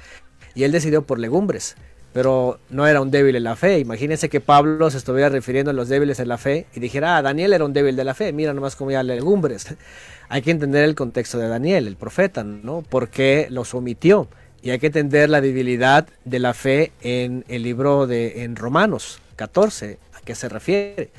[0.59, 1.77] Y él decidió por legumbres,
[2.11, 3.79] pero no era un débil en la fe.
[3.79, 7.21] Imagínense que Pablo se estuviera refiriendo a los débiles en la fe y dijera, ah,
[7.21, 9.67] Daniel era un débil de la fe, mira nomás comía legumbres.
[10.27, 12.83] Hay que entender el contexto de Daniel, el profeta, ¿no?
[12.89, 14.27] Porque los omitió.
[14.61, 19.21] Y hay que entender la debilidad de la fe en el libro de en Romanos,
[19.37, 21.11] 14, ¿a qué se refiere?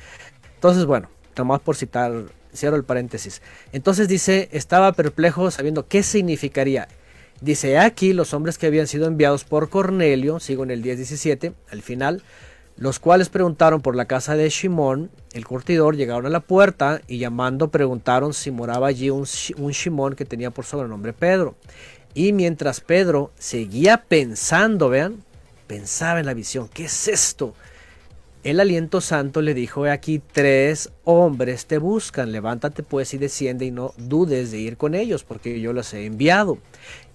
[0.53, 3.41] Entonces, bueno, nomás por citar, cierro el paréntesis.
[3.73, 6.87] Entonces dice, estaba perplejo sabiendo qué significaría.
[7.41, 11.81] Dice, aquí los hombres que habían sido enviados por Cornelio, sigo en el 10-17, al
[11.81, 12.21] final,
[12.77, 17.17] los cuales preguntaron por la casa de Shimón, el curtidor, llegaron a la puerta y
[17.17, 19.25] llamando preguntaron si moraba allí un,
[19.57, 21.55] un Shimón que tenía por sobrenombre Pedro.
[22.13, 25.23] Y mientras Pedro seguía pensando, vean,
[25.65, 27.55] pensaba en la visión, ¿qué es esto?
[28.43, 33.65] El aliento santo le dijo, he aquí tres hombres te buscan, levántate pues y desciende
[33.65, 36.57] y no dudes de ir con ellos, porque yo los he enviado.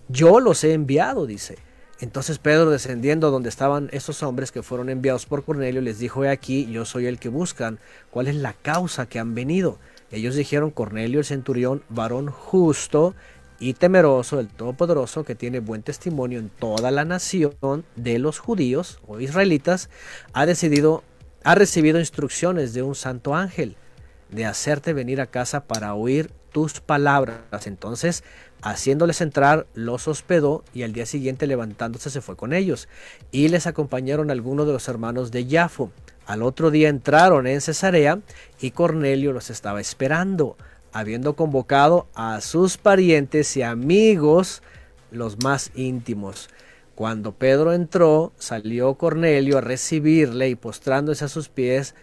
[0.08, 1.58] Yo los he enviado, dice.
[1.98, 6.28] Entonces Pedro, descendiendo donde estaban esos hombres que fueron enviados por Cornelio, les dijo, he
[6.28, 7.78] aquí, yo soy el que buscan,
[8.10, 9.78] ¿cuál es la causa que han venido?
[10.10, 13.14] Ellos dijeron, Cornelio el centurión, varón justo
[13.58, 19.00] y temeroso del Todopoderoso, que tiene buen testimonio en toda la nación de los judíos
[19.06, 19.88] o israelitas,
[20.34, 21.02] ha decidido
[21.46, 23.76] ha recibido instrucciones de un santo ángel
[24.30, 27.68] de hacerte venir a casa para oír tus palabras.
[27.68, 28.24] Entonces,
[28.70, 32.88] haciéndoles entrar, los hospedó y al día siguiente levantándose se fue con ellos.
[33.30, 35.92] Y les acompañaron algunos de los hermanos de Jafo.
[36.26, 38.18] Al otro día entraron en Cesarea
[38.60, 40.56] y Cornelio los estaba esperando,
[40.92, 44.62] habiendo convocado a sus parientes y amigos
[45.12, 46.48] los más íntimos.
[46.96, 51.94] Cuando Pedro entró, salió Cornelio a recibirle y postrándose a sus pies,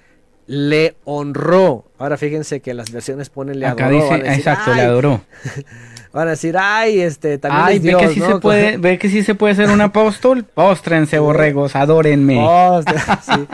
[0.47, 1.85] le honró.
[1.97, 5.21] Ahora fíjense que las versiones ponen le Acá Dice, exacto, le adoró.
[6.13, 8.27] Van a decir, ay, este, también ay, es Dios, ve que sí ¿no?
[8.27, 10.43] se puede, ve que sí se puede ser un apóstol.
[10.53, 12.35] Póstrense, borregos, adórenme.
[13.23, 13.47] sí.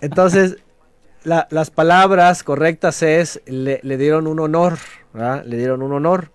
[0.00, 0.56] Entonces,
[1.24, 4.78] la, las palabras correctas es, le, le dieron un honor,
[5.12, 5.44] ¿verdad?
[5.44, 6.30] Le dieron un honor.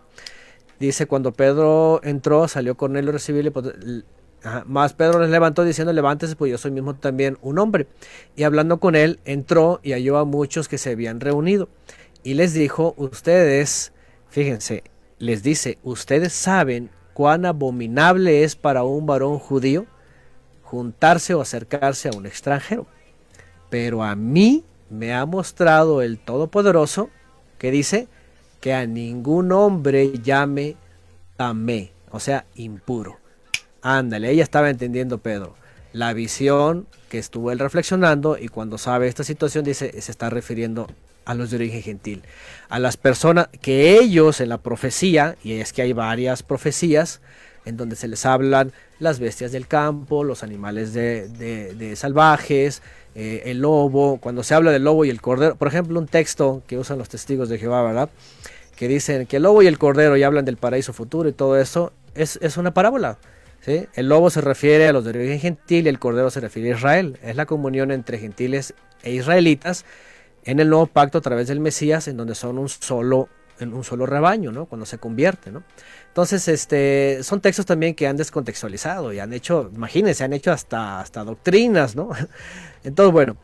[0.80, 3.74] Dice, cuando Pedro entró, salió Cornelio a recibirle, pues,
[4.44, 4.64] Ajá.
[4.68, 7.88] Más Pedro les levantó diciendo, levántese, pues yo soy mismo también un hombre.
[8.36, 11.70] Y hablando con él, entró y halló a muchos que se habían reunido.
[12.24, 13.92] Y les dijo, ustedes,
[14.30, 14.84] fíjense,
[15.20, 19.86] les dice, ustedes saben cuán abominable es para un varón judío
[20.64, 22.88] juntarse o acercarse a un extranjero.
[23.70, 27.10] Pero a mí me ha mostrado el Todopoderoso
[27.58, 28.08] que dice
[28.62, 30.76] que a ningún hombre llame
[31.36, 33.18] tamé, o sea, impuro.
[33.82, 35.56] Ándale, ella estaba entendiendo Pedro.
[35.94, 40.88] La visión que estuvo él reflexionando y cuando sabe esta situación dice, se está refiriendo
[41.30, 42.24] a los de origen gentil.
[42.70, 47.22] A las personas que ellos en la profecía, y es que hay varias profecías,
[47.66, 52.82] en donde se les hablan las bestias del campo, los animales de, de, salvajes,
[53.14, 56.64] eh, el lobo, cuando se habla del lobo y el cordero, por ejemplo, un texto
[56.66, 58.10] que usan los testigos de Jehová, ¿verdad?
[58.76, 61.60] Que dicen que el lobo y el cordero y hablan del paraíso futuro y todo
[61.60, 63.20] eso, es, es una parábola.
[63.62, 63.86] ¿sí?
[63.94, 66.76] El lobo se refiere a los de origen gentil y el cordero se refiere a
[66.76, 67.20] Israel.
[67.22, 68.74] Es la comunión entre gentiles
[69.04, 69.86] e israelitas
[70.50, 73.84] en el nuevo pacto a través del Mesías, en donde son un solo, en un
[73.84, 74.66] solo rebaño, ¿no?
[74.66, 75.64] Cuando se convierte, ¿no?
[76.08, 81.02] Entonces, este, son textos también que han descontextualizado y han hecho, imagínense, han hecho hasta,
[81.02, 82.10] hasta doctrinas, ¿no?
[82.84, 83.38] Entonces, bueno,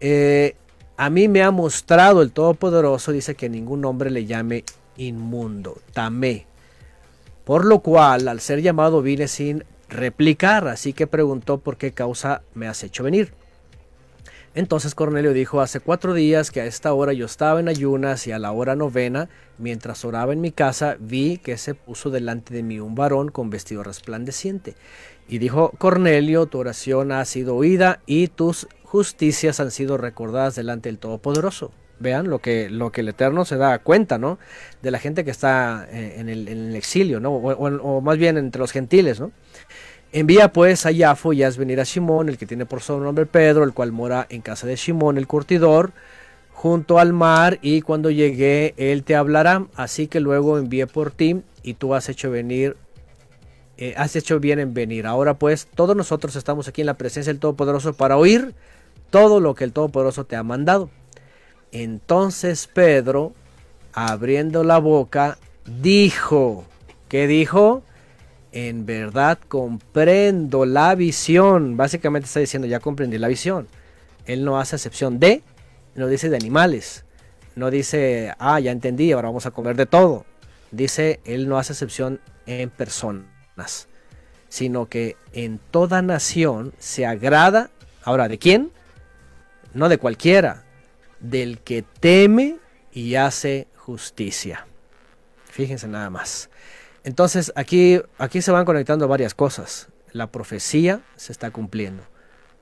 [0.00, 0.54] eh,
[0.98, 4.64] a mí me ha mostrado el Todopoderoso, dice que ningún hombre le llame
[4.98, 6.46] inmundo, tamé.
[7.44, 12.42] Por lo cual, al ser llamado, vine sin replicar, así que preguntó por qué causa
[12.52, 13.32] me has hecho venir.
[14.54, 18.32] Entonces Cornelio dijo, hace cuatro días que a esta hora yo estaba en ayunas y
[18.32, 19.28] a la hora novena,
[19.58, 23.48] mientras oraba en mi casa, vi que se puso delante de mí un varón con
[23.48, 24.74] vestido resplandeciente.
[25.28, 30.88] Y dijo, Cornelio, tu oración ha sido oída y tus justicias han sido recordadas delante
[30.88, 31.70] del Todopoderoso.
[32.00, 34.40] Vean lo que, lo que el Eterno se da cuenta, ¿no?
[34.82, 37.34] De la gente que está eh, en el, exilio, ¿no?
[37.34, 39.30] O más bien entre los gentiles, ¿no?
[40.12, 43.62] Envía pues a Yafo y haz venir a Simón, el que tiene por sobrenombre Pedro,
[43.62, 45.92] el cual mora en casa de Simón, el curtidor,
[46.52, 49.66] junto al mar, y cuando llegue él te hablará.
[49.76, 52.76] Así que luego envié por ti, y tú has hecho venir,
[53.76, 55.06] eh, has hecho bien en venir.
[55.06, 58.54] Ahora pues, todos nosotros estamos aquí en la presencia del Todopoderoso para oír
[59.10, 60.90] todo lo que el Todopoderoso te ha mandado.
[61.70, 63.32] Entonces Pedro,
[63.92, 66.64] abriendo la boca, dijo,
[67.08, 67.84] ¿qué dijo?
[68.52, 71.76] En verdad comprendo la visión.
[71.76, 73.68] Básicamente está diciendo, ya comprendí la visión.
[74.26, 75.42] Él no hace excepción de,
[75.94, 77.04] no dice de animales.
[77.56, 80.24] No dice, ah, ya entendí, ahora vamos a comer de todo.
[80.70, 83.88] Dice, él no hace excepción en personas,
[84.48, 87.70] sino que en toda nación se agrada.
[88.04, 88.70] Ahora, ¿de quién?
[89.74, 90.64] No de cualquiera,
[91.20, 92.58] del que teme
[92.92, 94.66] y hace justicia.
[95.46, 96.50] Fíjense nada más.
[97.04, 99.88] Entonces aquí, aquí se van conectando varias cosas.
[100.12, 102.02] La profecía se está cumpliendo.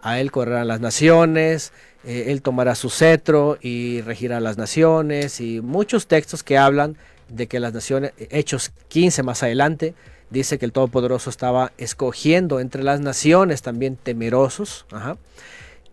[0.00, 1.72] a él correrán las naciones,
[2.04, 6.96] eh, él tomará su cetro y regirá las naciones, y muchos textos que hablan
[7.28, 9.94] de que las naciones, Hechos 15 más adelante,
[10.30, 14.86] dice que el Todopoderoso estaba escogiendo entre las naciones también temerosos.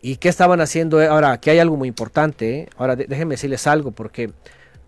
[0.01, 1.01] ¿Y qué estaban haciendo?
[1.01, 2.59] Ahora, aquí hay algo muy importante.
[2.59, 2.69] ¿eh?
[2.77, 4.31] Ahora, déjenme decirles algo, porque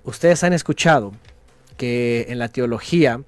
[0.03, 1.13] ustedes han escuchado
[1.75, 3.21] que en la teología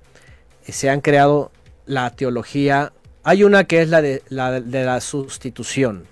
[0.72, 1.52] se han creado
[1.86, 2.94] la teología.
[3.24, 6.06] Hay una que es la de la, de la sustitución.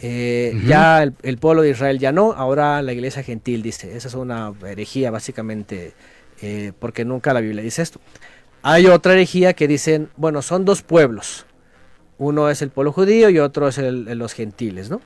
[0.00, 3.96] Eh, ya el, pueblo de Israel ya no, ahora la iglesia gentil dice.
[3.96, 5.92] Esa es una herejía, básicamente,
[6.78, 8.00] porque nunca la Biblia dice esto.
[8.62, 11.46] Hay otra herejía que dicen, bueno, son dos pueblos.
[12.18, 15.00] Uno es el pueblo judío y otro es el, los gentiles, ¿no?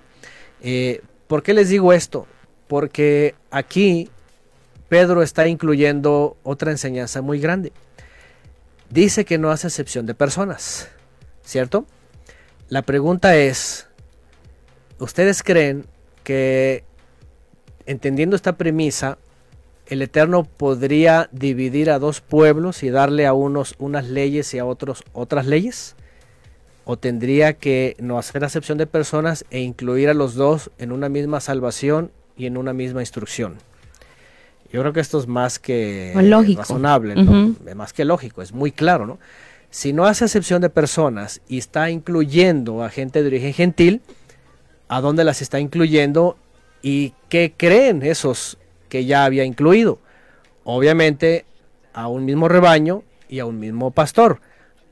[0.62, 2.26] Eh, ¿Por qué les digo esto?
[2.68, 4.08] Porque aquí
[4.88, 7.72] Pedro está incluyendo otra enseñanza muy grande.
[8.92, 10.90] Dice que no hace excepción de personas,
[11.42, 11.86] ¿cierto?
[12.68, 13.88] La pregunta es,
[14.98, 15.86] ¿ustedes creen
[16.24, 16.84] que
[17.86, 19.16] entendiendo esta premisa,
[19.86, 24.66] el Eterno podría dividir a dos pueblos y darle a unos unas leyes y a
[24.66, 25.96] otros otras leyes?
[26.84, 31.08] ¿O tendría que no hacer acepción de personas e incluir a los dos en una
[31.08, 33.56] misma salvación y en una misma instrucción?
[34.72, 36.12] Yo creo que esto es más que
[36.56, 37.14] razonable,
[37.74, 39.18] más que lógico, es muy claro, ¿no?
[39.70, 44.00] Si no hace acepción de personas y está incluyendo a gente de origen gentil,
[44.88, 46.36] ¿a dónde las está incluyendo
[46.82, 48.58] y qué creen esos
[48.88, 49.98] que ya había incluido.
[50.64, 51.46] Obviamente
[51.94, 54.40] a un mismo rebaño y a un mismo pastor,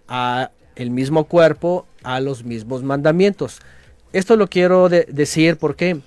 [0.09, 3.61] a el mismo cuerpo, a los mismos mandamientos.
[4.13, 6.01] Esto lo quiero decir porque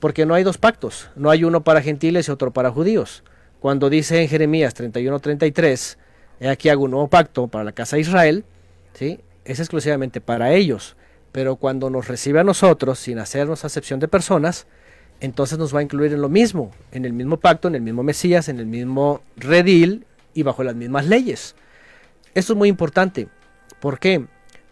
[0.00, 3.24] porque no hay dos pactos, no hay uno para gentiles y otro para judíos.
[3.60, 5.98] Cuando dice en Jeremías 31:33,
[6.50, 8.44] aquí hago un nuevo pacto para la casa de Israel,
[8.92, 9.20] ¿sí?
[9.44, 10.96] es exclusivamente para ellos.
[11.32, 14.66] Pero cuando nos recibe a nosotros, sin hacernos acepción de personas,
[15.20, 18.02] entonces nos va a incluir en lo mismo, en el mismo pacto, en el mismo
[18.02, 21.54] Mesías, en el mismo redil y bajo las mismas leyes.
[22.34, 23.28] Esto es muy importante.
[23.80, 24.26] ¿Por qué?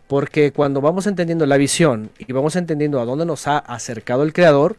[0.07, 4.33] Porque cuando vamos entendiendo la visión y vamos entendiendo a dónde nos ha acercado el
[4.33, 4.77] Creador,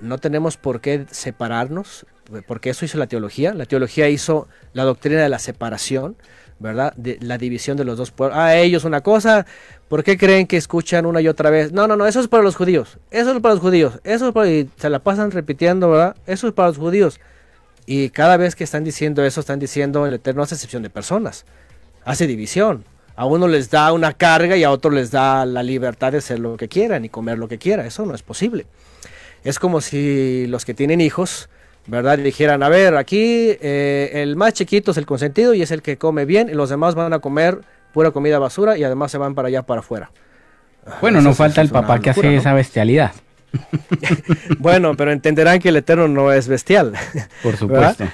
[0.00, 2.06] no tenemos por qué separarnos,
[2.46, 3.54] porque eso hizo la teología.
[3.54, 6.16] La teología hizo la doctrina de la separación,
[6.58, 6.92] ¿verdad?
[6.96, 8.38] De la división de los dos pueblos.
[8.38, 9.46] Ah, ellos una cosa,
[9.88, 11.72] ¿por qué creen que escuchan una y otra vez?
[11.72, 14.32] No, no, no, eso es para los judíos, eso es para los judíos, eso es
[14.32, 14.48] para...
[14.48, 16.16] Y se la pasan repitiendo, ¿verdad?
[16.26, 17.18] Eso es para los judíos.
[17.86, 21.44] Y cada vez que están diciendo eso, están diciendo el Eterno hace excepción de personas,
[22.04, 22.84] hace división.
[23.16, 26.38] A uno les da una carga y a otro les da la libertad de hacer
[26.38, 27.84] lo que quieran y comer lo que quieran.
[27.84, 28.66] Eso no es posible.
[29.44, 31.48] Es como si los que tienen hijos
[31.86, 32.18] ¿verdad?
[32.18, 35.98] dijeran, a ver, aquí eh, el más chiquito es el consentido y es el que
[35.98, 37.60] come bien, y los demás van a comer
[37.92, 40.10] pura comida basura y además se van para allá para afuera.
[41.00, 43.12] Bueno, no falta el papá que hace esa bestialidad.
[44.58, 46.94] bueno, pero entenderán que el Eterno no es bestial.
[47.42, 48.04] Por supuesto.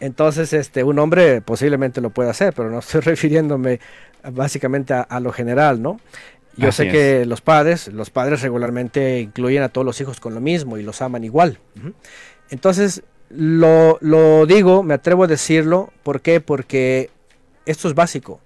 [0.00, 3.80] Entonces, este, un hombre posiblemente lo puede hacer, pero no estoy refiriéndome
[4.32, 6.00] básicamente a, lo general, ¿no?
[6.56, 10.40] Yo sé que los padres, los padres regularmente incluyen a todos los hijos con lo
[10.40, 11.58] mismo y los aman igual.
[12.50, 16.40] Entonces, lo, digo, me atrevo a decirlo, ¿por qué?
[16.40, 17.10] Porque
[17.66, 18.40] esto es básico.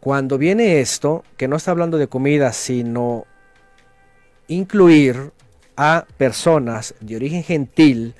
[0.00, 3.26] Cuando viene esto, que no está hablando de comida, sino
[4.48, 5.32] incluir
[5.76, 8.14] a personas de origen gentil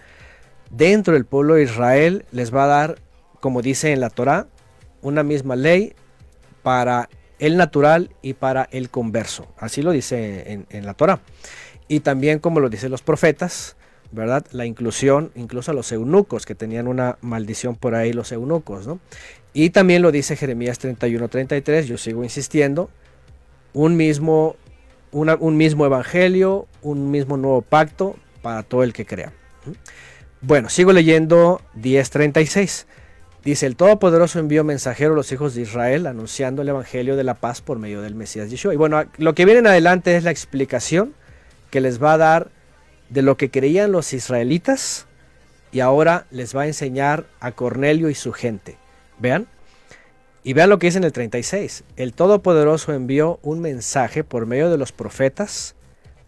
[0.71, 2.99] dentro del pueblo de Israel, les va a dar,
[3.41, 4.47] como dice en la Torah,
[5.03, 5.95] una misma ley
[6.63, 9.47] para el natural y para el converso.
[9.59, 11.21] Así lo dice en, la Torah.
[11.89, 13.77] Y también como lo dicen los profetas,
[14.13, 14.45] ¿verdad?
[14.53, 19.01] La inclusión, incluso a los eunucos, que tenían una maldición por ahí los eunucos, ¿no?
[19.53, 22.91] Y también lo dice Jeremías 31-33, yo sigo insistiendo,
[23.73, 24.57] un mismo,
[25.13, 29.33] un mismo evangelio, un mismo nuevo pacto para todo el que crea.
[30.41, 32.87] Bueno, sigo leyendo 10.36.
[33.45, 37.35] Dice, el Todopoderoso envió mensajero a los hijos de Israel anunciando el Evangelio de la
[37.35, 38.73] paz por medio del Mesías Yeshua.
[38.73, 41.15] Y bueno, lo que viene en adelante es la explicación
[41.71, 42.51] que les va a dar
[43.11, 45.07] de lo que creían los israelitas
[45.73, 48.79] y ahora les va a enseñar a Cornelio y su gente.
[49.19, 49.47] Vean.
[50.43, 51.85] Y vean lo que dice en el 36.
[51.97, 55.75] El Todopoderoso envió un mensaje por medio de los profetas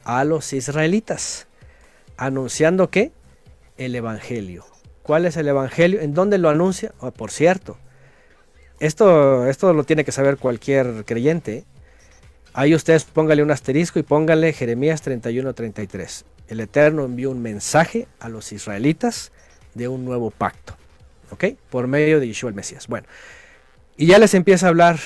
[0.04, 1.46] a los israelitas,
[2.16, 3.12] anunciando que
[3.78, 4.64] el Evangelio.
[5.06, 6.00] ¿Cuál es el Evangelio?
[6.00, 6.92] ¿En dónde lo anuncia?
[6.98, 7.78] Oh, por cierto,
[8.80, 11.64] esto, esto lo tiene que saber cualquier creyente.
[12.52, 18.28] Ahí ustedes póngale un asterisco y póngale Jeremías 31-33 el Eterno envió un mensaje a
[18.28, 19.32] los israelitas
[19.74, 20.76] de un nuevo pacto,
[21.30, 21.44] ¿ok?
[21.70, 22.86] Por medio de Yeshua el Mesías.
[22.86, 23.06] Bueno,
[23.96, 24.98] y ya les empieza a hablar,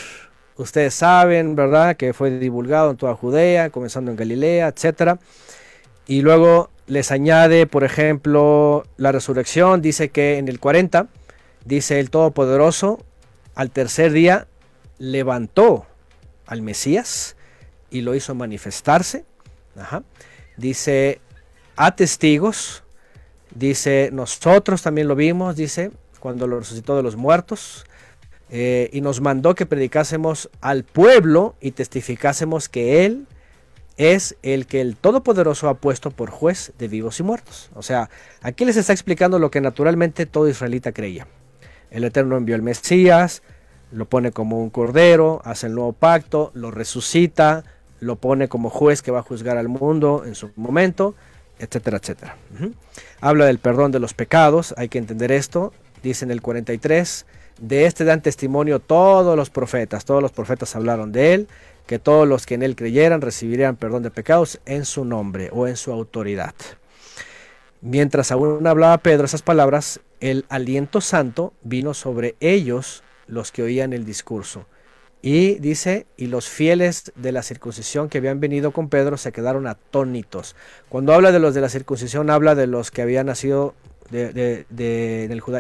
[0.57, 1.97] ustedes saben, ¿verdad?
[1.97, 5.19] Que fue divulgado en toda Judea, comenzando en Galilea, etc.
[6.07, 11.07] Y luego les añade, por ejemplo, la resurrección, dice que en el 40,
[11.65, 12.99] dice el Todopoderoso,
[13.55, 14.49] al tercer día
[14.99, 15.87] levantó
[16.47, 17.37] al Mesías
[17.91, 19.25] y lo hizo manifestarse.
[20.57, 21.21] Dice,
[21.77, 22.83] a testigos,
[23.55, 27.87] dice, nosotros también lo vimos, dice, cuando lo resucitó de los muertos.
[28.51, 33.29] Eh, y nos mandó que predicásemos al pueblo y testificásemos que Él
[34.01, 37.69] es el que el Todopoderoso ha puesto por juez de vivos y muertos.
[37.75, 38.09] O sea,
[38.41, 41.27] aquí les está explicando lo que naturalmente todo israelita creía.
[41.91, 43.43] El Eterno envió al Mesías,
[43.93, 47.65] lo pone como un cordero, hace el nuevo pacto, lo resucita,
[48.01, 51.15] lo pone como juez que va a juzgar al mundo en su momento,
[51.59, 52.37] etcétera, etcétera.
[53.21, 57.27] Habla del perdón de los pecados, hay que entender esto, dice en el 43,
[57.61, 61.49] de este dan testimonio todos los profetas, todos los profetas hablaron de él,
[61.87, 65.67] que todos los que en él creyeran recibirían perdón de pecados en su nombre o
[65.67, 66.55] en su autoridad.
[67.81, 73.93] Mientras aún hablaba Pedro esas palabras, el aliento santo vino sobre ellos los que oían
[73.93, 74.67] el discurso.
[75.23, 79.67] Y dice, y los fieles de la circuncisión que habían venido con Pedro se quedaron
[79.67, 80.57] atónitos.
[80.89, 83.75] Cuando habla de los de la circuncisión, habla de los que habían nacido
[84.11, 84.65] de,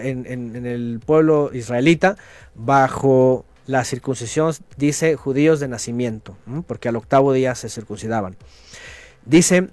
[0.03, 2.17] en, el, pueblo israelita
[2.55, 6.37] bajo la circuncisión, dice judíos de nacimiento,
[6.67, 8.37] porque al octavo día se circuncidaban.
[9.25, 9.69] Dice,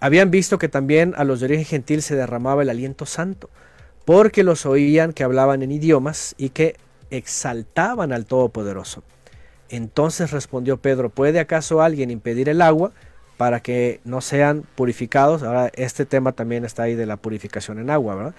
[0.00, 3.50] habían visto que también a los de origen gentil se derramaba el aliento santo,
[4.06, 6.76] porque los oían que hablaban en idiomas y que
[7.10, 9.02] exaltaban al Todopoderoso.
[9.68, 12.92] Entonces respondió Pedro, ¿puede acaso alguien impedir el agua
[13.36, 15.42] para que no sean purificados?
[15.42, 18.34] Ahora este tema también está ahí de la purificación en agua, ¿verdad?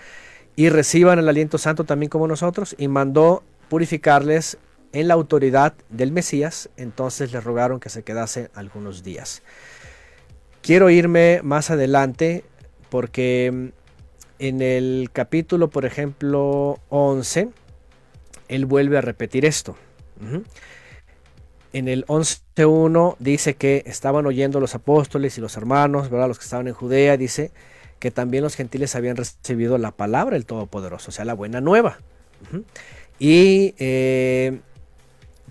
[0.56, 4.58] Y reciban el aliento santo también como nosotros y mandó purificarles
[4.94, 9.44] en la autoridad del Mesías, entonces le rogaron que se quedase algunos días.
[10.62, 12.44] Quiero irme más adelante
[12.90, 13.68] porque mm,
[14.40, 17.50] en el capítulo, por ejemplo, 11,
[18.48, 19.76] él vuelve a repetir esto.
[21.74, 26.28] En el 11.1 dice que estaban oyendo los apóstoles y los hermanos, ¿verdad?
[26.28, 27.52] los que estaban en Judea, dice
[28.00, 32.00] que también los gentiles habían recibido la palabra del Todopoderoso, o sea, la buena nueva.
[33.20, 34.60] Y eh,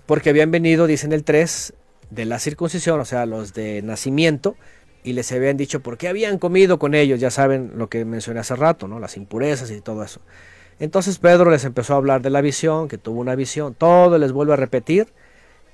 [0.05, 1.73] porque habían venido, dice en el 3,
[2.09, 4.55] de la circuncisión, o sea, los de nacimiento,
[5.03, 8.39] y les habían dicho por qué habían comido con ellos, ya saben lo que mencioné
[8.39, 8.99] hace rato, ¿no?
[8.99, 10.21] Las impurezas y todo eso.
[10.79, 14.31] Entonces Pedro les empezó a hablar de la visión, que tuvo una visión, todo les
[14.31, 15.07] vuelvo a repetir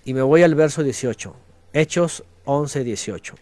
[0.06, 1.36] y me voy al verso 18,
[1.74, 3.36] Hechos 11, 18.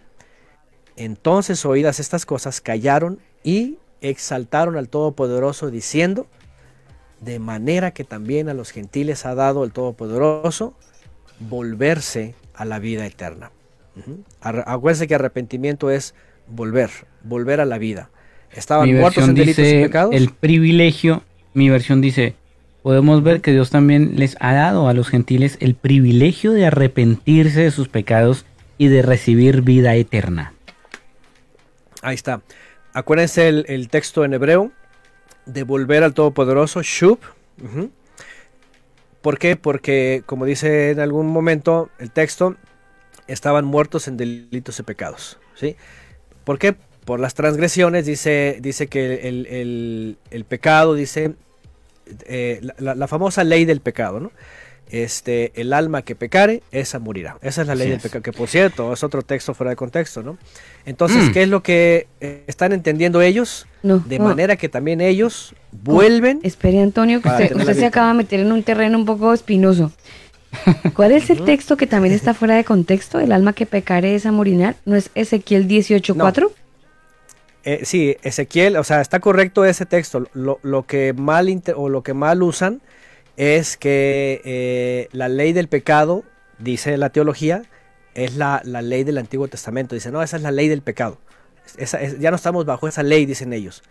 [0.95, 6.27] Entonces oídas estas cosas, callaron y exaltaron al Todopoderoso diciendo,
[7.21, 10.73] de manera que también a los gentiles ha dado el Todopoderoso
[11.39, 13.51] volverse a la vida eterna.
[14.41, 16.13] Acuérdense que arrepentimiento es
[16.47, 16.89] volver,
[17.23, 18.09] volver a la vida.
[18.51, 20.13] Estaban muertos en delitos y pecados.
[20.13, 21.23] El privilegio
[21.53, 22.35] mi versión dice,
[22.81, 27.61] podemos ver que Dios también les ha dado a los gentiles el privilegio de arrepentirse
[27.61, 28.45] de sus pecados
[28.77, 30.53] y de recibir vida eterna.
[32.01, 32.41] Ahí está.
[32.93, 34.71] Acuérdense el, texto en hebreo,
[35.53, 37.19] de volver al Todopoderoso, Shub.
[39.21, 39.55] ¿Por qué?
[39.55, 42.55] Porque, como dice en algún momento el texto,
[43.27, 45.39] estaban muertos en delitos y pecados.
[45.55, 45.75] ¿sí?
[46.43, 46.75] ¿Por qué?
[47.05, 51.33] por las transgresiones, dice, dice que el, pecado, dice
[52.25, 54.31] eh, la, famosa ley del pecado, ¿no?
[54.91, 57.37] Este, el alma que pecare, esa morirá.
[57.41, 60.21] Esa es la ley del pecado, que por cierto, es otro texto fuera de contexto,
[60.21, 60.37] ¿no?
[60.85, 61.31] Entonces, mm.
[61.31, 63.67] ¿qué es lo que eh, están entendiendo ellos?
[63.83, 66.39] de manera que también ellos vuelven.
[66.43, 69.91] espere, Antonio, que usted, se acaba de meter en un terreno un poco espinoso.
[70.93, 73.19] ¿Cuál es el texto que también está fuera de contexto?
[73.19, 74.75] El alma que pecare, esa morirá.
[74.85, 76.51] ¿No es Ezequiel 18.4?
[77.63, 80.27] Eh, sí, Ezequiel, o sea, está correcto ese texto.
[80.33, 82.81] Lo, que, mal o lo que mal usan
[83.41, 86.23] es que eh, la ley del pecado,
[86.59, 87.63] dice la teología,
[88.13, 89.95] es la, ley del Antiguo Testamento.
[89.95, 91.17] Dice, no, esa es la ley del pecado.
[92.19, 93.81] ya no estamos bajo esa ley, dicen ellos.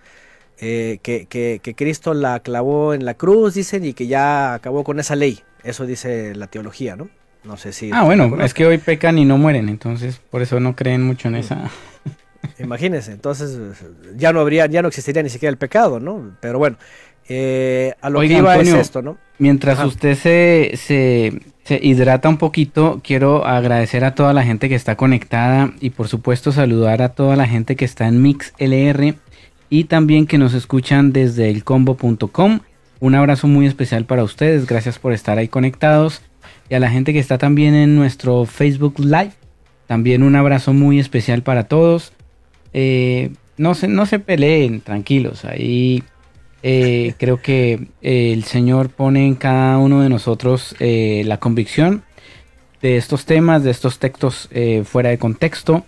[0.60, 5.01] Eh, que, que, Cristo la clavó en la cruz, dicen, y que ya acabó con
[5.01, 5.40] esa ley.
[5.64, 7.09] Eso dice la teología, ¿no?
[7.43, 7.90] No sé si...
[7.93, 11.27] Ah, bueno, es que hoy pecan y no mueren, entonces por eso no creen mucho
[11.27, 11.70] en esa...
[12.60, 13.59] Imagínense, entonces
[14.14, 16.36] ya no habría, ya no existiría ni siquiera el pecado, ¿no?
[16.40, 16.77] Pero bueno,
[17.28, 19.18] eh, a lo que iba es esto, ¿no?
[19.40, 24.96] Mientras usted se, se, hidrata un poquito, quiero agradecer a toda la gente que está
[24.96, 29.14] conectada y por supuesto saludar a toda la gente que está en MixLR
[29.70, 32.60] y también que nos escuchan desde elcombo.com.
[33.00, 36.20] Un abrazo muy especial para ustedes, gracias por estar ahí conectados.
[36.68, 39.32] y a la gente que está también en nuestro Facebook Live.
[39.86, 42.12] También un abrazo muy especial para todos.
[42.74, 45.46] Eh, no, se, no se peleen, tranquilos.
[45.46, 46.02] Ahí
[46.62, 52.03] eh, creo que eh, el Señor pone en cada uno de nosotros la convicción
[52.82, 54.49] de estos temas, de estos textos
[54.85, 55.85] fuera de contexto.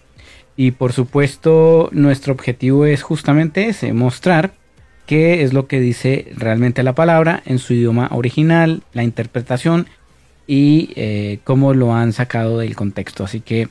[0.56, 4.52] Y por supuesto, nuestro objetivo es justamente ese, mostrar
[5.06, 9.86] qué es lo que dice realmente la palabra en su idioma original, la interpretación
[10.46, 13.24] y cómo lo han sacado del contexto.
[13.24, 13.68] Así que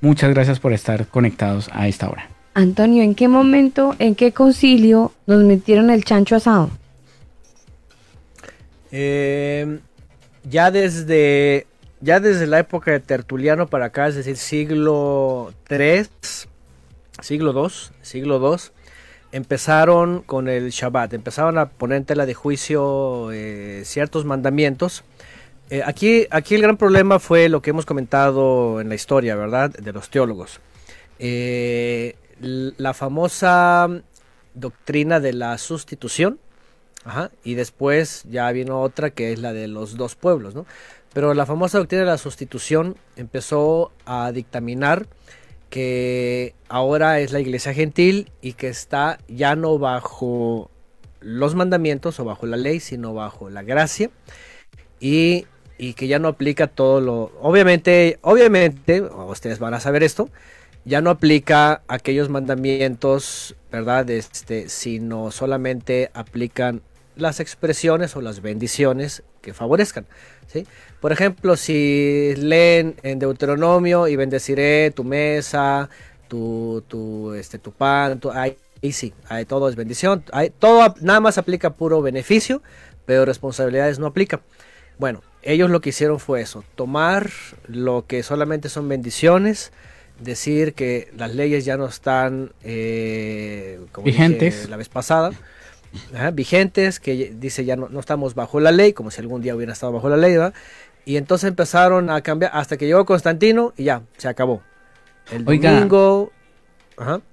[0.00, 2.33] muchas gracias por estar conectados a esta hora.
[2.54, 6.70] Antonio, ¿en qué momento, en qué concilio nos metieron el chancho asado?
[8.92, 9.80] Eh,
[10.48, 11.66] ya desde
[12.00, 16.06] ya desde la época de Tertuliano para acá, es decir, siglo III,
[17.20, 17.72] siglo II,
[18.02, 18.58] siglo II,
[19.32, 25.02] empezaron con el Shabbat, empezaron a poner en tela de juicio eh, ciertos mandamientos.
[25.70, 29.70] Eh, aquí, aquí el gran problema fue lo que hemos comentado en la historia, ¿verdad?
[29.70, 30.60] De los teólogos
[32.40, 33.88] la famosa
[34.54, 36.38] doctrina de la sustitución,
[37.42, 40.66] y después ya vino otra que es la de los dos pueblos, ¿no?
[41.12, 45.06] Pero la famosa doctrina de la sustitución empezó a dictaminar
[45.70, 50.70] que ahora es la iglesia gentil y que está ya no bajo
[51.20, 54.10] los mandamientos o bajo la ley, sino bajo la gracia
[54.98, 55.46] y,
[55.78, 57.32] y que ya no aplica todo lo...
[57.40, 60.30] Obviamente, obviamente, ustedes van a saber esto,
[60.84, 64.08] ya no aplica aquellos mandamientos, ¿verdad?
[64.10, 66.82] Este, sino solamente aplican
[67.16, 70.06] las expresiones o las bendiciones que favorezcan,
[70.46, 70.66] ¿sí?
[71.00, 75.88] Por ejemplo, si leen en Deuteronomio y bendeciré tu mesa,
[76.28, 78.56] tu, tu, este, tu pan, tu, ahí,
[78.90, 82.62] sí, ahí todo es bendición, ahí, todo nada más aplica puro beneficio,
[83.06, 84.40] pero responsabilidades no aplica.
[84.98, 87.30] Bueno, ellos lo que hicieron fue eso, tomar
[87.68, 89.72] lo que solamente son bendiciones,
[90.20, 94.68] decir que las leyes ya no están eh, vigentes.
[94.68, 95.32] la vez pasada
[96.32, 99.72] vigentes que dice ya no, no, estamos bajo la ley como si algún día hubiera
[99.72, 100.36] estado bajo la ley
[101.04, 104.62] y entonces empezaron a cambiar hasta que llegó Constantino y ya se acabó.
[105.30, 106.32] El domingo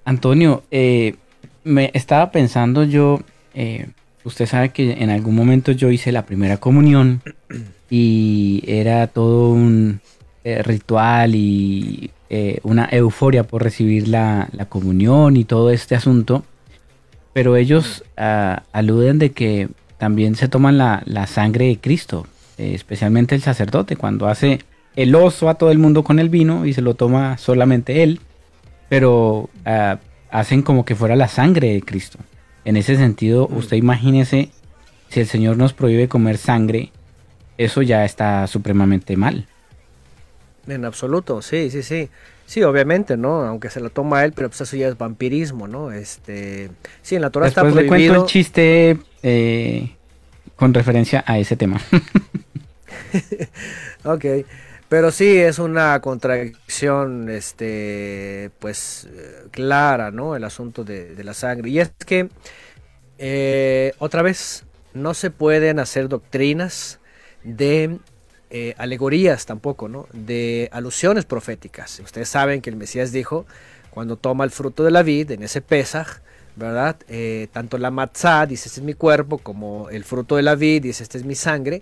[0.05, 1.15] Antonio eh,
[1.63, 3.21] me estaba pensando yo
[3.53, 3.87] eh,
[4.23, 7.21] usted sabe que en algún momento yo hice la primera comunión
[7.89, 10.01] y era todo un
[10.43, 16.45] ritual y eh, una euforia por recibir la, comunión y todo este asunto,
[17.33, 19.67] pero ellos ah, aluden de que
[19.97, 22.25] también se toman la, sangre de Cristo,
[22.57, 24.59] eh, especialmente el sacerdote, cuando hace
[24.95, 28.21] el oso a todo el mundo con el vino y se lo toma solamente él,
[28.87, 29.99] pero ah,
[30.29, 32.17] hacen como que fuera la sangre de Cristo.
[32.63, 33.57] En ese sentido, mm.
[33.57, 34.51] usted imagínese
[35.09, 36.91] si el Señor nos prohíbe comer sangre,
[37.57, 39.47] eso ya está supremamente mal.
[40.67, 42.09] En absoluto, sí, sí, sí.
[42.45, 43.45] Sí, obviamente, ¿no?
[43.45, 45.91] Aunque se lo toma él, pero pues eso ya es vampirismo, ¿no?
[45.91, 46.69] Este,
[47.01, 47.81] sí, en la Torah está prohibido.
[47.83, 49.95] le cuento el chiste eh,
[50.57, 51.79] con referencia a ese tema.
[54.03, 54.25] ok,
[54.89, 59.07] pero sí es una contradicción, este, pues
[59.51, 60.35] clara, ¿no?
[60.35, 61.69] El asunto de, la sangre.
[61.69, 62.27] Y es que,
[63.17, 66.99] eh, otra vez, no se pueden hacer doctrinas
[67.45, 67.97] de
[68.51, 70.07] eh, alegorías tampoco, ¿no?
[70.13, 71.99] De alusiones proféticas.
[72.01, 73.45] Ustedes saben que el Mesías dijo,
[73.89, 76.19] cuando toma el fruto de la vid, en ese Pesaj,
[76.57, 76.97] ¿verdad?
[77.07, 80.83] Eh, tanto la matzah, dice, este es mi cuerpo, como el fruto de la vid,
[80.83, 81.81] dice, este es mi sangre.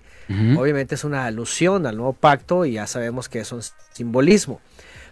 [0.57, 3.61] Obviamente es una alusión al nuevo pacto y ya sabemos que es un
[3.93, 4.61] simbolismo.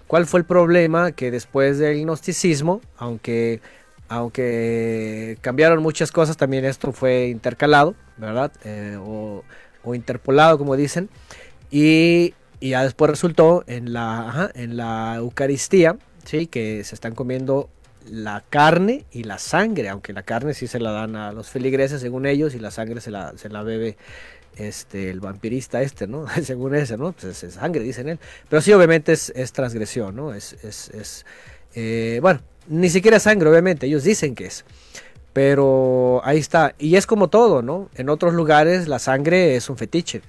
[0.06, 1.12] ¿Cuál fue el problema?
[1.12, 3.62] Que después del gnosticismo, aunque,
[4.10, 8.52] aunque cambiaron muchas cosas, también esto fue intercalado, ¿verdad?
[8.64, 9.44] Eh, o,
[9.84, 11.10] o interpolado, como dicen.
[11.72, 16.48] Y, ya después resultó en la, en la Eucaristía, ¿sí?
[16.48, 17.70] que se están comiendo
[18.10, 22.02] la carne y la sangre, aunque la carne sí se la dan a los feligreses
[22.02, 23.98] según ellos y la sangre se la, se la bebe
[24.56, 26.26] este, el vampirista este, ¿no?
[26.44, 27.12] según ese, ¿no?
[27.12, 28.20] Pues es, sangre, dicen él.
[28.50, 30.34] Pero sí, obviamente es, transgresión, ¿no?
[30.34, 31.26] Es, es,
[31.76, 34.66] eh, bueno, ni siquiera sangre, obviamente, ellos dicen que es.
[35.34, 36.74] Pero ahí está.
[36.80, 37.90] Y es como todo, ¿no?
[37.96, 40.22] En otros lugares la sangre es un fetiche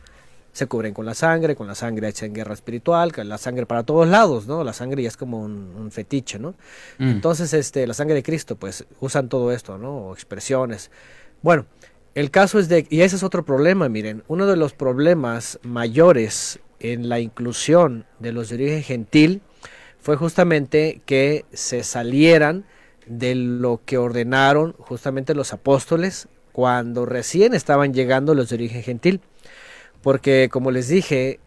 [0.58, 3.64] se cubren con la sangre, con la sangre hecha en guerra espiritual, con la sangre
[3.64, 4.64] para todos lados, ¿no?
[4.64, 6.50] La sangre ya es como un, fetiche, ¿no?
[6.98, 7.10] Mm.
[7.10, 10.08] Entonces, este, la sangre de Cristo, pues usan todo esto, ¿no?
[10.08, 10.90] O expresiones.
[11.42, 11.66] Bueno,
[12.16, 16.58] el caso es de, y ese es otro problema, miren, uno de los problemas mayores
[16.80, 19.42] en la inclusión de los de origen gentil
[20.00, 22.64] fue justamente que se salieran
[23.06, 29.20] de lo que ordenaron justamente los apóstoles cuando recién estaban llegando los de origen gentil.
[30.02, 31.40] Porque como les dije,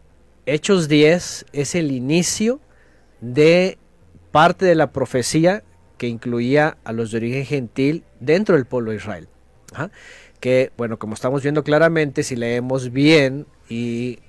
[0.46, 2.60] Hechos 10 es el inicio
[3.22, 3.78] de
[4.32, 5.64] parte de la profecía
[5.98, 9.28] que incluía a los de origen gentil dentro del pueblo de Israel.
[10.40, 14.20] Que, bueno, como estamos viendo claramente, si leemos bien y,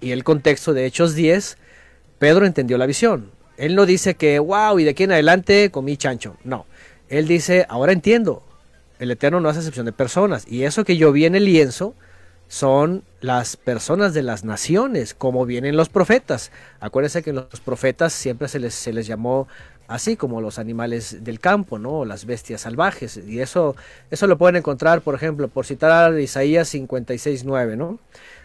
[0.00, 1.58] y el contexto de Hechos 10,
[2.18, 3.30] Pedro entendió la visión.
[3.58, 6.36] Él no dice que, wow, y de aquí en adelante comí chancho.
[6.44, 6.66] No.
[7.08, 8.42] Él dice, ahora entiendo.
[8.98, 10.46] El Eterno no hace excepción de personas.
[10.48, 11.94] Y eso que yo vi en el lienzo
[12.52, 16.52] son las personas de las naciones, como vienen los profetas.
[16.80, 19.48] Acuérdense que los profetas siempre se les, se les llamó
[19.88, 22.04] así como los animales del campo, ¿no?
[22.04, 23.16] las bestias salvajes.
[23.16, 23.74] Y eso,
[24.10, 27.98] eso lo pueden encontrar, por ejemplo, por citar Isaías 56.9, ¿no?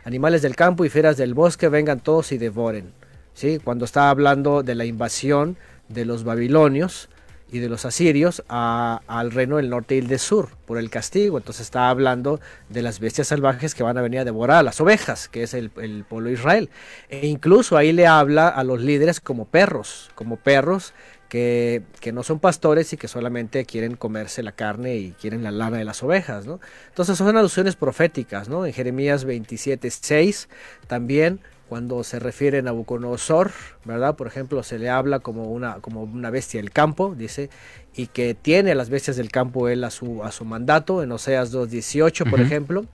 [0.05, 2.93] Animales del campo y fieras del bosque vengan todos y devoren.
[3.33, 3.59] ¿sí?
[3.61, 5.57] Cuando está hablando de la invasión
[5.89, 7.09] de los babilonios
[7.49, 11.37] y de los asirios al reino del norte y el del sur por el castigo.
[11.37, 14.81] Entonces está hablando de las bestias salvajes que van a venir a devorar a las
[14.81, 16.69] ovejas, que es el, el pueblo de Israel.
[17.09, 20.93] E incluso ahí le habla a los líderes como perros, como perros
[21.29, 25.51] que, que, no son pastores y que solamente quieren comerse la carne y quieren la
[25.51, 26.59] lana de las ovejas, ¿no?
[26.87, 28.65] Entonces son alusiones proféticas, ¿no?
[28.65, 30.47] En Jeremías 27, 6
[30.87, 33.51] también cuando se refiere a Nabucodonosor,
[33.85, 34.15] ¿verdad?
[34.15, 37.49] Por ejemplo, se le habla como una, como una bestia del campo, dice,
[37.95, 41.11] y que tiene a las bestias del campo él a su, a su mandato, en
[41.11, 42.85] Oseas 2.18, por ejemplo.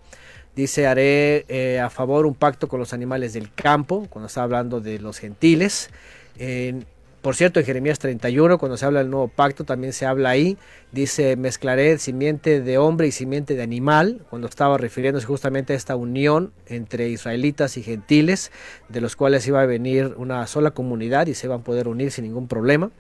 [0.55, 4.81] Dice, haré eh, a favor un pacto con los animales del campo, cuando está hablando
[4.81, 5.89] de los gentiles.
[6.37, 6.85] En,
[7.23, 10.57] por cierto, en Jeremías 31, cuando se habla del nuevo pacto, también se habla ahí,
[10.91, 15.95] dice, mezclaré simiente de hombre y simiente de animal, cuando estaba refiriéndose justamente a esta
[15.95, 18.51] unión entre israelitas y gentiles,
[18.89, 22.11] de los cuales iba a venir una sola comunidad y se iban a poder unir
[22.11, 22.91] sin ningún problema.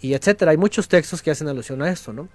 [0.00, 0.52] y etcétera.
[0.52, 2.28] Hay muchos textos que hacen alusión a esto, ¿no?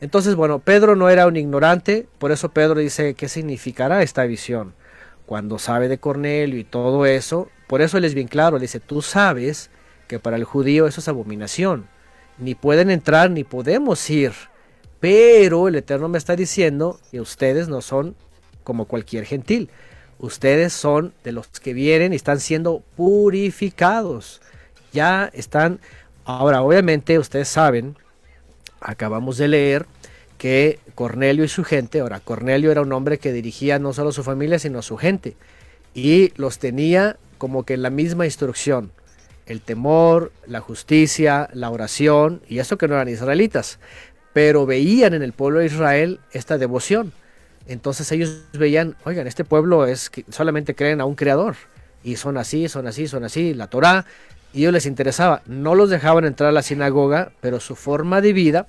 [0.00, 4.72] Entonces, bueno, Pedro no era un ignorante, por eso Pedro dice, ¿qué significará esta visión?
[5.26, 8.80] Cuando sabe de Cornelio y todo eso, por eso él es bien claro, le dice,
[8.80, 9.70] tú sabes
[10.18, 11.86] para el judío eso es abominación.
[12.38, 14.32] Ni pueden entrar ni podemos ir.
[15.00, 18.16] Pero el Eterno me está diciendo que ustedes no son
[18.62, 19.70] como cualquier gentil.
[20.18, 24.40] Ustedes son de los que vienen y están siendo purificados.
[24.92, 25.80] Ya están...
[26.24, 27.96] Ahora, obviamente ustedes saben,
[28.80, 29.86] acabamos de leer
[30.38, 34.12] que Cornelio y su gente, ahora Cornelio era un hombre que dirigía no solo a
[34.12, 35.36] su familia, sino a su gente.
[35.94, 38.90] Y los tenía como que en la misma instrucción
[39.46, 43.78] el temor, la justicia, la oración, y eso que no eran israelitas,
[44.32, 47.12] pero veían en el pueblo de Israel esta devoción.
[47.66, 51.56] Entonces ellos veían, oigan, este pueblo es que solamente creen a un creador,
[52.02, 54.04] y son así, son así, son así, la Torah,
[54.52, 58.32] y ellos les interesaba, no los dejaban entrar a la sinagoga, pero su forma de
[58.32, 58.66] vida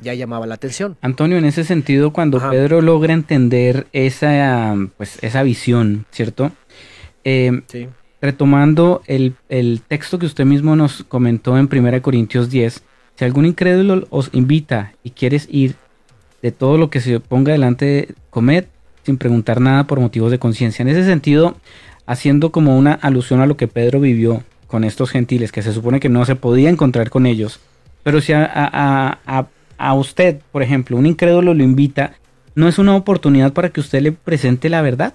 [0.00, 0.96] ya llamaba la atención.
[1.00, 6.52] Antonio, en ese sentido, cuando Pedro logra entender esa, pues, esa visión, ¿cierto?
[7.24, 7.88] Eh, sí
[8.20, 9.34] retomando el,
[9.86, 12.82] texto que usted mismo nos comentó en 1 Corintios 10,
[13.16, 15.74] si algún incrédulo os invita y quieres ir,
[16.42, 18.66] de todo lo que se ponga delante, comed
[19.04, 20.82] sin preguntar nada por motivos de conciencia.
[20.82, 21.56] En ese sentido,
[22.06, 25.98] haciendo como una alusión a lo que Pedro vivió con estos gentiles, que se supone
[25.98, 27.58] que no se podía encontrar con ellos,
[28.04, 29.46] pero si a, a,
[29.78, 32.12] a usted, por ejemplo, un incrédulo lo invita,
[32.54, 35.14] ¿no es una oportunidad para que usted le presente la verdad?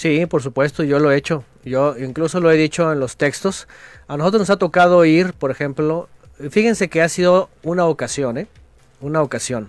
[0.00, 1.44] Sí, por supuesto, yo lo he hecho.
[1.62, 3.68] Yo incluso lo he dicho en los textos.
[4.08, 6.08] A nosotros nos ha tocado ir, por ejemplo,
[6.48, 8.46] fíjense que ha sido una ocasión, ¿eh?
[9.02, 9.68] Una ocasión.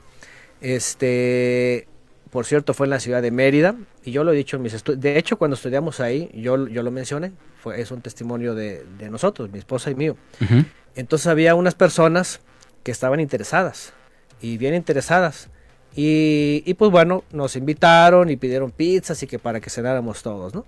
[0.62, 1.86] Este,
[2.30, 3.76] por cierto, fue en la ciudad de Mérida
[4.06, 5.02] y yo lo he dicho en mis estudios.
[5.02, 7.34] De hecho, cuando estudiamos ahí, yo, yo lo mencioné.
[7.62, 10.16] Fue, es un testimonio de, nosotros, mi esposa y mío.
[10.96, 12.40] Entonces había unas personas
[12.84, 13.92] que estaban interesadas
[14.42, 15.50] y bien interesadas
[15.96, 20.66] y, pues bueno, nos invitaron y pidieron pizzas y que para que cenáramos todos, ¿no?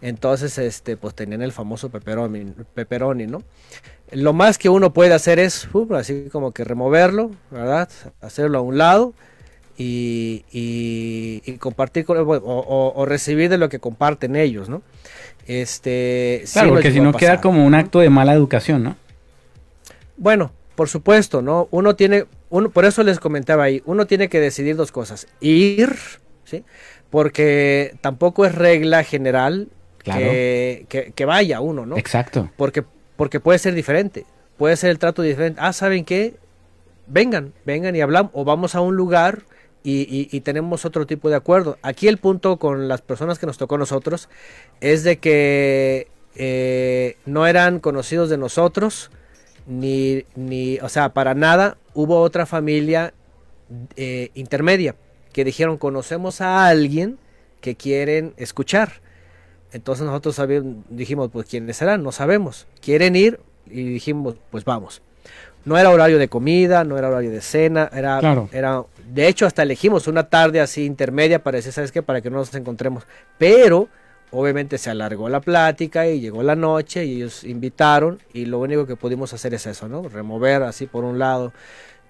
[0.00, 3.42] Entonces, este, pues tenían el famoso pepperoni, pepperoni, ¿no?
[4.10, 7.88] Lo más que uno puede hacer es, uh, así como que removerlo, ¿verdad?
[8.20, 9.14] Hacerlo a un lado
[9.78, 14.82] y, y, compartir con, o, o, recibir de lo que comparten ellos, ¿no?
[15.46, 18.96] Este, claro, porque si no queda como un acto de mala educación, ¿no?
[20.16, 21.68] Bueno, por supuesto, ¿no?
[21.70, 25.26] Uno tiene, uno, por eso les comentaba ahí, uno tiene que decidir dos cosas.
[25.40, 25.96] Ir,
[26.44, 26.64] ¿sí?
[27.08, 29.68] Porque tampoco es regla general
[30.04, 31.96] que, vaya uno, ¿no?
[31.96, 32.50] Exacto.
[32.58, 32.84] Porque,
[33.16, 34.26] porque puede ser diferente,
[34.58, 35.60] puede ser el trato diferente.
[35.62, 36.36] Ah, ¿saben qué?
[37.06, 39.44] Vengan, vengan y hablamos, o vamos a un lugar
[39.82, 41.78] y, tenemos otro tipo de acuerdo.
[41.80, 44.28] Aquí el punto con las personas que nos tocó a nosotros
[44.82, 49.10] es de que eh, no eran conocidos de nosotros,
[49.66, 53.14] ni, ni, o sea, para nada hubo otra familia
[53.96, 54.94] eh, intermedia
[55.32, 57.18] que dijeron conocemos a alguien
[57.60, 59.00] que quieren escuchar.
[59.72, 60.40] Entonces nosotros
[60.90, 62.66] dijimos, pues quiénes serán, no sabemos.
[62.80, 65.00] Quieren ir y dijimos, pues vamos.
[65.64, 68.20] No era horario de comida, no era horario de cena, era,
[68.52, 72.02] era de hecho hasta elegimos una tarde así intermedia para decir, ¿sabes qué?
[72.02, 73.04] Para que no nos encontremos.
[73.38, 73.88] Pero
[74.32, 78.86] obviamente se alargó la plática y llegó la noche y ellos invitaron y lo único
[78.86, 80.08] que pudimos hacer es eso, ¿no?
[80.08, 81.52] Remover así por un lado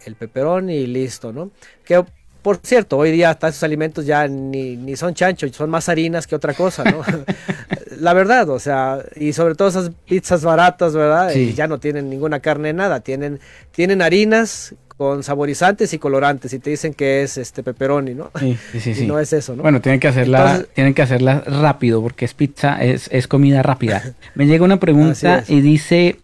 [0.07, 1.51] el peperón y listo, ¿no?
[1.85, 2.03] Que
[2.43, 6.27] por cierto, hoy día hasta esos alimentos ya ni, ni son chanchos, son más harinas
[6.27, 7.03] que otra cosa, ¿no?
[8.01, 11.33] la verdad, o sea, y sobre todo esas pizzas baratas, ¿verdad?
[11.35, 13.41] Y ya no tienen ninguna carne, nada, tienen,
[13.71, 18.31] tienen harinas con saborizantes y colorantes y te dicen que es este pepperoni, ¿no?
[18.39, 19.07] Sí, sí, sí.
[19.09, 19.63] no es eso, ¿no?
[19.65, 24.15] Bueno, tienen que hacerla, tienen que hacerla rápido porque es pizza, es, es comida rápida.
[24.37, 26.21] Me llega una pregunta y dice,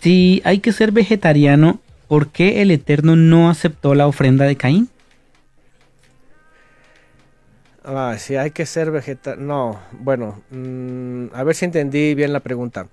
[0.00, 4.88] si hay que ser vegetariano, ¿por qué el Eterno no aceptó la ofrenda de Caín?
[7.82, 9.44] Ah, si hay que ser vegetariano.
[9.44, 12.86] No, bueno, mm, a ver si entendí bien la pregunta.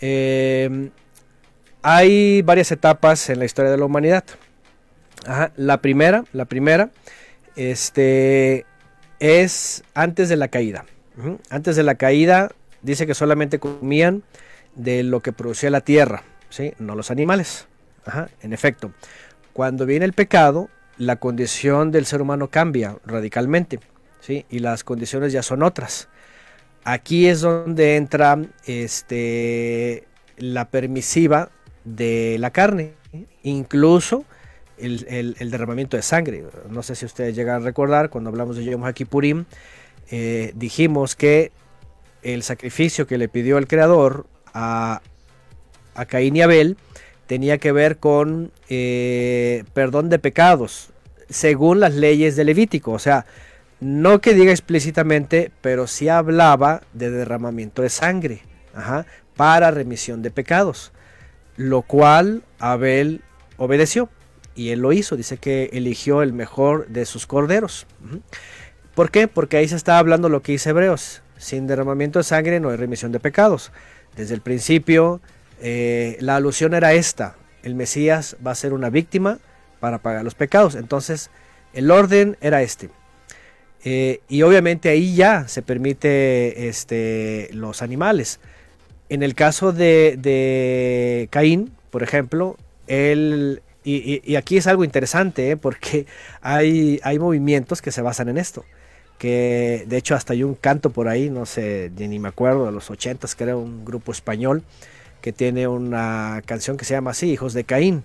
[0.00, 0.90] Em,
[1.82, 4.24] hay varias etapas en la historia de la humanidad.
[5.56, 6.90] la primera, la primera,
[7.56, 8.66] este,
[9.18, 10.84] es antes de la caída.
[11.48, 12.50] Antes de la caída,
[12.82, 14.22] dice que solamente comían
[14.74, 16.74] de lo que producía la tierra, ¿sí?
[16.78, 17.66] no los animales.
[18.42, 18.92] en efecto,
[19.52, 23.80] cuando viene el pecado, la condición del ser humano cambia radicalmente
[24.28, 26.08] y las condiciones ya son otras.
[26.84, 30.04] Aquí es donde entra este,
[30.36, 31.50] la permisiva
[31.86, 32.92] de la carne,
[33.42, 34.26] incluso
[34.76, 36.44] el, derramamiento de sangre.
[36.68, 39.46] No sé si ustedes llegan a recordar, cuando hablamos de Yom HaKippurim,
[40.10, 41.52] eh, dijimos que
[42.22, 45.00] el sacrificio que le pidió el Creador a,
[45.94, 46.76] a Caín y Abel
[47.26, 50.90] tenía que ver con eh, perdón de pecados,
[51.28, 52.92] según las leyes de Levítico.
[52.92, 53.26] O sea,
[53.80, 58.42] no que diga explícitamente, pero sí hablaba de derramamiento de sangre
[59.36, 60.92] para remisión de pecados,
[61.56, 63.22] lo cual Abel
[63.56, 64.08] obedeció
[64.54, 67.86] y él lo hizo, dice que eligió el mejor de sus corderos.
[68.94, 69.28] ¿Por qué?
[69.28, 72.76] Porque ahí se está hablando lo que dice Hebreos, sin derramamiento de sangre no hay
[72.76, 73.72] remisión de pecados.
[74.16, 75.20] Desde el principio
[75.60, 79.38] eh, la alusión era esta, el Mesías va a ser una víctima
[79.80, 81.30] para pagar los pecados, entonces
[81.74, 82.90] el orden era este
[83.88, 88.40] eh, y obviamente ahí ya se permite este, los animales.
[89.08, 92.56] En el caso de, Caín, por ejemplo,
[92.86, 95.56] él, y, aquí es algo interesante, ¿eh?
[95.56, 96.06] porque
[96.40, 98.64] hay, hay movimientos que se basan en esto.
[99.18, 102.72] Que de hecho hasta hay un canto por ahí, no sé, ni me acuerdo, de
[102.72, 104.62] los ochentas, era un grupo español
[105.22, 108.04] que tiene una canción que se llama así, Hijos de Caín.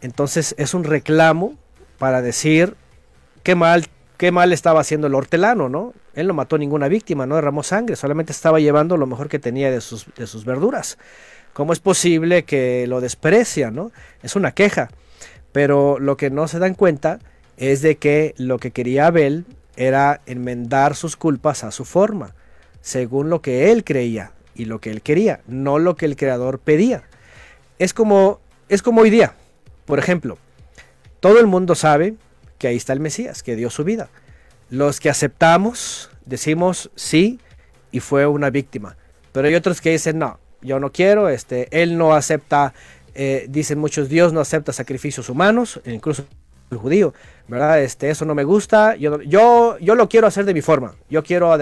[0.00, 1.56] Entonces es un reclamo
[1.98, 2.74] para decir
[3.42, 3.86] qué mal
[4.16, 5.94] qué mal estaba haciendo el hortelano, ¿no?
[6.14, 9.70] Él no mató ninguna víctima, no derramó sangre, solamente estaba llevando lo mejor que tenía
[9.70, 10.98] de sus, de sus verduras.
[11.52, 13.90] ¿Cómo es posible que lo desprecia, no?
[14.22, 14.90] Es una queja.
[15.52, 17.18] Pero lo que no se dan cuenta
[17.56, 22.34] es de que lo que quería Abel era enmendar sus culpas a su forma,
[22.80, 26.58] según lo que él creía y lo que él quería, no lo que el creador
[26.58, 27.04] pedía.
[27.78, 29.34] Es como es como hoy día.
[29.84, 30.38] Por ejemplo,
[31.20, 32.14] todo el mundo sabe
[32.58, 34.08] que ahí está el Mesías, que dio su vida.
[34.70, 37.38] Los que aceptamos, decimos sí
[37.92, 38.96] y fue una víctima.
[39.32, 42.72] Pero hay otros que dicen, no, yo no quiero, este, él no acepta,
[43.14, 46.24] eh, dicen muchos, Dios no acepta sacrificios humanos, incluso
[46.70, 47.14] el judío,
[47.46, 47.80] ¿verdad?
[47.82, 51.22] Este, eso no me gusta, yo, yo, yo lo quiero hacer de mi forma, yo
[51.22, 51.56] quiero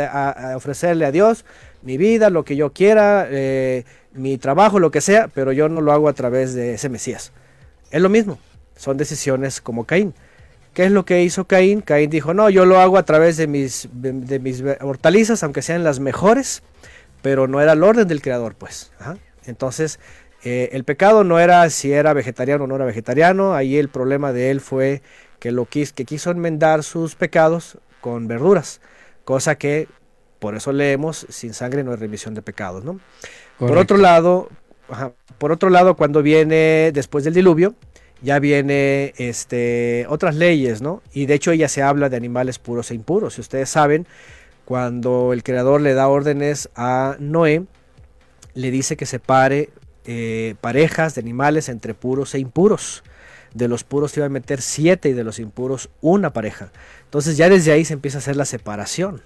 [0.57, 1.45] ofrecerle a Dios
[1.83, 3.85] mi vida, lo que yo quiera, eh,
[4.15, 7.33] mi trabajo, lo que sea, pero yo no lo hago a través de ese Mesías.
[7.91, 8.39] Es lo mismo,
[8.77, 10.15] son decisiones como Caín.
[10.75, 11.81] ¿Qué es lo que hizo Caín?
[11.81, 15.85] Caín dijo, no, yo lo hago a través de mis, de, mis hortalizas, aunque sean
[15.85, 16.63] las mejores,
[17.23, 18.93] pero no era el orden del creador, pues.
[19.47, 20.01] Entonces,
[20.43, 24.33] eh, el pecado no era si era vegetariano o no era vegetariano, ahí el problema
[24.33, 25.01] de él fue
[25.39, 28.81] que, lo que quiso enmendar sus pecados con verduras,
[29.25, 29.87] cosa que
[30.41, 33.01] por eso leemos, sin sangre no hay remisión de pecados, ¿no?
[33.59, 34.51] Por otro lado,
[35.39, 37.75] por otro lado, cuando viene después del diluvio,
[38.25, 41.03] ya viene este, otras leyes, ¿no?
[41.13, 43.35] Y de hecho ella se habla de animales puros e impuros.
[43.35, 44.07] Si ustedes saben,
[44.65, 47.67] cuando el creador le da órdenes a Noé,
[48.55, 49.69] le dice que separe
[50.07, 53.05] eh, parejas de animales entre puros e impuros.
[53.53, 56.73] De los puros se iba a meter siete y de los impuros una pareja.
[57.05, 59.21] Entonces ya desde ahí se empieza a hacer la separación.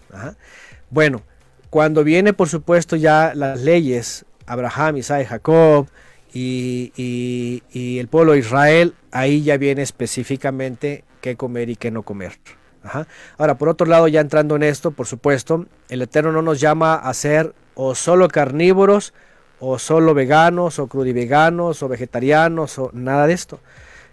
[0.91, 1.23] Bueno,
[1.71, 5.87] cuando viene por supuesto ya las leyes, Abraham, Isaac, Jacob,
[6.33, 7.63] y,
[7.99, 12.39] el pueblo de Israel, ahí ya viene específicamente qué comer y qué no comer.
[12.83, 13.07] Ajá.
[13.37, 16.95] Ahora, por otro lado, ya entrando en esto, por supuesto, el Eterno no nos llama
[16.95, 19.13] a ser o solo carnívoros,
[19.61, 23.61] o solo veganos, o crudiveganos, o vegetarianos, o nada de esto.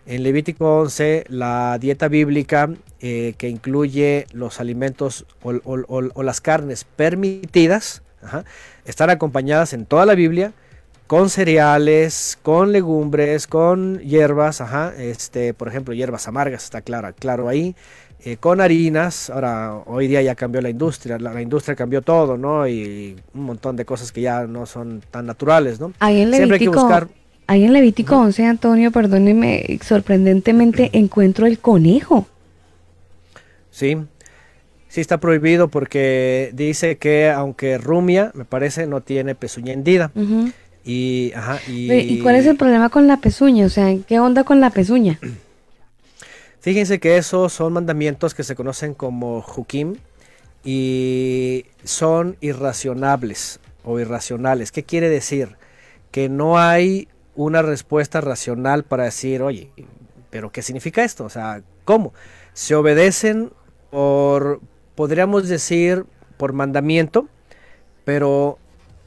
[0.07, 2.69] En Levítico 11, la dieta bíblica
[2.99, 8.45] eh, que incluye los alimentos o, o- las carnes permitidas, ajá,
[8.85, 10.53] están acompañadas en toda la Biblia
[11.07, 17.47] con cereales, con legumbres, con hierbas, ajá, este, por ejemplo, hierbas amargas, está claro, claro
[17.47, 17.75] ahí,
[18.23, 22.37] eh, con harinas, ahora hoy día ya cambió la industria, la, la industria cambió todo,
[22.37, 22.67] ¿no?
[22.67, 25.93] Y un montón de cosas que ya no son tan naturales, ¿no?
[25.99, 27.07] Ahí en Siempre hay que Levítico, buscar,
[27.45, 32.25] ahí en Levítico 11, Antonio, perdóneme, sorprendentemente encuentro el conejo.
[33.69, 33.97] sí,
[34.87, 40.09] sí está prohibido porque dice que aunque rumia, me parece, no tiene pezuña hendida.
[40.85, 43.65] Y, ajá, y, ¿Y cuál es el problema con la pezuña?
[43.65, 45.19] O sea, ¿qué onda con la pezuña?
[46.61, 49.95] Fíjense que esos son mandamientos que se conocen como hukim
[50.63, 54.71] y son irracionables o irracionales.
[54.71, 55.57] ¿Qué quiere decir?
[56.11, 59.69] Que no hay una respuesta racional para decir, oye,
[60.29, 61.25] pero ¿qué significa esto?
[61.25, 62.13] O sea, ¿cómo?
[62.53, 63.51] Se obedecen
[63.91, 64.59] por,
[64.95, 66.05] podríamos decir,
[66.37, 67.27] por mandamiento,
[68.05, 68.57] pero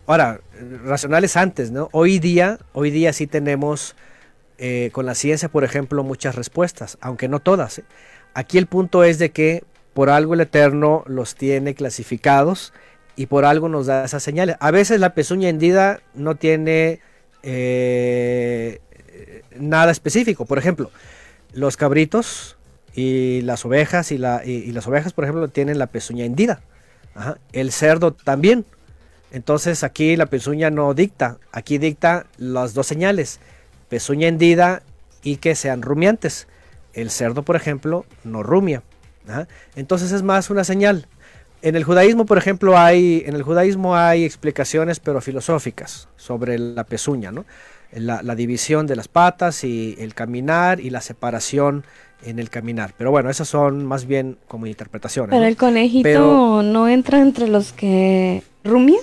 [0.08, 0.40] ahora,
[0.84, 1.90] racionales antes, ¿no?
[1.92, 3.94] Hoy día, hoy día sí tenemos
[4.56, 7.80] eh, con la ciencia, por ejemplo, muchas respuestas, aunque no todas.
[7.80, 7.84] ¿eh?
[8.32, 12.72] Aquí el punto es de que por algo el Eterno los tiene clasificados
[13.16, 14.56] y por algo nos da esas señales.
[14.60, 17.00] A veces la pezuña hendida no tiene
[17.42, 18.80] eh,
[19.58, 20.46] nada específico.
[20.46, 20.90] Por ejemplo,
[21.52, 22.56] los cabritos
[22.94, 26.62] y las ovejas y, la, y, las ovejas, por ejemplo, tienen la pezuña hendida.
[27.52, 28.64] El cerdo también.
[29.32, 33.40] Entonces aquí la pezuña no dicta, aquí dicta las dos señales
[33.88, 34.82] pezuña hendida
[35.22, 36.46] y que sean rumiantes.
[36.92, 38.82] El cerdo, por ejemplo, no rumia.
[39.28, 39.46] ¿ah?
[39.76, 41.06] Entonces es más una señal.
[41.60, 46.84] En el judaísmo, por ejemplo, hay en el judaísmo hay explicaciones, pero filosóficas, sobre la
[46.84, 47.44] pezuña, ¿no?
[47.90, 51.84] La, la división de las patas y el caminar y la separación
[52.22, 52.94] en el caminar.
[52.96, 55.30] Pero bueno, esas son más bien como interpretaciones.
[55.30, 55.48] Pero ¿no?
[55.48, 59.00] el conejito Pero- no entra entre los que rumian.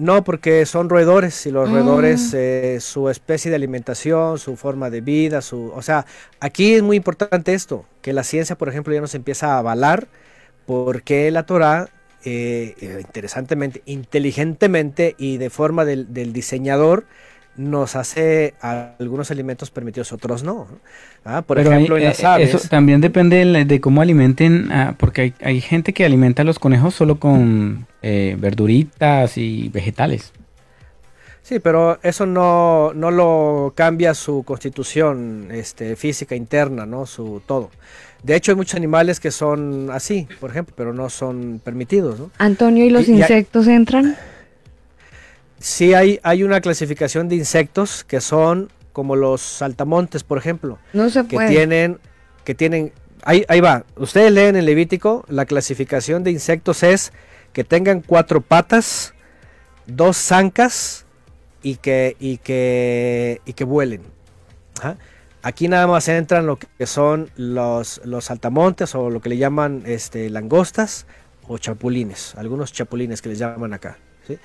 [0.00, 5.02] No, porque son roedores y los roedores, eh, su especie de alimentación, su forma de
[5.02, 6.06] vida, su, o sea,
[6.40, 10.08] aquí es muy importante esto, que la ciencia, por ejemplo, ya nos empieza a avalar
[10.64, 11.90] porque la Torah,
[12.24, 17.04] eh, eh, interesantemente, inteligentemente y de forma del, del diseñador,
[17.56, 20.66] nos hace algunos alimentos permitidos, otros no.
[21.24, 22.54] Ah, por Pero ejemplo, hay- en las eh, aves.
[22.54, 26.42] Eso también depende de, la- de cómo alimenten, ah, porque hay, hay gente que alimenta
[26.42, 30.32] a los conejos solo con eh, verduritas y vegetales.
[31.42, 37.06] Sí, pero eso no, no lo cambia su constitución este, física interna, ¿no?
[37.06, 37.70] Su todo.
[38.22, 42.30] De hecho, hay muchos animales que son así, por ejemplo, pero no son permitidos, ¿no?
[42.38, 44.16] Antonio, ¿y los Y- y hay- insectos entran?
[45.60, 51.08] Sí hay, hay una clasificación de insectos que son como los saltamontes, por ejemplo, No
[51.10, 51.48] se que puede.
[51.48, 52.00] tienen,
[52.44, 52.92] que tienen,
[53.22, 57.12] ahí, ahí va, ustedes leen en Levítico, la clasificación de insectos es
[57.52, 59.14] que tengan cuatro patas,
[59.86, 61.04] dos zancas
[61.62, 64.02] y que, y que, y que vuelen.
[64.80, 64.96] Ajá.
[65.42, 69.82] Aquí nada más entran lo que son los, los saltamontes o lo que le llaman
[69.86, 71.06] este, langostas
[71.46, 73.98] o chapulines, algunos chapulines que les llaman acá.
[74.26, 74.38] ¿sí?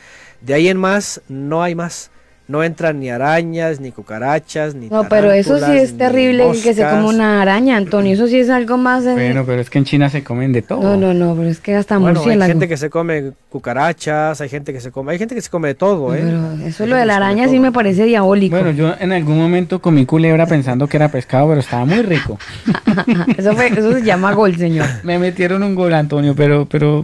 [0.46, 2.12] De ahí en más no hay más.
[2.48, 6.84] No entran ni arañas, ni cucarachas, ni No, pero eso sí es terrible que se
[6.84, 8.14] coma una araña, Antonio.
[8.14, 9.14] Eso sí es algo más de...
[9.14, 10.80] Bueno, pero es que en China se comen de todo.
[10.80, 12.48] No, no, no, pero es que hasta Bueno, hay murciélago.
[12.52, 15.70] gente que se come cucarachas, hay gente que se come, hay gente que se come
[15.70, 16.22] de todo, ¿eh?
[16.24, 18.56] Pero Hay eso lo de la araña sí me parece diabólico.
[18.56, 22.38] Bueno, yo en algún momento comí culebra pensando que era pescado, pero estaba muy rico.
[23.38, 24.86] eso, fue- eso se llama gol, señor.
[25.02, 27.04] Me metieron un gol, Antonio, pero, pero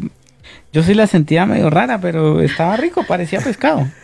[0.72, 3.88] yo sí la sentía medio rara, pero estaba rico, parecía pescado.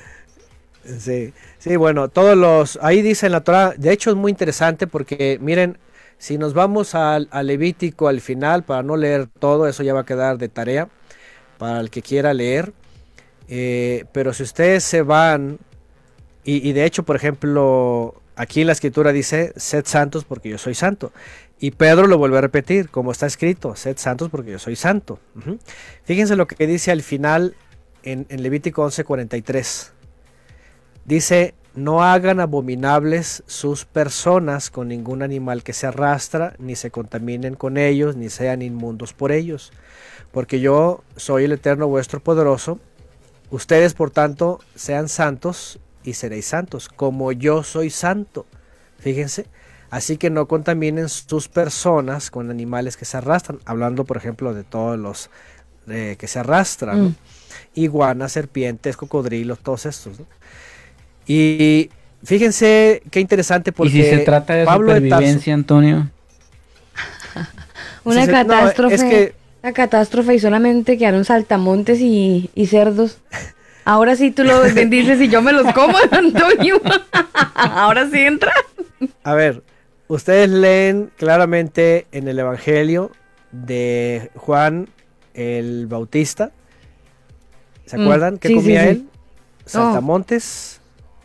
[0.99, 4.87] Sí, sí, bueno, todos los, ahí dice en la Torah, de hecho es muy interesante
[4.87, 5.77] porque miren,
[6.17, 10.05] si nos vamos al, Levítico al final, para no leer todo, eso ya va a
[10.05, 10.87] quedar de tarea
[11.57, 12.71] para el que quiera leer,
[13.49, 15.59] eh, pero si ustedes se van,
[16.45, 20.73] y, y de hecho, por ejemplo, aquí la escritura dice, sed santos porque yo soy
[20.73, 21.11] santo,
[21.59, 25.19] y Pedro lo vuelve a repetir, como está escrito, sed santos porque yo soy santo.
[26.03, 27.55] Fíjense lo que dice al final
[28.03, 29.91] en, en Levítico 11:43.
[31.05, 37.55] Dice, no hagan abominables sus personas con ningún animal que se arrastra, ni se contaminen
[37.55, 39.71] con ellos, ni sean inmundos por ellos.
[40.31, 42.79] Porque yo soy el Eterno vuestro poderoso.
[43.51, 48.45] Ustedes, por tanto, sean santos y seréis santos, como yo soy santo.
[48.99, 49.45] Fíjense,
[49.89, 54.63] Así que no contaminen sus personas con animales que se arrastran, hablando por ejemplo de
[54.63, 55.29] todos los
[55.87, 57.09] eh, que se arrastran, ¿no?
[57.09, 57.15] Mm.
[57.75, 60.19] iguanas, serpientes, cocodrilos, todos estos.
[60.19, 60.25] ¿no?
[61.25, 61.89] Y
[62.23, 66.09] fíjense qué interesante porque y si se trata de Pablo de Tarso- supervivencia, Antonio.
[68.03, 68.95] Una no, catástrofe.
[68.95, 73.19] es que- Una catástrofe y solamente quedaron saltamontes y, y cerdos.
[73.85, 76.81] Ahora sí tú lo bendices y yo me los como, Antonio.
[77.53, 78.51] Ahora sí entra.
[79.23, 79.61] A ver,
[80.07, 83.11] ustedes leen claramente en el Evangelio
[83.51, 84.89] de Juan
[85.33, 86.51] el Bautista.
[87.85, 88.87] ¿Se Mm, acuerdan qué sí, comía sí.
[88.89, 89.09] él?
[89.65, 90.81] Saltamontes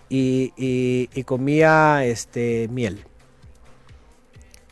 [0.08, 3.04] y, y- y comía este miel.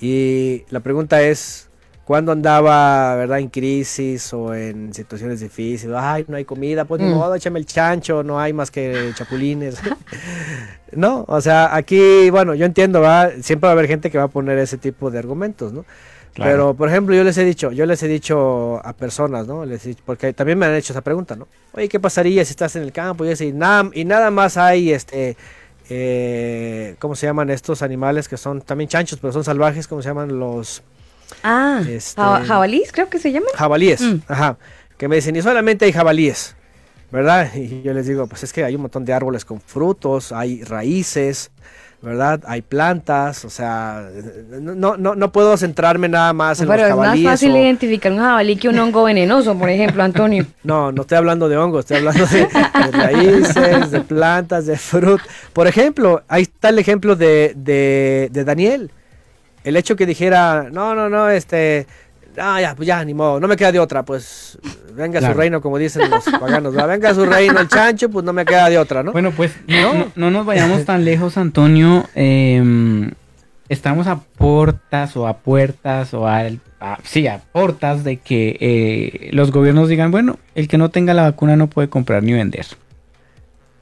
[0.01, 1.70] Y la pregunta es,
[2.11, 5.95] ¿cuándo andaba, verdad, en crisis o en situaciones difíciles?
[5.97, 7.15] Ay, no hay comida, pues ni Mm.
[7.15, 9.77] modo, échame el chancho, no hay más que chapulines.
[10.91, 14.25] no, o sea, aquí, bueno, yo entiendo, va, siempre va a haber gente que va
[14.25, 15.85] a poner ese tipo de argumentos, ¿no?
[16.35, 16.51] Claro.
[16.51, 19.65] Pero, por ejemplo, yo les he dicho, yo les he dicho a personas, ¿no?
[19.65, 21.47] Les he dicho- porque también me han hecho esa pregunta, ¿no?
[21.75, 23.25] Oye, ¿qué pasaría si estás en el campo?
[23.25, 25.37] Y, eso, y nada, y nada más hay, este,
[25.89, 29.87] eh, ¿cómo se llaman estos animales que son también chanchos, pero son salvajes?
[29.87, 30.83] ¿Cómo se llaman los
[31.43, 33.51] Ah, Este- jaba- jabalís creo que se llaman.
[33.55, 34.01] jabalíes?
[34.01, 34.17] Mm.
[34.29, 34.57] Ajá.
[34.97, 36.55] Que me dicen, y solamente hay jabalíes,
[37.11, 37.49] ¿verdad?
[37.55, 40.63] Y yo les digo, pues es que hay un montón de árboles con frutos, hay
[40.65, 41.51] raíces,
[42.03, 42.41] ¿verdad?
[42.47, 44.09] Hay plantas, o sea,
[44.51, 47.31] no, no, no puedo centrarme nada más en Pero los es más jabalíes.
[47.31, 50.47] fácil o- identificar un jabalí que un hongo venenoso, por ejemplo, Antonio.
[50.65, 55.25] No, no estoy hablando de hongos, estoy hablando de, de raíces, de plantas, de fruta.
[55.53, 58.91] Por ejemplo, ahí está el ejemplo de, de, de Daniel.
[59.65, 61.87] El hecho que dijera, no, no, no, este,
[62.39, 64.59] ah, ya, pues ya, ni modo, no me queda de otra, pues
[64.95, 68.25] venga a su reino, como dicen los paganos, venga a su reino el chancho, pues
[68.25, 69.13] no me queda de otra, ¿no?
[69.13, 72.09] Bueno, pues no, no- no nos vayamos tan lejos, Antonio.
[72.15, 73.11] Eh,
[73.69, 79.29] estamos a portas o a puertas o al- a, sí, a portas de que eh,
[79.33, 82.65] los gobiernos digan, bueno, el que no tenga la vacuna no puede comprar ni vender.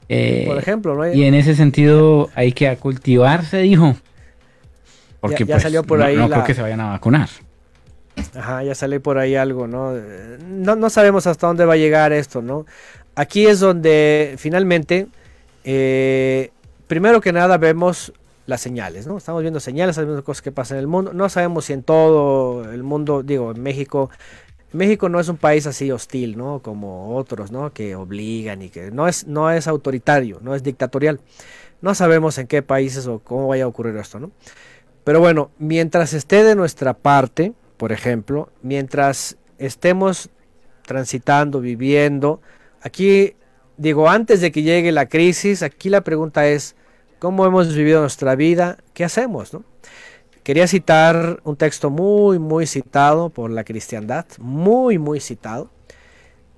[0.09, 1.11] Eh, Por ejemplo, ¿no?
[1.13, 3.95] y en ese sentido hay que cultivarse, dijo.
[5.19, 7.29] Porque ya pues, salió por no, ahí no la- creo que se vayan a vacunar.
[8.35, 9.93] Ajá, ya sale por ahí algo, ¿no?
[9.93, 12.65] No, no sabemos hasta dónde va a llegar esto, ¿no?
[13.15, 15.07] Aquí es donde finalmente,
[15.63, 16.51] eh,
[16.87, 18.11] primero que nada, vemos
[18.45, 19.17] las señales, ¿no?
[19.17, 21.13] Estamos viendo señales, estamos viendo cosas que pasan en el mundo.
[21.13, 24.09] No sabemos si en todo el mundo, digo, en México,
[24.71, 26.59] México no es un país así hostil, ¿no?
[26.61, 27.71] Como otros, ¿no?
[27.73, 31.19] Que obligan y que no es, no es autoritario, no es dictatorial.
[31.81, 34.31] No sabemos en qué países o cómo vaya a ocurrir esto, ¿no?
[35.09, 40.29] Pero bueno, mientras esté de nuestra parte, por ejemplo, mientras estemos
[40.85, 42.41] transitando, viviendo,
[42.83, 43.33] aquí
[43.75, 46.75] digo, antes de que llegue la crisis, aquí la pregunta es,
[47.17, 48.77] ¿cómo hemos vivido nuestra vida?
[48.93, 49.51] ¿Qué hacemos?
[49.51, 49.63] No?
[50.43, 55.71] Quería citar un texto muy, muy citado por la cristiandad, muy, muy citado.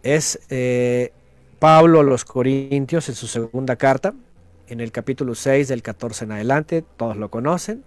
[0.03, 1.13] Es eh,
[1.57, 4.13] Pablo a los Corintios en su segunda carta,
[4.67, 7.85] en el capítulo 6 del 14 en adelante, todos lo conocen.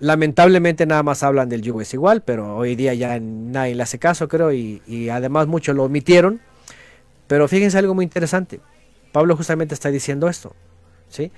[0.00, 3.98] Lamentablemente nada más hablan del yugo es igual, pero hoy día ya nadie le hace
[3.98, 6.40] caso, creo, y, además muchos lo omitieron.
[7.26, 8.60] Pero fíjense algo muy interesante.
[9.12, 10.56] Pablo justamente está diciendo esto,
[11.10, 11.30] ¿sí?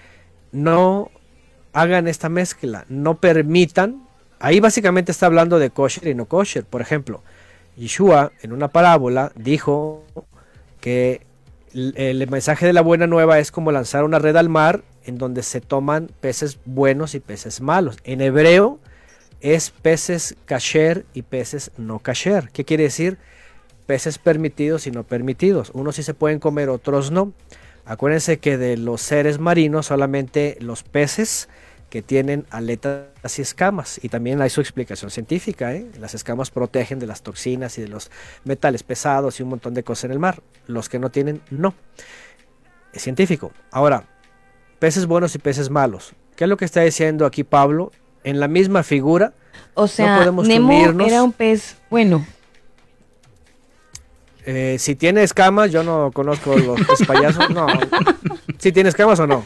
[0.52, 1.10] No
[1.72, 4.06] hagan esta mezcla, no permitan.
[4.38, 6.64] Ahí básicamente está hablando de kosher y no kosher.
[6.64, 7.22] Por ejemplo,
[7.76, 10.04] Yeshua en una parábola dijo
[10.80, 11.26] que
[11.74, 15.42] el mensaje de la buena nueva es como lanzar una red al mar en donde
[15.42, 17.98] se toman peces buenos y peces malos.
[18.04, 18.78] En hebreo
[19.40, 22.50] es peces kasher y peces no kasher.
[22.52, 23.18] ¿Qué quiere decir?
[23.86, 25.70] Peces permitidos y no permitidos.
[25.74, 27.32] Unos sí se pueden comer, otros no.
[27.84, 31.48] Acuérdense que de los seres marinos solamente los peces
[31.90, 34.00] que tienen aletas y escamas.
[34.02, 35.74] Y también hay su explicación científica.
[35.74, 35.90] ¿eh?
[35.98, 38.10] Las escamas protegen de las toxinas y de los
[38.44, 40.40] metales pesados y un montón de cosas en el mar.
[40.66, 41.74] Los que no tienen, no.
[42.94, 43.52] Es científico.
[43.70, 44.06] Ahora,
[44.82, 46.12] peces buenos y peces malos.
[46.34, 47.92] ¿Qué es lo que está diciendo aquí Pablo?
[48.24, 49.32] En la misma figura,
[49.74, 51.06] O sea, podemos Nemo unirnos.
[51.06, 52.26] era un pez bueno.
[54.44, 57.68] eh, si tiene escamas, yo no conozco los peces payasos, no.
[58.58, 59.44] Si tiene escamas o no.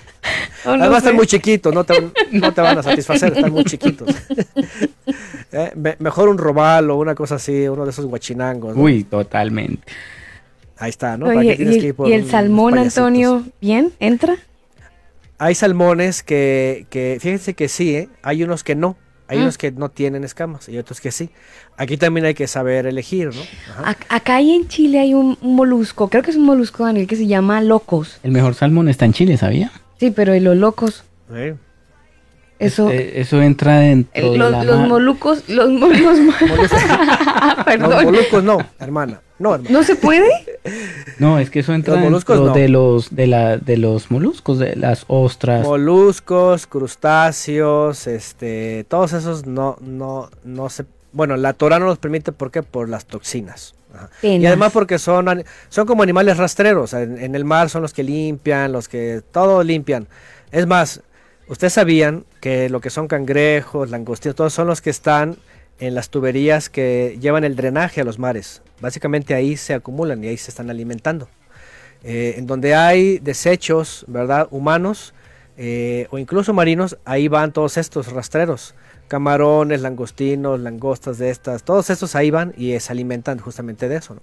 [0.64, 3.64] Oh, no Además están muy chiquitos, no te, no te van a satisfacer, están muy
[3.64, 4.08] chiquitos.
[5.52, 8.74] Eh, me- mejor un robalo, una cosa así, uno de esos guachinangos.
[8.76, 8.82] ¿no?
[8.82, 9.80] Uy, totalmente.
[10.76, 11.26] Ahí está, ¿no?
[11.26, 12.78] Oye, ¿Para qué y, que el, ir por y el unos salmón?
[12.78, 13.92] Antonio, ¿bien?
[14.00, 14.36] ¿Entra?
[15.38, 18.08] Hay salmones que, que, fíjense que sí, ¿eh?
[18.22, 18.96] hay unos que no.
[19.28, 19.42] Hay Mm.
[19.42, 21.30] unos que no tienen escamas y otros que sí.
[21.76, 23.42] Aquí también hay que saber elegir, ¿no?
[23.72, 23.96] Ajá.
[24.08, 27.16] Acá hay en Chile hay un, un molusco, creo que es un molusco, Daniel, que
[27.16, 28.20] se llama locos.
[28.22, 29.72] El mejor salmón está en Chile, ¿sabía?
[29.98, 31.02] Sí, pero ¿y los locos?
[31.32, 31.56] Eh.
[32.60, 36.32] Eso, Eh, eso entra dentro el- de los, la los molucos, los, mo- los mo-
[36.56, 38.04] Los Perdón.
[38.04, 39.20] moluscos no, hermana.
[39.38, 39.58] No.
[39.58, 40.28] ¿No se puede?
[41.18, 42.60] No, es que eso entra Los moluscos dentro no.
[42.60, 45.64] de los de la de los moluscos, de las ostras.
[45.64, 52.32] Moluscos, crustáceos, este, todos esos no, no, no se, bueno, la Torah no los permite,
[52.32, 52.62] ¿por qué?
[52.62, 53.74] Por las toxinas.
[53.94, 54.10] Ajá.
[54.20, 58.02] Y además porque son, son como animales rastreros, en, en el mar son los que
[58.02, 60.08] limpian, los que todo limpian.
[60.52, 61.00] Es más,
[61.48, 65.38] ustedes sabían que lo que son cangrejos, langostinos, todos son los que están
[65.78, 68.62] en las tuberías que llevan el drenaje a los mares.
[68.80, 71.28] Básicamente ahí se acumulan y ahí se están alimentando.
[72.04, 74.48] Eh, en donde hay desechos, ¿verdad?
[74.50, 75.12] Humanos
[75.58, 78.74] eh, o incluso marinos, ahí van todos estos rastreros.
[79.08, 84.14] Camarones, langostinos, langostas de estas, todos estos ahí van y se alimentan justamente de eso.
[84.14, 84.20] ¿no?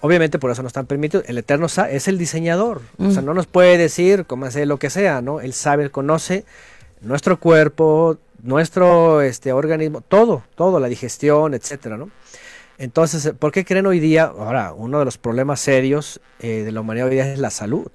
[0.00, 1.24] Obviamente por eso no están permitidos.
[1.28, 2.80] El Eterno es el diseñador.
[2.98, 3.26] O sea, Mm.
[3.26, 5.40] no nos puede decir cómo hacer lo que sea, ¿no?
[5.40, 6.44] Él sabe, él conoce
[7.02, 12.10] nuestro cuerpo, nuestro este, organismo, todo, todo, la digestión, etcétera, ¿no?
[12.76, 14.24] Entonces, ¿por qué creen hoy día?
[14.24, 17.88] Ahora, uno de los problemas serios eh, de la humanidad hoy día es la salud.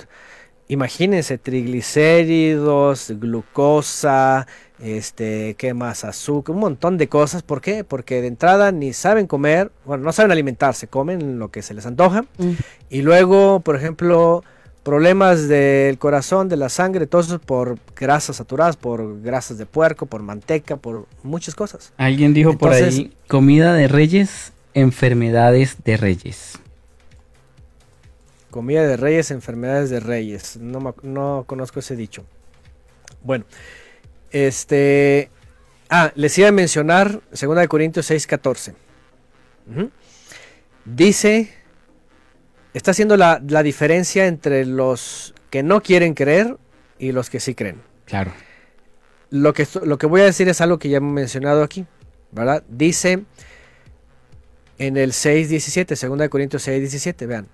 [0.68, 4.48] Imagínense triglicéridos, glucosa,
[4.80, 6.04] este, ¿qué más?
[6.06, 7.44] Azúcar, un montón de cosas.
[7.44, 7.84] ¿Por qué?
[7.84, 11.86] Porque de entrada ni saben comer, bueno, no saben alimentarse, comen lo que se les
[11.86, 12.22] antoja.
[12.38, 12.52] Mm.
[12.90, 14.44] Y luego, por ejemplo,
[14.84, 20.06] problemas del corazón, de la sangre, todo eso por grasas saturadas, por grasas de puerco,
[20.06, 21.94] por manteca, por muchas cosas.
[21.98, 26.60] Alguien dijo por ahí, comida de reyes, enfermedades de reyes.
[28.50, 30.58] Comida de reyes, enfermedades de reyes.
[30.58, 32.26] No, me no conozco ese dicho.
[33.24, 33.46] Bueno,
[34.32, 35.30] este...
[35.92, 38.74] Ah, les iba a mencionar 2 Corintios 6:14.
[39.72, 39.90] Ujú.
[40.86, 41.52] Dice,
[42.74, 46.58] está haciendo la, la diferencia entre los que no quieren creer
[46.98, 47.82] y los que sí creen.
[48.06, 48.32] Claro.
[49.32, 51.86] Lo que, lo que voy a decir es algo que ya hemos mencionado aquí,
[52.32, 52.64] ¿verdad?
[52.68, 53.24] Dice
[54.80, 57.48] en el 6.17, 2 de Corintios 6.17, vean.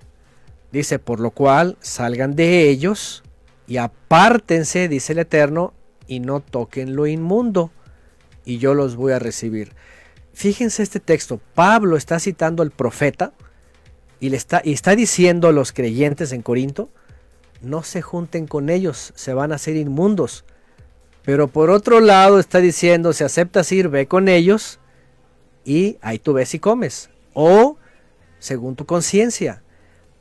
[0.72, 3.24] Dice, por lo cual salgan de ellos
[3.68, 5.74] y apártense, dice el Eterno,
[6.08, 7.72] y no toquen lo inmundo,
[8.46, 9.74] y yo los voy a recibir.
[10.34, 13.34] Fíjense este texto, Pablo está citando al profeta
[14.20, 16.90] y, le está, y está diciendo a los creyentes en Corinto,
[17.62, 20.46] no se junten con ellos, se van a hacer inmundos.
[21.24, 24.80] Pero por otro lado está diciendo, si aceptas ir, ve con ellos
[25.64, 27.10] y ahí tú ves y comes.
[27.34, 27.78] O
[28.40, 29.64] según tu conciencia.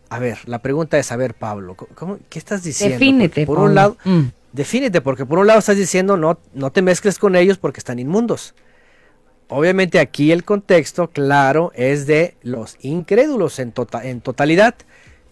[0.09, 2.95] A ver, la pregunta es, a ver, Pablo, ¿cómo- ¿qué estás diciendo?
[2.99, 3.45] Defínete.
[3.45, 3.69] Porque por Pablo.
[3.69, 4.23] un lado, Mm.
[4.53, 7.99] defínete, porque por un lado estás diciendo no, no te mezcles con ellos porque están
[7.99, 8.55] inmundos.
[9.49, 14.75] Obviamente aquí el contexto, claro, es de los incrédulos en, tota- en totalidad.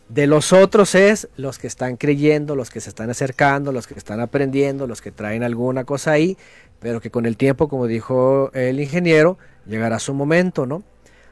[0.08, 3.94] De los otros es los que están creyendo, los que se están acercando, los que
[3.94, 6.36] están aprendiendo, los que traen alguna cosa ahí,
[6.80, 10.82] pero que con el tiempo, como dijo el ingeniero, llegará su momento, ¿no?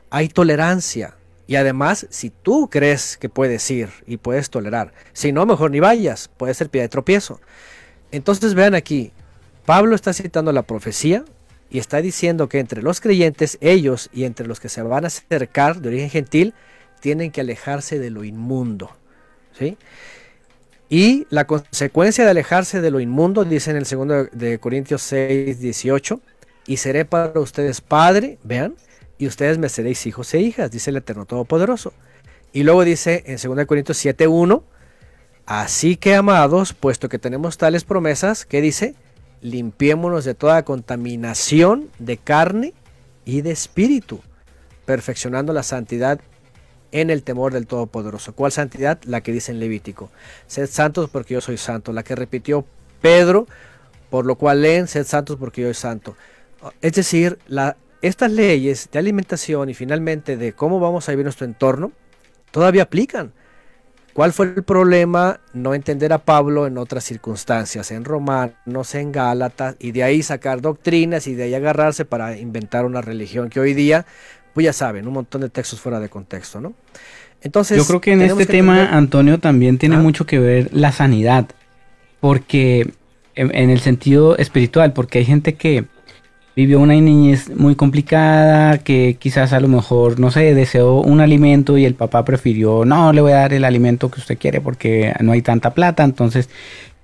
[0.08, 1.14] Hay tolerancia.
[1.46, 5.80] Y además, si tú crees que puedes ir y puedes tolerar, si no, mejor ni
[5.80, 7.40] vayas, puede ser pie de tropiezo.
[8.12, 9.12] Entonces vean aquí,
[9.66, 11.24] Pablo está citando la profecía
[11.70, 15.06] y está diciendo que entre los creyentes, ellos y entre los que se van a
[15.06, 16.54] acercar de origen gentil,
[17.00, 18.90] tienen que alejarse de lo inmundo.
[19.58, 19.78] ¿sí?
[20.88, 25.60] Y la consecuencia de alejarse de lo inmundo, dice en el segundo de Corintios 6,
[25.60, 26.20] 18,
[26.66, 28.74] y seré para ustedes padre, vean,
[29.16, 31.92] y ustedes me seréis hijos e hijas, dice el Eterno Todopoderoso.
[32.52, 34.64] Y luego dice en 2 Corintios 7, 1,
[35.46, 38.96] así que amados, puesto que tenemos tales promesas, ¿qué dice?
[39.42, 42.74] Limpiémonos de toda contaminación de carne
[43.24, 44.20] y de espíritu,
[44.84, 46.20] perfeccionando la santidad
[46.92, 48.34] en el temor del Todopoderoso.
[48.34, 48.98] ¿Cuál santidad?
[49.04, 50.10] La que dice en Levítico.
[50.46, 51.92] Sed santos porque yo soy santo.
[51.92, 52.64] La que repitió
[53.00, 53.46] Pedro,
[54.10, 56.16] por lo cual leen, sed santos porque yo soy santo.
[56.82, 61.46] Es decir, la, estas leyes de alimentación y finalmente de cómo vamos a vivir nuestro
[61.46, 61.92] entorno,
[62.50, 63.32] todavía aplican.
[64.12, 65.40] ¿Cuál fue el problema?
[65.54, 70.60] No entender a Pablo en otras circunstancias, en Romanos, en Gálatas, y de ahí sacar
[70.60, 74.04] doctrinas y de ahí agarrarse para inventar una religión que hoy día,
[74.52, 76.74] pues ya saben, un montón de textos fuera de contexto, ¿no?
[77.42, 80.00] Entonces, Yo creo que en este que tema, entender- Antonio, también tiene Ah.
[80.00, 81.46] mucho que ver la sanidad,
[82.20, 82.92] porque
[83.34, 85.84] en, en el sentido espiritual, porque hay gente que
[86.56, 91.78] vivió una niñez muy complicada, que quizás a lo mejor, no sé, deseó un alimento
[91.78, 95.14] y el papá prefirió, no, le voy a dar el alimento que usted quiere porque
[95.20, 96.50] no hay tanta plata, entonces,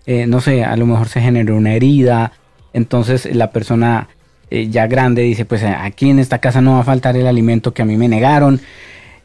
[0.06, 2.32] eh, no sé, a lo mejor se generó una herida,
[2.72, 4.08] entonces la persona
[4.50, 7.74] eh, ya grande dice, pues aquí en esta casa no va a faltar el alimento
[7.74, 8.60] que a mí me negaron.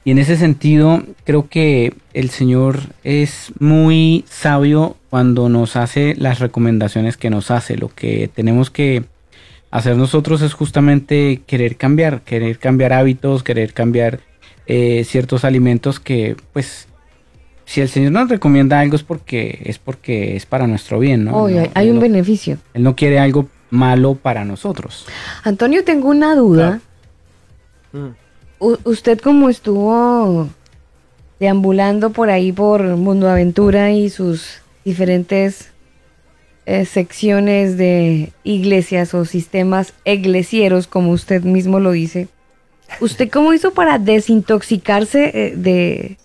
[0.03, 6.39] Y en ese sentido, creo que el Señor es muy sabio cuando nos hace las
[6.39, 7.77] recomendaciones que nos hace.
[7.77, 9.03] Lo que tenemos que
[9.71, 14.19] hacer nosotros es justamente querer cambiar, querer cambiar hábitos, querer cambiar
[14.67, 16.87] eh, ciertos alimentos que pues
[17.65, 21.47] si el Señor nos recomienda algo es porque es porque es para nuestro bien, ¿no?
[21.73, 22.57] hay un beneficio.
[22.73, 25.05] Él no quiere algo malo para nosotros.
[25.43, 26.81] Antonio, tengo una duda.
[28.59, 30.49] Usted como estuvo
[31.39, 35.70] deambulando por ahí por Mundo Aventura y sus diferentes
[36.65, 42.27] eh, secciones de iglesias o sistemas eglecieros, como usted mismo lo dice.
[42.99, 46.17] ¿Usted cómo hizo para desintoxicarse eh, de,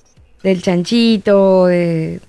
[0.42, 2.20] del chanchito, de,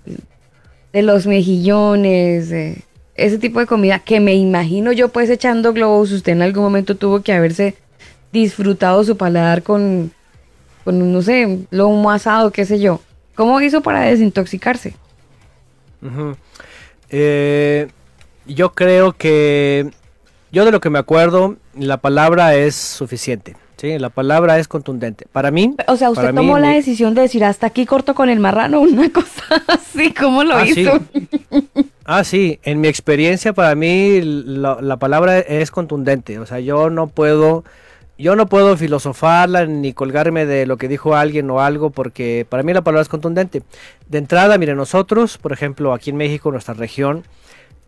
[0.93, 2.81] los mejillones, de
[3.15, 6.95] ese tipo de comida que me imagino yo pues echando globos, usted en algún momento
[6.95, 7.75] tuvo que haberse
[8.31, 10.11] disfrutado su paladar con,
[10.83, 13.01] con no sé, lomo asado, qué sé yo.
[13.35, 14.95] ¿Cómo hizo para desintoxicarse?
[17.09, 17.87] eh,
[18.47, 19.91] yo creo que
[20.51, 23.55] yo de lo que me acuerdo, la palabra es suficiente.
[23.77, 25.27] Sí, la palabra es contundente.
[25.31, 25.75] Para mí.
[25.87, 29.09] O sea, usted tomó la decisión de decir hasta aquí corto con el marrano, una
[29.13, 30.99] cosa así, ¿cómo lo ah, hizo?
[32.05, 36.39] ah, sí, en mi experiencia, para mí la, la, palabra es contundente.
[36.39, 37.63] O sea, yo no puedo.
[38.19, 42.63] Yo no puedo filosofarla ni colgarme de lo que dijo alguien o algo porque para
[42.63, 43.61] mí la palabra es contundente.
[44.07, 47.25] De entrada, mire, nosotros, por ejemplo, aquí en México, nuestra región,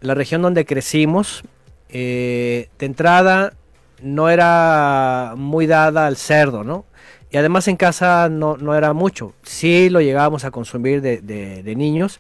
[0.02, 1.44] la región donde crecimos,
[1.90, 3.54] eh, de entrada
[4.02, 6.86] no era muy dada al cerdo, ¿no?
[7.32, 9.34] Y además en casa no, no era mucho.
[9.44, 12.20] Sí lo llegábamos a consumir de, niños,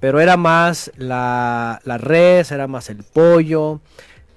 [0.00, 3.80] pero era más la, la, res, era más el pollo,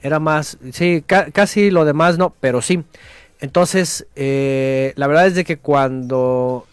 [0.01, 2.83] era más, sí, casi lo demás no, pero sí.
[3.41, 6.65] Entonces, eh, la verdad es de que cuando,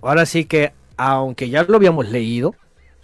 [0.00, 2.54] ahora sí que, aunque ya lo habíamos leído,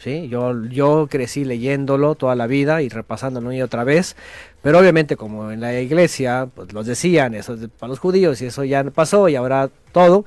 [0.04, 4.16] Yo, yo crecí leyéndolo toda la vida y repasándolo y otra vez,
[4.60, 8.46] pero obviamente como en la iglesia pues los decían, eso es para los judíos y
[8.46, 10.24] eso ya pasó y ahora todo,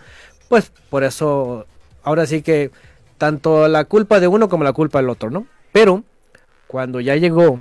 [0.48, 1.66] pues por eso
[2.04, 2.72] ahora sí que
[3.18, 5.46] tanto la culpa de uno como la culpa del otro, ¿no?
[5.74, 6.04] Pero
[6.68, 7.60] cuando ya llegó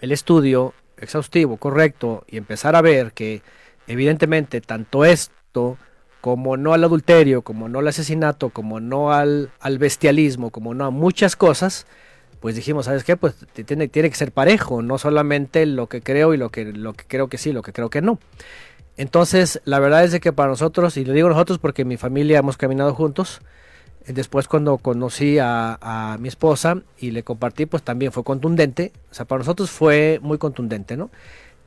[0.00, 3.42] el estudio exhaustivo, correcto, y empezar a ver que
[3.86, 5.76] evidentemente tanto esto
[6.24, 10.86] como no al adulterio, como no al asesinato, como no al, al bestialismo, como no
[10.86, 11.86] a muchas cosas,
[12.40, 13.14] pues dijimos, ¿sabes qué?
[13.18, 16.94] Pues tiene, tiene que ser parejo, no solamente lo que creo y lo que, lo
[16.94, 18.18] que creo que sí, lo que creo que no.
[18.96, 22.38] Entonces, la verdad es de que para nosotros, y lo digo nosotros porque mi familia
[22.38, 23.42] hemos caminado juntos,
[24.06, 28.92] eh, después cuando conocí a, a, mi esposa y le compartí, pues también fue contundente,
[29.10, 31.10] o sea, para nosotros fue muy contundente, ¿no?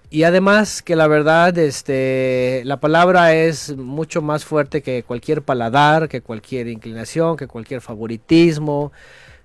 [0.09, 6.07] Y además que la verdad, este, la palabra es mucho más fuerte que cualquier paladar,
[6.07, 8.93] que cualquier inclinación, que cualquier favoritismo.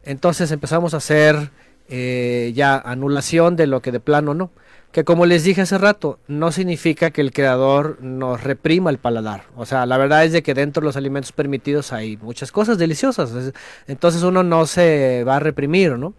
[0.04, 1.50] Entonces empezamos a hacer
[1.88, 4.52] eh, ya anulación de lo que de plano no.
[4.92, 9.44] Que como les dije hace rato, no significa que el creador nos reprima el paladar.
[9.56, 12.78] O sea, la verdad es de que dentro de los alimentos permitidos hay muchas cosas
[12.78, 13.52] deliciosas.
[13.88, 16.14] Entonces uno no se va a reprimir, ¿no?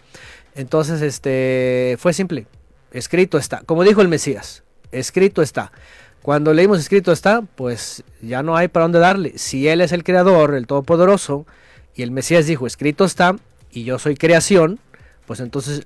[0.56, 2.48] Entonces, este, fue simple
[2.94, 3.62] escrito está.
[3.66, 5.72] Como dijo el Mesías, escrito está.
[6.22, 9.38] Cuando leímos escrito está, pues ya no hay para dónde darle.
[9.38, 11.46] Si Él es el creador, el todopoderoso,
[11.96, 13.36] y el Mesías dijo, escrito está,
[13.72, 14.80] y yo soy creación,
[15.26, 15.86] pues entonces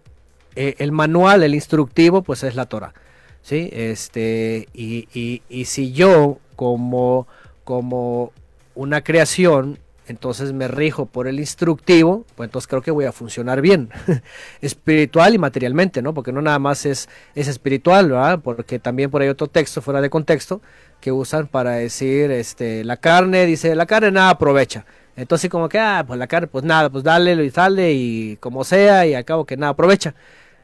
[0.56, 2.94] eh, el manual, el instructivo, pues es la Torah.
[3.42, 3.70] ¿sí?
[3.72, 7.28] Este, y, y, y si yo como,
[7.64, 8.32] como
[8.76, 13.62] una creación entonces me rijo por el instructivo, pues entonces creo que voy a funcionar
[13.62, 13.90] bien,
[14.62, 16.14] espiritual y materialmente, ¿no?
[16.14, 18.40] Porque no nada más es, es espiritual, ¿verdad?
[18.42, 20.62] Porque también por ahí otro texto fuera de contexto
[21.02, 24.86] que usan para decir, este, la carne, dice, la carne nada aprovecha.
[25.18, 28.64] Entonces como que, ah, pues la carne, pues nada, pues dale y sale y como
[28.64, 30.16] sea y acabo que nada aprovecha.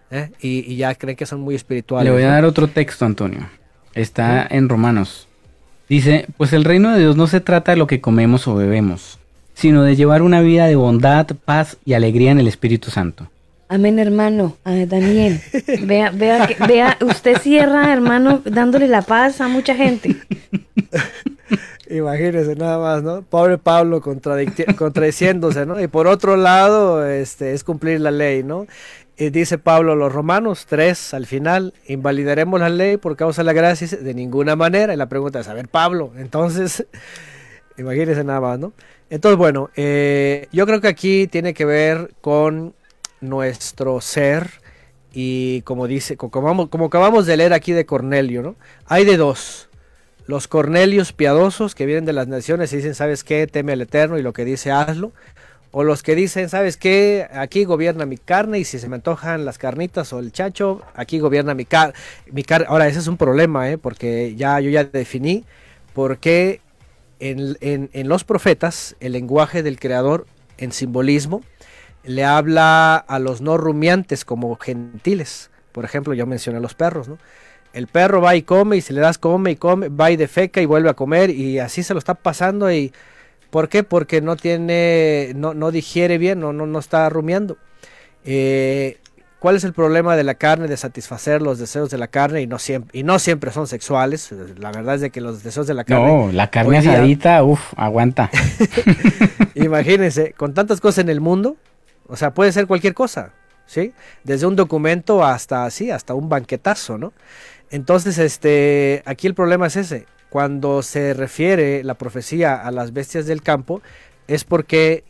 [0.09, 0.31] ¿eh?
[0.39, 2.05] Y, ya creen que son muy espirituales.
[2.05, 3.49] Le voy a dar otro texto, Antonio.
[3.93, 5.27] Está en Romanos.
[5.89, 9.19] Dice, pues el reino de Dios no se trata de lo que comemos o bebemos
[9.53, 13.29] sino de llevar una vida de bondad, paz y alegría en el Espíritu Santo.
[13.67, 14.57] Amén, hermano.
[14.63, 15.41] Daniel,
[15.83, 20.15] vea, vea, vea, usted cierra, hermano, dándole la paz a mucha gente.
[21.89, 23.21] Imagínese nada más, ¿no?
[23.23, 25.81] Pobre Pablo contradiciéndose, ¿no?
[25.81, 28.67] Y por otro lado, este, es cumplir la ley, ¿no?
[29.17, 33.45] Y dice Pablo a los romanos 3 al final, invalidaremos la ley por causa de
[33.45, 34.93] la gracia de ninguna manera.
[34.93, 36.85] Y la pregunta es, a ver, Pablo, entonces,
[37.77, 38.73] imagínese nada más, ¿no?
[39.13, 42.73] Entonces, bueno, eh, yo creo que aquí tiene que ver con
[43.21, 44.49] nuestro ser
[45.13, 48.55] y como dice, como, acabamos de leer aquí de Cornelio, ¿no?
[48.87, 49.69] Hay de dos.
[50.25, 53.45] Los Cornelios piadosos que vienen de las naciones y dicen, ¿sabes qué?
[53.45, 55.11] Teme al Eterno y lo que dice hazlo.
[55.69, 57.27] O los que dicen, ¿sabes qué?
[57.33, 61.19] Aquí gobierna mi carne y si se me antojan las carnitas o el chacho, aquí
[61.19, 61.93] gobierna mi, car
[62.31, 62.65] mi carne.
[62.67, 63.77] Ahora, ese es un problema, ¿eh?
[63.77, 65.43] porque ya yo ya definí
[65.93, 66.62] por qué
[67.31, 70.27] en, los profetas el lenguaje del creador
[70.57, 71.41] en simbolismo
[72.03, 75.49] le habla a los no rumiantes como gentiles.
[75.71, 77.17] Por ejemplo, yo mencioné a los perros, ¿no?
[77.71, 80.61] El perro va y come y si le das come y come, va y defeca
[80.61, 82.93] y vuelve a comer y así se lo está pasando y
[83.49, 83.83] ¿por qué?
[83.83, 87.57] Porque no tiene, no, no digiere bien, no, no, no está rumiando.
[88.25, 88.99] Eh,
[89.43, 90.69] ¿Cuál es el problema de la carne?
[90.69, 94.33] De satisfacer los deseos de la carne y no siempre, y no siempre son sexuales.
[94.57, 96.07] La verdad es de que los deseos de la carne.
[96.07, 98.31] No, la carne asadita, uff, aguanta.
[99.55, 101.57] Imagínense, con tantas cosas en el mundo,
[102.07, 103.33] o sea, puede ser cualquier cosa,
[103.65, 103.91] ¿sí?
[104.23, 107.11] Desde un documento hasta así, hasta un banquetazo, ¿no?
[107.69, 110.05] Entonces, este, aquí el problema es ese.
[110.29, 113.81] Cuando se refiere la profecía a las bestias del campo,
[114.25, 115.03] es porque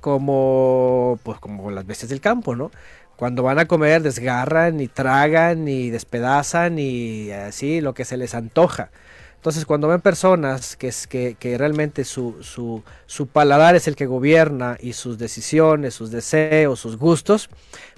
[0.00, 2.70] como, pues como las bestias del campo, ¿no?
[3.16, 8.34] Cuando van a comer desgarran y tragan y despedazan y así lo que se les
[8.34, 8.90] antoja.
[9.36, 14.06] Entonces, cuando ven personas que, que, que realmente su, su, su, paladar es el que
[14.06, 17.48] gobierna y sus decisiones, sus deseos, sus gustos,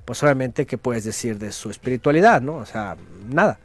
[0.05, 2.43] pues obviamente, ¿qué puedes decir de su espiritualidad?
[2.43, 2.57] ¿no?
[2.57, 3.59] O sea, nada.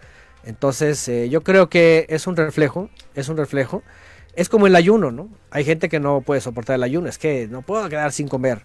[0.46, 3.84] Entonces, eh, yo creo que es un reflejo, es un reflejo.
[4.36, 5.30] Es como el ayuno, ¿no?
[5.52, 8.64] Hay gente que no puede soportar el ayuno, es que no puedo quedar sin comer.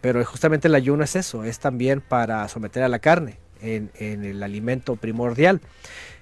[0.00, 4.24] Pero justamente el ayuno es eso, es también para someter a la carne en, en
[4.24, 5.60] el alimento primordial.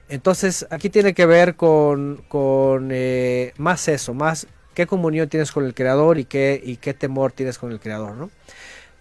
[0.09, 5.65] Entonces, aquí tiene que ver con, con eh, más eso, más qué comunión tienes con
[5.65, 8.31] el Creador y qué, y qué temor tienes con el Creador, ¿no?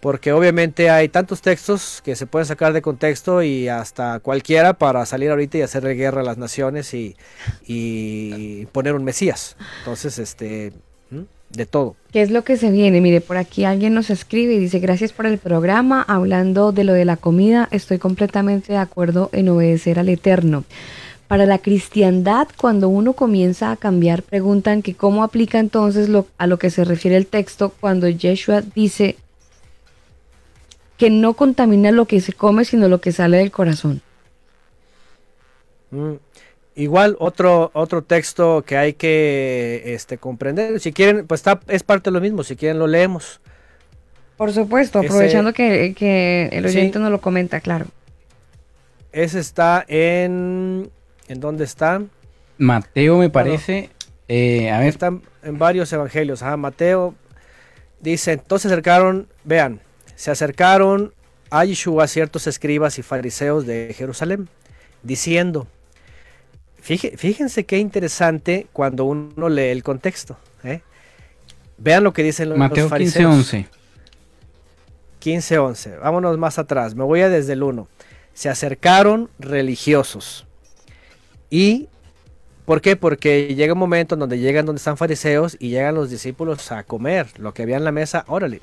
[0.00, 5.06] Porque obviamente hay tantos textos que se pueden sacar de contexto y hasta cualquiera para
[5.06, 7.16] salir ahorita y hacerle guerra a las naciones y,
[7.66, 9.56] y poner un Mesías.
[9.78, 10.74] Entonces, este,
[11.56, 11.96] de todo.
[12.12, 13.00] ¿Qué es lo que se viene?
[13.00, 16.92] Mire, por aquí alguien nos escribe y dice, gracias por el programa, hablando de lo
[16.92, 20.64] de la comida, estoy completamente de acuerdo en obedecer al Eterno.
[21.28, 26.46] Para la cristiandad, cuando uno comienza a cambiar, preguntan que cómo aplica entonces lo, a
[26.46, 29.16] lo que se refiere el texto cuando Yeshua dice
[30.96, 34.02] que no contamina lo que se come, sino lo que sale del corazón.
[35.90, 36.14] Mm,
[36.74, 40.80] igual otro otro texto que hay que este, comprender.
[40.80, 42.42] Si quieren, pues está, es parte de lo mismo.
[42.42, 43.40] Si quieren lo leemos.
[44.36, 47.02] Por supuesto, aprovechando que, que, el oyente sí.
[47.02, 47.86] no lo comenta, claro.
[49.12, 50.90] Ese está en
[51.28, 52.02] ¿En dónde está?
[52.58, 53.72] Mateo me parece.
[53.72, 53.88] Bueno,
[54.28, 54.88] eh, a ver.
[54.88, 56.42] Están en varios evangelios.
[56.42, 57.14] Ajá, Mateo
[58.00, 59.80] dice, entonces acercaron, vean,
[60.14, 61.14] se acercaron
[61.50, 64.48] a Yeshua ciertos escribas y fariseos de Jerusalén,
[65.02, 65.66] diciendo,
[66.84, 70.36] fíjense qué interesante cuando uno lee el contexto.
[70.62, 70.82] ¿eh?
[71.78, 73.34] Vean lo que dicen los, Mateo fariseos.
[73.34, 73.68] 15,
[75.18, 75.96] 15, 11.
[75.96, 76.94] Vámonos más atrás.
[76.94, 77.88] Me voy a desde el 1.
[78.34, 80.46] Se acercaron religiosos
[81.50, 81.88] y
[82.64, 82.96] ¿Por qué?
[82.96, 86.82] Porque llega un momento en donde llegan donde están fariseos y llegan los discípulos a
[86.82, 88.62] comer lo que había en la mesa, órale,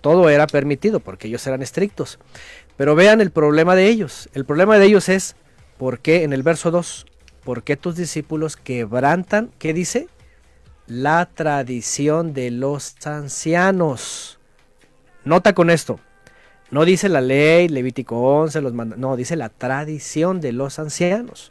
[0.00, 2.20] todo era permitido porque ellos eran estrictos.
[2.76, 4.28] Pero vean el problema de ellos.
[4.34, 5.34] El problema de ellos es,
[5.78, 7.06] ¿por qué en el verso 2?
[7.44, 10.08] ¿Por qué tus discípulos quebrantan, qué dice?
[10.86, 14.38] La tradición de los ancianos.
[15.24, 16.00] Nota con esto.
[16.70, 21.50] No dice la ley, Levítico 11, los manda, no, dice la tradición de los ancianos.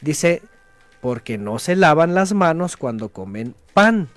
[0.00, 0.42] Dice,
[1.00, 4.08] porque no se lavan las manos cuando comen pan.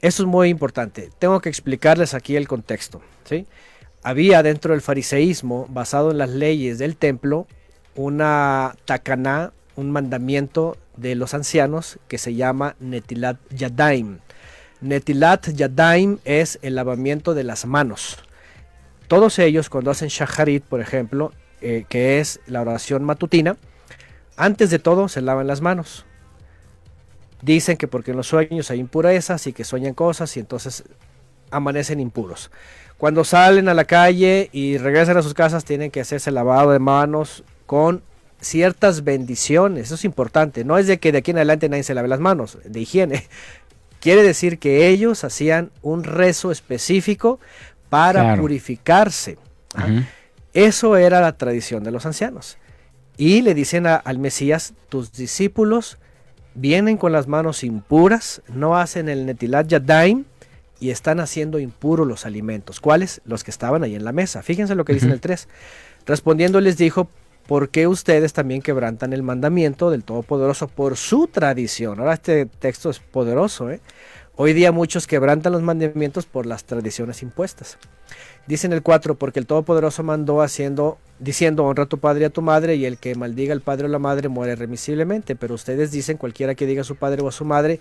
[0.00, 1.10] Eso es muy importante.
[1.18, 3.02] Tengo que explicarles aquí el contexto.
[4.02, 7.46] Había dentro del fariseísmo, basado en las leyes del templo,
[7.94, 14.18] una tacaná, un mandamiento de los ancianos que se llama Netilat Yadaim.
[14.80, 18.18] Netilat Yadaim es el lavamiento de las manos.
[19.08, 23.56] Todos ellos cuando hacen shaharit, por ejemplo, eh, que es la oración matutina,
[24.36, 26.06] antes de todo se lavan las manos.
[27.42, 30.84] Dicen que porque en los sueños hay impurezas y que sueñan cosas y entonces
[31.50, 32.50] amanecen impuros.
[32.98, 36.78] Cuando salen a la calle y regresan a sus casas tienen que hacerse lavado de
[36.78, 38.02] manos con
[38.38, 39.86] ciertas bendiciones.
[39.86, 40.62] Eso es importante.
[40.62, 43.26] No es de que de aquí en adelante nadie se lave las manos, de higiene.
[44.02, 47.40] Quiere decir que ellos hacían un rezo específico
[47.88, 48.42] para claro.
[48.42, 49.38] purificarse.
[49.74, 50.06] Uh -huh.
[50.52, 52.58] Eso era la tradición de los ancianos.
[53.16, 55.96] Y le dicen a, al Mesías, tus discípulos
[56.54, 60.26] vienen con las manos impuras, no hacen el netilat yadaim
[60.78, 62.80] y están haciendo impuros los alimentos.
[62.80, 63.22] ¿Cuáles?
[63.24, 64.42] Los que estaban ahí en la mesa.
[64.42, 65.12] Fíjense lo que dice uh -huh.
[65.12, 65.48] en el 3.
[66.04, 67.08] Respondiendo les dijo,
[67.46, 72.00] ¿por qué ustedes también quebrantan el mandamiento del Todopoderoso por su tradición?
[72.00, 73.80] Ahora este texto es poderoso, ¿eh?
[74.34, 77.76] Hoy día muchos quebrantan los mandamientos por las tradiciones impuestas.
[78.46, 82.24] Dice en el 4, porque el Todopoderoso mandó haciendo, diciendo, honra a tu padre y
[82.24, 85.36] a tu madre, y el que maldiga al padre o la madre muere remisiblemente.
[85.36, 87.78] Pero ustedes dicen, cualquiera que diga a su padre o a su madre,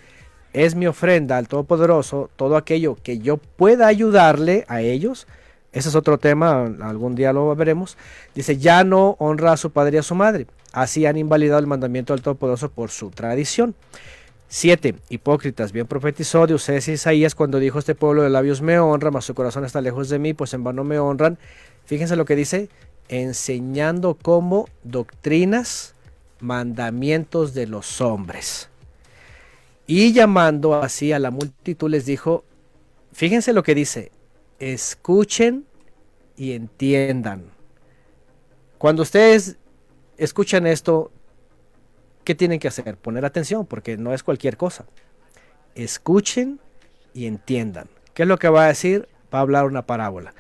[0.51, 5.27] es mi ofrenda al Todopoderoso, todo aquello que yo pueda ayudarle a ellos.
[5.72, 7.98] Ese es otro tema, algún día lo veremos.
[8.35, 10.48] Dice, ya no honra a su padre y a su madre.
[10.74, 13.74] Así han invalidado el mandamiento del Todopoderoso por su tradición.
[14.50, 14.95] 7.
[15.08, 19.24] Hipócritas, bien profetizó de ustedes Isaías cuando dijo este pueblo de labios me honra, mas
[19.24, 21.38] su corazón está lejos de mí, pues en vano me honran.
[21.85, 22.67] Fíjense lo que dice,
[23.08, 25.95] enseñando como doctrinas,
[26.41, 28.67] mandamientos de los hombres.
[29.88, 32.43] Y llamando así a la multitud les dijo,
[33.14, 34.11] fíjense lo que dice,
[34.61, 35.65] escuchen
[36.38, 37.45] y entiendan.
[38.77, 39.57] Cuando ustedes
[40.17, 41.11] escuchan esto,
[42.23, 42.95] ¿qué tienen que hacer?
[42.95, 44.85] Poner atención, porque no es cualquier cosa.
[45.73, 46.59] Escuchen
[47.14, 47.88] y entiendan.
[48.14, 49.09] ¿Qué es lo que va a decir?
[49.33, 50.35] Va a hablar una parábola.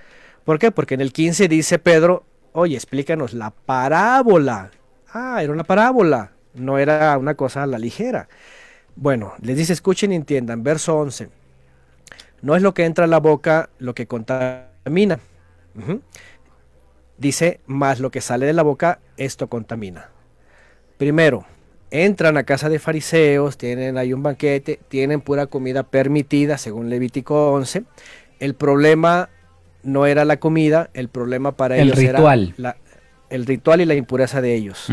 [0.45, 0.71] ¿Por qué?
[0.71, 4.69] Porque en el 15 dice Pedro, oye, explícanos la parábola.
[5.13, 8.29] Ah, era una parábola, no era una cosa a la ligera.
[8.95, 10.61] Bueno, les dice, escuchen y entiendan.
[10.61, 11.40] Verso 11.
[12.41, 15.19] No es lo que entra a la boca lo que contamina.
[17.17, 20.09] Dice, más lo que sale de la boca, esto contamina.
[20.97, 21.45] Primero,
[21.91, 27.51] entran a casa de fariseos, tienen ahí un banquete, tienen pura comida permitida, según Levítico
[27.53, 27.83] 11.
[28.39, 29.29] El problema
[29.83, 32.55] no era la comida, el problema para ellos ritual.
[32.57, 32.77] era
[33.29, 34.87] el ritual y la impureza de ellos.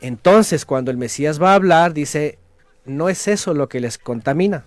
[0.00, 2.38] Entonces, cuando el Mesías va a hablar, dice,
[2.84, 4.64] no es eso lo que les contamina.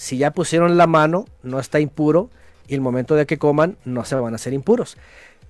[0.00, 2.30] Si ya pusieron la mano, no está impuro,
[2.66, 4.96] y el momento de que coman, no se van a hacer impuros.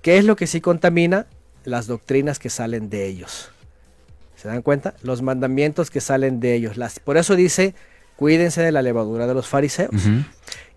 [0.01, 1.25] ¿Qué es lo que sí contamina?
[1.63, 3.49] Las doctrinas que salen de ellos.
[4.35, 4.93] ¿Se dan cuenta?
[5.03, 6.75] Los mandamientos que salen de ellos.
[6.75, 7.75] Las, por eso dice,
[8.17, 9.95] cuídense de la levadura de los fariseos.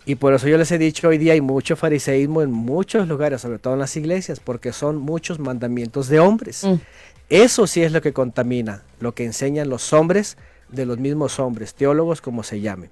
[0.07, 3.41] Y por eso yo les he dicho, hoy día hay mucho fariseísmo en muchos lugares,
[3.41, 6.62] sobre todo en las iglesias, porque son muchos mandamientos de hombres.
[6.62, 6.75] Mm.
[7.28, 10.36] Eso sí es lo que contamina, lo que enseñan los hombres
[10.69, 12.91] de los mismos hombres, teólogos como se llamen.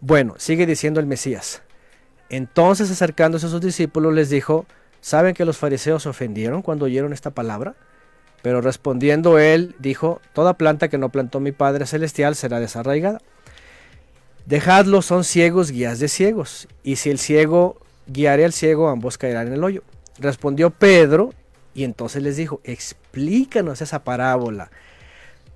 [0.00, 1.62] Bueno, sigue diciendo el Mesías.
[2.28, 4.66] Entonces acercándose a sus discípulos les dijo,
[5.00, 7.74] ¿saben que los fariseos ofendieron cuando oyeron esta palabra?
[8.42, 13.20] Pero respondiendo él, dijo, Toda planta que no plantó mi Padre Celestial será desarraigada.
[14.46, 16.66] Dejadlos, son ciegos, guías de ciegos.
[16.82, 19.82] Y si el ciego guiare al ciego, ambos caerán en el hoyo.
[20.18, 21.34] Respondió Pedro,
[21.74, 24.70] y entonces les dijo, explícanos esa parábola.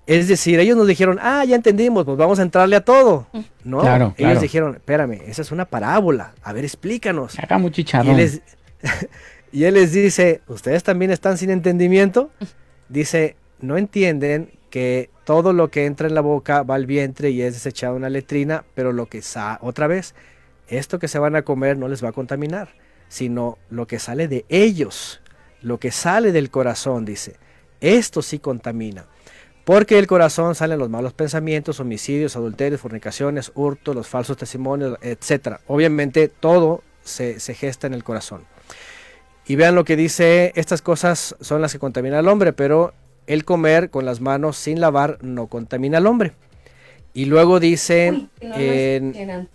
[0.07, 3.27] Es decir, ellos nos dijeron, ah, ya entendimos, pues vamos a entrarle a todo.
[3.65, 6.35] No, claro, ellos dijeron, espérame, esa es una parábola.
[6.43, 7.39] A ver, explícanos.
[7.39, 8.43] Haga y, él
[9.53, 12.31] y él les dice, ¿ustedes también están sin entendimiento?
[12.89, 17.41] dice, no entienden que todo lo que entra en la boca va al vientre y
[17.41, 20.15] es desechado en la letrina, pero lo que sa otra vez,
[20.69, 22.75] esto que se van a comer no les va a contaminar,
[23.09, 25.23] sino lo que sale de ellos,
[25.63, 27.37] lo que sale del corazón, dice,
[27.81, 29.07] esto sí contamina.
[29.65, 35.59] Porque del corazón salen los malos pensamientos, homicidios, adulterios, fornicaciones, hurtos, los falsos testimonios, etc.
[35.67, 38.43] Obviamente todo se, se gesta en el corazón.
[39.47, 42.95] Y vean lo que dice, estas cosas son las que contaminan al hombre, pero
[43.27, 46.33] el comer con las manos sin lavar no contamina al hombre.
[47.13, 48.27] Y luego dice...
[48.41, 49.47] que,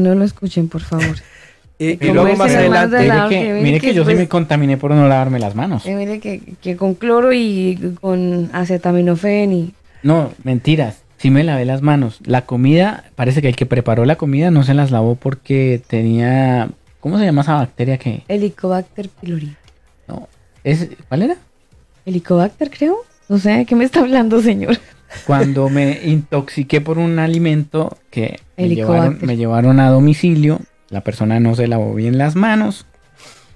[0.00, 1.16] no lo escuchen, por favor.
[1.78, 3.60] y, luego más adelante...
[3.62, 5.86] Mire que, yo sí me contaminé por no lavarme las manos.
[5.86, 9.74] Eh, mire que, con cloro y con acetaminofén y...
[10.02, 11.02] No, mentiras.
[11.18, 12.20] Sí me lavé las manos.
[12.24, 16.68] La comida, parece que el que preparó la comida no se las lavó porque tenía
[17.00, 18.22] ¿Cómo se llama esa bacteria que?
[18.28, 19.54] Helicobacter pylori.
[20.08, 20.28] No.
[20.64, 21.36] ¿Es, ¿Cuál era?
[22.04, 22.96] Helicobacter, creo.
[23.28, 24.78] No sé qué me está hablando, señor.
[25.26, 30.60] Cuando me intoxiqué por un alimento que me llevaron, me llevaron a domicilio,
[30.90, 32.86] la persona no se lavó bien las manos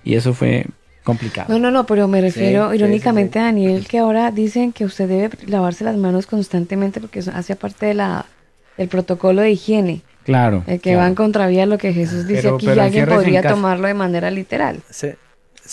[0.05, 0.67] y eso fue
[1.05, 1.53] complicado.
[1.53, 5.31] No, no, no, pero me refiero irónicamente a Daniel que ahora dicen que usted debe
[5.47, 8.27] lavarse las manos constantemente porque eso hace parte de la,
[8.77, 10.03] del protocolo de higiene.
[10.25, 10.63] Claro.
[10.67, 13.95] El que va en contravía lo que Jesús dice aquí, y alguien podría tomarlo de
[13.95, 14.81] manera literal.
[14.89, 15.17] ¿Se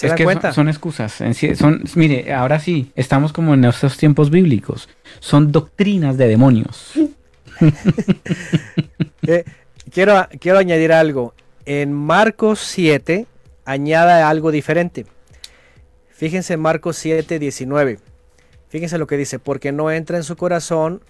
[0.01, 0.53] es que cuenta?
[0.53, 1.21] Son, excusas.
[1.55, 4.87] Son, mire, ahora sí, estamos como en estos tiempos bíblicos.
[5.19, 6.93] Son doctrinas de demonios.
[9.27, 9.43] Eh,
[9.91, 11.35] quiero, quiero añadir algo.
[11.71, 13.27] En Marcos 7
[13.63, 15.05] añada algo diferente.
[16.09, 17.99] Fíjense en Marcos 7, 19.
[18.69, 21.03] Fíjense lo que dice, porque no entra en su corazón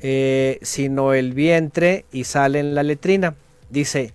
[0.00, 3.36] eh, sino el vientre y sale en la letrina.
[3.70, 4.12] Dice,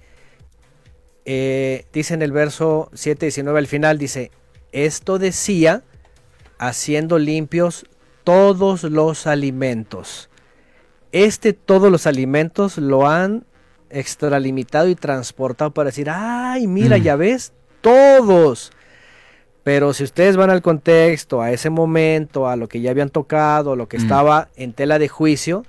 [1.23, 4.29] eh, dice en el verso 7, 19 al final, dice,
[4.73, 5.83] esto decía
[6.57, 7.85] haciendo limpios
[8.25, 10.29] todos los alimentos.
[11.13, 13.45] Este todos los alimentos lo han
[13.91, 17.01] extralimitado y transportado para decir, ay, mira, mm.
[17.01, 18.71] ya ves, todos.
[19.63, 23.75] Pero si ustedes van al contexto, a ese momento, a lo que ya habían tocado,
[23.75, 24.01] lo que mm.
[24.01, 25.65] estaba en tela de juicio,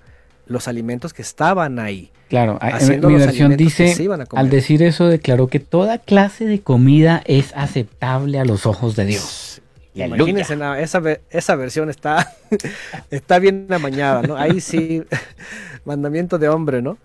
[0.46, 2.10] los alimentos que estaban ahí.
[2.28, 3.94] Claro, mi versión dice,
[4.30, 9.04] al decir eso, declaró que toda clase de comida es aceptable a los ojos de
[9.04, 9.60] Dios.
[9.94, 12.32] Imagínense, esa, esa versión está,
[13.10, 14.36] está bien amañada, ¿no?
[14.36, 15.02] Ahí sí,
[15.84, 16.96] mandamiento de hombre, ¿no?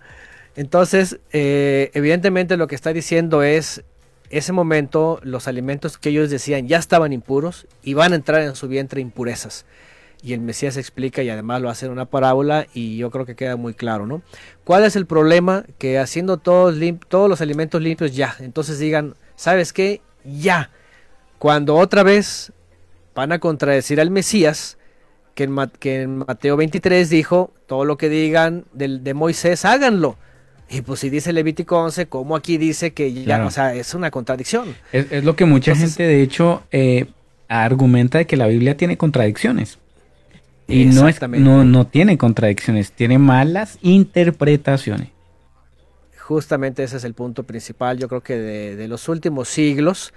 [0.57, 3.83] Entonces, eh, evidentemente lo que está diciendo es,
[4.31, 8.55] ese momento los alimentos que ellos decían ya estaban impuros y van a entrar en
[8.55, 9.65] su vientre impurezas.
[10.23, 13.35] Y el Mesías explica y además lo hace en una parábola y yo creo que
[13.35, 14.23] queda muy claro, ¿no?
[14.63, 15.63] ¿Cuál es el problema?
[15.77, 16.75] Que haciendo todos,
[17.07, 20.01] todos los alimentos limpios ya, entonces digan, ¿sabes qué?
[20.25, 20.71] Ya.
[21.37, 22.51] Cuando otra vez
[23.13, 24.79] van a contradecir al Mesías,
[25.35, 30.17] que en, Mateo 23 dijo, todo lo que digan de, de Moisés, háganlo.
[30.69, 34.11] Y pues si dice Levítico 11, como aquí dice que ya, o sea, es una
[34.11, 34.75] contradicción.
[34.91, 37.05] Es, lo que mucha gente de hecho eh,
[37.47, 39.79] argumenta de que la Biblia tiene contradicciones.
[40.67, 45.09] Y no, es, no, no tiene contradicciones, tiene malas interpretaciones.
[46.19, 50.13] Justamente ese es el punto principal, yo creo que de, los últimos siglos,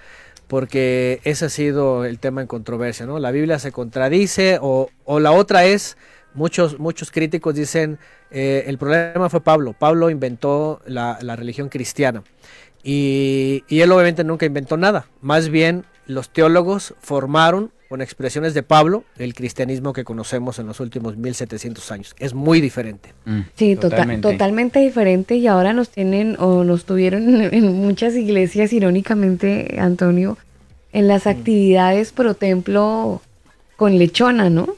[0.48, 3.20] porque ese ha sido el tema en controversia, ¿no?
[3.20, 5.96] La Biblia se contradice o, o la otra es,
[6.34, 7.98] muchos, muchos críticos dicen,
[8.30, 9.74] eh, el problema fue Pablo.
[9.78, 12.22] Pablo inventó la, religión cristiana.
[12.82, 15.06] Y, él obviamente nunca inventó nada.
[15.20, 20.78] Más bien los teólogos formaron con expresiones de Pablo el cristianismo que conocemos en los
[20.80, 22.14] últimos 1700 años.
[22.18, 23.12] Es muy diferente.
[23.24, 24.30] Mm, sí, totalmente.
[24.30, 30.38] totalmente diferente y ahora nos tienen o nos tuvieron en muchas iglesias, irónicamente, Antonio,
[30.92, 31.30] en las mm.
[31.30, 33.22] actividades pro templo
[33.76, 34.76] con lechona, ¿no?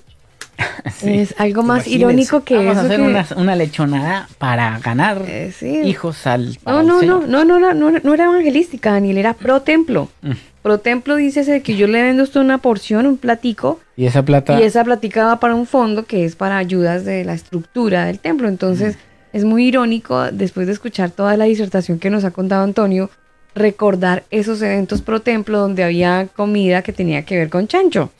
[1.02, 3.00] Es algo más irónico que Vamos a hacer
[3.36, 5.52] una, lechonada para ganar eh,
[5.84, 6.58] hijos al.
[6.64, 10.08] No, no, no, no, no, no, no, era evangelística, Daniel, era pro templo.
[10.22, 10.32] Mm.
[10.62, 13.80] Pro templo dice que yo le vendo usted una porción, un platico.
[13.96, 14.60] Y esa plata.
[14.60, 18.20] Y esa platica va para un fondo que es para ayudas de la estructura del
[18.20, 18.48] templo.
[18.48, 19.36] Entonces, mm.
[19.36, 23.10] es muy irónico, después de escuchar toda la disertación que nos ha contado Antonio,
[23.54, 28.10] recordar esos eventos pro templo donde había comida que tenía que ver con chancho.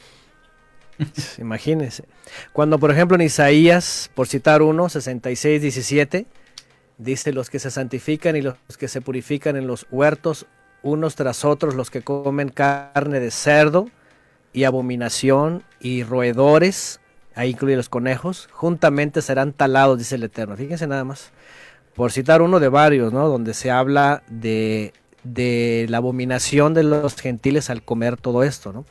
[1.39, 2.05] Imagínense.
[2.53, 6.27] Cuando, por ejemplo, en Isaías, por citar uno, 66, 17,
[6.99, 10.47] dice los que se santifican y los que se purifican en los huertos,
[10.83, 13.89] unos tras otros, los que comen carne de cerdo
[14.53, 17.01] y abominación y roedores,
[17.35, 20.57] ahí incluye los conejos, juntamente serán talados, dice el Eterno.
[20.57, 21.31] Fíjense nada más.
[21.95, 23.29] Por citar uno de varios, ¿no?
[23.29, 24.93] Donde se habla de,
[25.25, 28.85] de la abominación de los gentiles al comer todo esto, ¿no?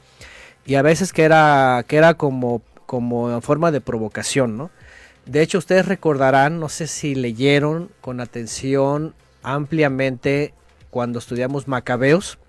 [0.65, 4.71] Y a veces que era, que era como, como en forma de provocación, ¿no?
[5.25, 10.53] De hecho, ustedes recordarán, no sé si leyeron con atención ampliamente
[10.89, 12.39] cuando estudiamos Macabeos,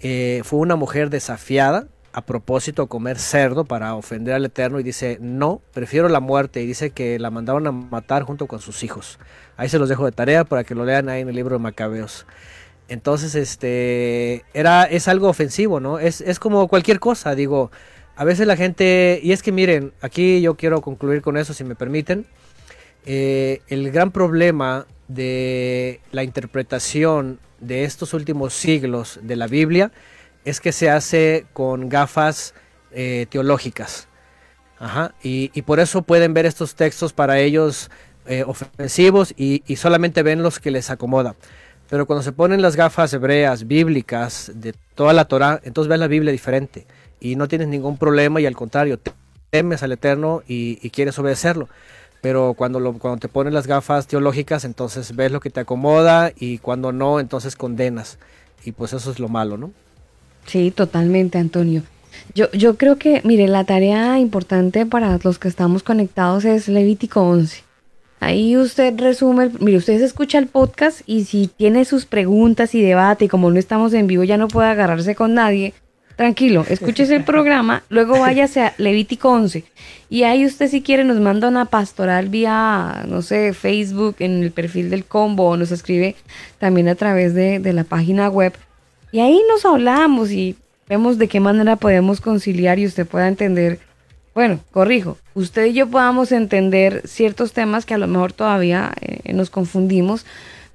[0.00, 4.82] eh, fue una mujer desafiada a propósito a comer cerdo para ofender al Eterno y
[4.82, 8.82] dice, no, prefiero la muerte y dice que la mandaron a matar junto con sus
[8.82, 9.18] hijos.
[9.58, 11.62] Ahí se los dejo de tarea para que lo lean ahí en el libro de
[11.62, 12.26] Macabeos.
[12.88, 15.98] Entonces, este, era, es algo ofensivo, ¿no?
[15.98, 17.70] Es, es como cualquier cosa, digo,
[18.16, 21.64] a veces la gente, y es que miren, aquí yo quiero concluir con eso, si
[21.64, 22.26] me permiten,
[23.04, 29.92] eh, el gran problema de la interpretación de estos últimos siglos de la Biblia
[30.44, 32.54] es que se hace con gafas
[32.92, 34.08] eh, teológicas.
[35.22, 37.90] Y, por eso pueden ver estos textos para ellos
[38.26, 41.34] eh, ofensivos y, y solamente ven los que les acomoda.
[41.88, 46.08] Pero cuando se ponen las gafas hebreas, bíblicas, de toda la Torah, entonces ves la
[46.08, 46.86] Biblia diferente
[47.20, 48.98] y no tienes ningún problema y al contrario,
[49.50, 51.68] temes al Eterno y, quieres obedecerlo.
[52.22, 56.32] Pero cuando, lo, cuando te pones las gafas teológicas, entonces ves lo que te acomoda
[56.34, 58.18] y cuando no, entonces condenas.
[58.64, 59.70] Y pues eso es lo malo, ¿no?
[60.46, 61.82] Sí, totalmente, Antonio.
[62.34, 67.22] Yo, yo creo que, mire, la tarea importante para los que estamos conectados es Levítico
[67.22, 67.65] 11.
[68.20, 73.26] Ahí usted resume, mire, usted escucha el podcast y si tiene sus preguntas y debate
[73.26, 75.74] y como no estamos en vivo ya no puede agarrarse con nadie,
[76.16, 79.64] tranquilo, escúchese el programa, luego váyase a Levítico 11
[80.08, 84.50] y ahí usted si quiere nos manda una pastoral vía, no sé, Facebook en el
[84.50, 86.16] perfil del combo o nos escribe
[86.58, 88.54] también a través de, de la página web.
[89.12, 90.56] Y ahí nos hablamos y
[90.88, 93.78] vemos de qué manera podemos conciliar y usted pueda entender
[94.36, 99.32] bueno, corrijo, usted y yo podamos entender ciertos temas que a lo mejor todavía eh,
[99.32, 100.26] nos confundimos,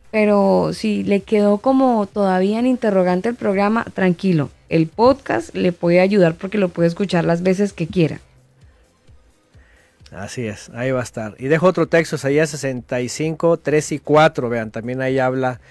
[0.09, 5.99] pero si le quedó como todavía en interrogante el programa, tranquilo, el podcast le puede
[5.99, 8.19] ayudar porque lo puede escuchar las veces que quiera.
[10.09, 11.35] Así es, ahí va a estar.
[11.37, 14.49] Y dejo otro texto, Isaías 65, 3 y 4.
[14.49, 15.61] Vean, también ahí habla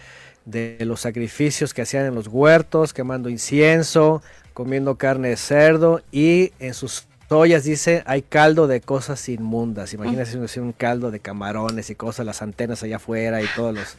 [0.44, 4.22] de los sacrificios que hacían en los huertos, quemando incienso,
[4.54, 9.94] comiendo carne de cerdo y en sus ollas dice hay caldo de cosas inmundas.
[9.94, 13.96] Imagínense un caldo de camarones y cosas, las antenas allá afuera y todos los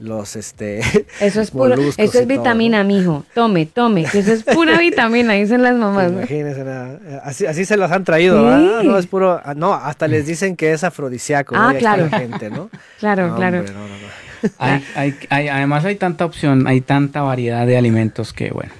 [0.00, 0.80] los este
[1.20, 3.24] eso es puro eso es vitamina mijo.
[3.34, 6.64] Tome tome eso es pura vitamina dicen las mamás imagínense
[7.22, 8.40] así, así se los han traído
[8.82, 12.08] no es puro ah, no hasta les dicen que es afrodisíaco ah claro.
[12.10, 12.70] gente, ¿no?
[13.00, 13.64] claro claro.
[14.58, 18.72] hay, hay, hay, además hay tanta opción hay tanta variedad de alimentos que bueno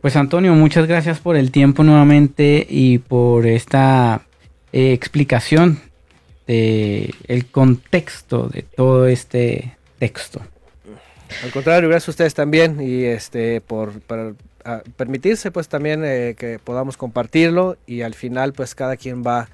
[0.00, 4.22] pues Antonio, muchas gracias por el tiempo nuevamente y por esta
[4.72, 5.80] eh, explicación
[6.46, 10.40] de el contexto de todo este texto.
[11.44, 13.92] Al contrario, gracias a ustedes también y este por,
[14.96, 19.48] permitirse pues también eh, que podamos compartirlo y al final pues cada quien va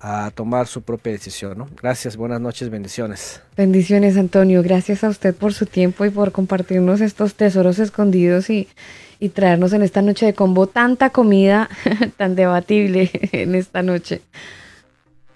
[0.00, 1.58] a tomar su propia decisión.
[1.58, 1.68] ¿no?
[1.82, 3.42] Gracias, buenas noches, bendiciones.
[3.56, 8.68] Bendiciones Antonio, gracias a usted por su tiempo y por compartirnos estos tesoros escondidos y,
[9.20, 11.68] y traernos en esta noche de combo tanta comida
[12.16, 14.22] tan debatible en esta noche.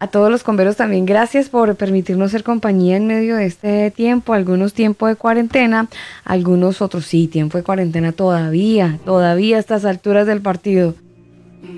[0.00, 4.34] A todos los converos también gracias por permitirnos ser compañía en medio de este tiempo,
[4.34, 5.88] algunos tiempos de cuarentena,
[6.24, 10.94] algunos otros sí, tiempo de cuarentena todavía, todavía a estas alturas del partido.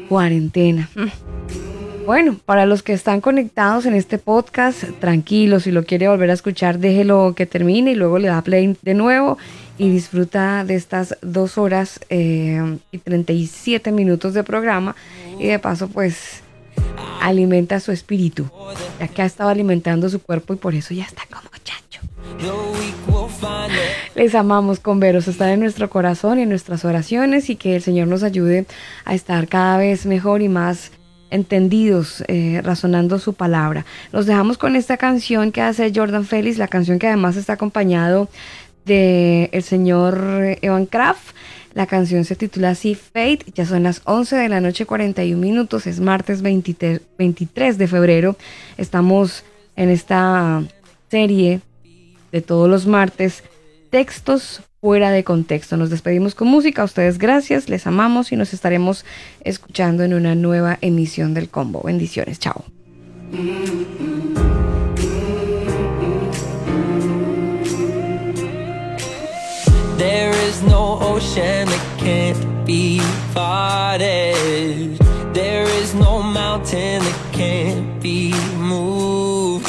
[0.08, 0.88] Cuarentena.
[2.06, 6.34] Bueno, para los que están conectados en este podcast, tranquilos, si lo quiere volver a
[6.34, 9.38] escuchar, déjelo que termine y luego le da play de nuevo
[9.76, 14.94] y disfruta de estas dos horas eh, y 37 minutos de programa
[15.40, 16.42] y de paso pues
[17.20, 18.48] alimenta su espíritu,
[19.00, 22.02] ya que ha estado alimentando su cuerpo y por eso ya está como chacho.
[24.14, 27.82] Les amamos con veros, están en nuestro corazón y en nuestras oraciones y que el
[27.82, 28.64] Señor nos ayude
[29.04, 30.92] a estar cada vez mejor y más
[31.30, 33.84] entendidos, eh, razonando su palabra.
[34.12, 38.28] Nos dejamos con esta canción que hace Jordan Félix, la canción que además está acompañado
[38.84, 41.34] de el señor Evan Kraft.
[41.74, 45.86] La canción se titula así Fate, ya son las 11 de la noche 41 minutos,
[45.86, 48.36] es martes 23, 23 de febrero.
[48.78, 49.44] Estamos
[49.76, 50.62] en esta
[51.10, 51.60] serie
[52.32, 53.44] de todos los martes,
[53.90, 55.76] textos fuera de contexto.
[55.76, 59.04] Nos despedimos con música, a ustedes gracias, les amamos y nos estaremos
[59.42, 61.82] escuchando en una nueva emisión del combo.
[61.82, 62.64] Bendiciones, chao.
[69.98, 73.00] There is no ocean that can't be
[73.34, 74.96] parted.
[75.32, 79.66] There is no mountain that can't be moved.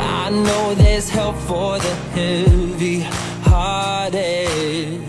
[0.00, 3.23] I know there's help for the heavy
[3.64, 5.00] hearted.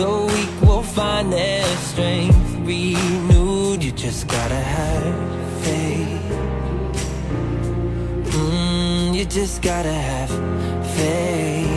[0.00, 3.82] The weak will find their strength renewed.
[3.82, 5.14] You just gotta have
[5.64, 6.26] faith.
[8.36, 10.32] Mm, you just gotta have
[10.98, 11.72] faith.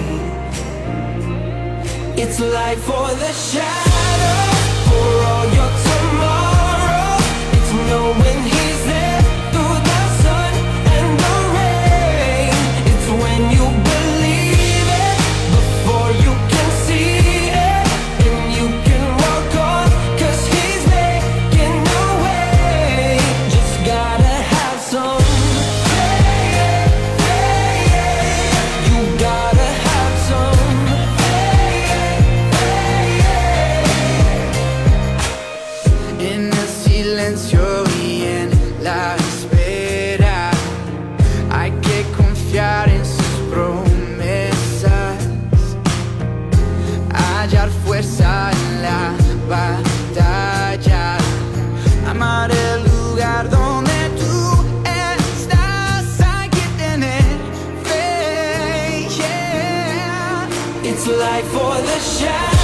[2.21, 4.39] It's life for the shadow
[4.87, 5.71] for all your
[61.97, 62.56] the shadow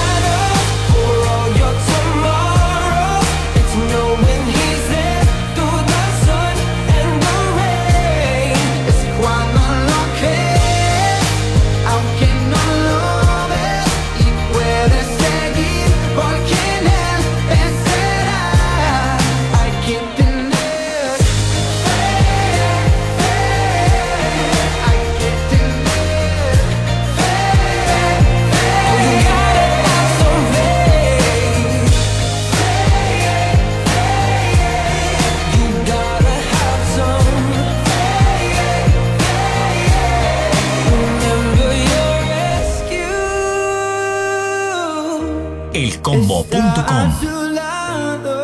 [46.13, 48.35] Elcombo.com Está a su lado.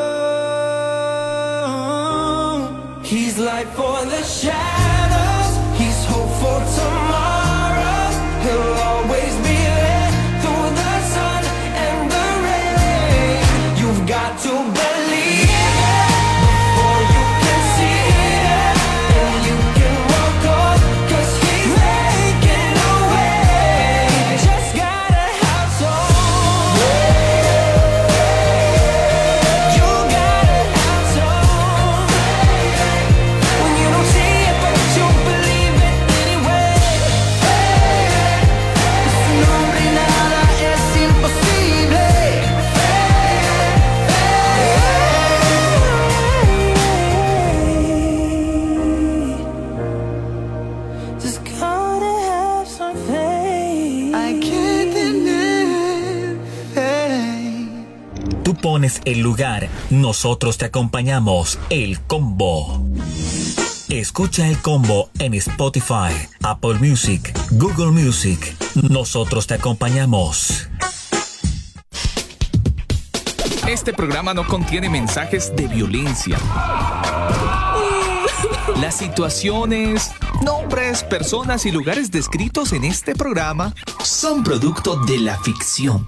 [3.04, 4.79] He's light for the shadows.
[59.06, 61.60] El lugar, nosotros te acompañamos.
[61.70, 62.86] El combo.
[63.90, 66.14] Escucha el combo en Spotify,
[66.44, 68.56] Apple Music, Google Music.
[68.90, 70.70] Nosotros te acompañamos.
[73.68, 76.38] Este programa no contiene mensajes de violencia.
[78.80, 80.12] Las situaciones,
[80.44, 86.08] nombres, personas y lugares descritos en este programa son producto de la ficción.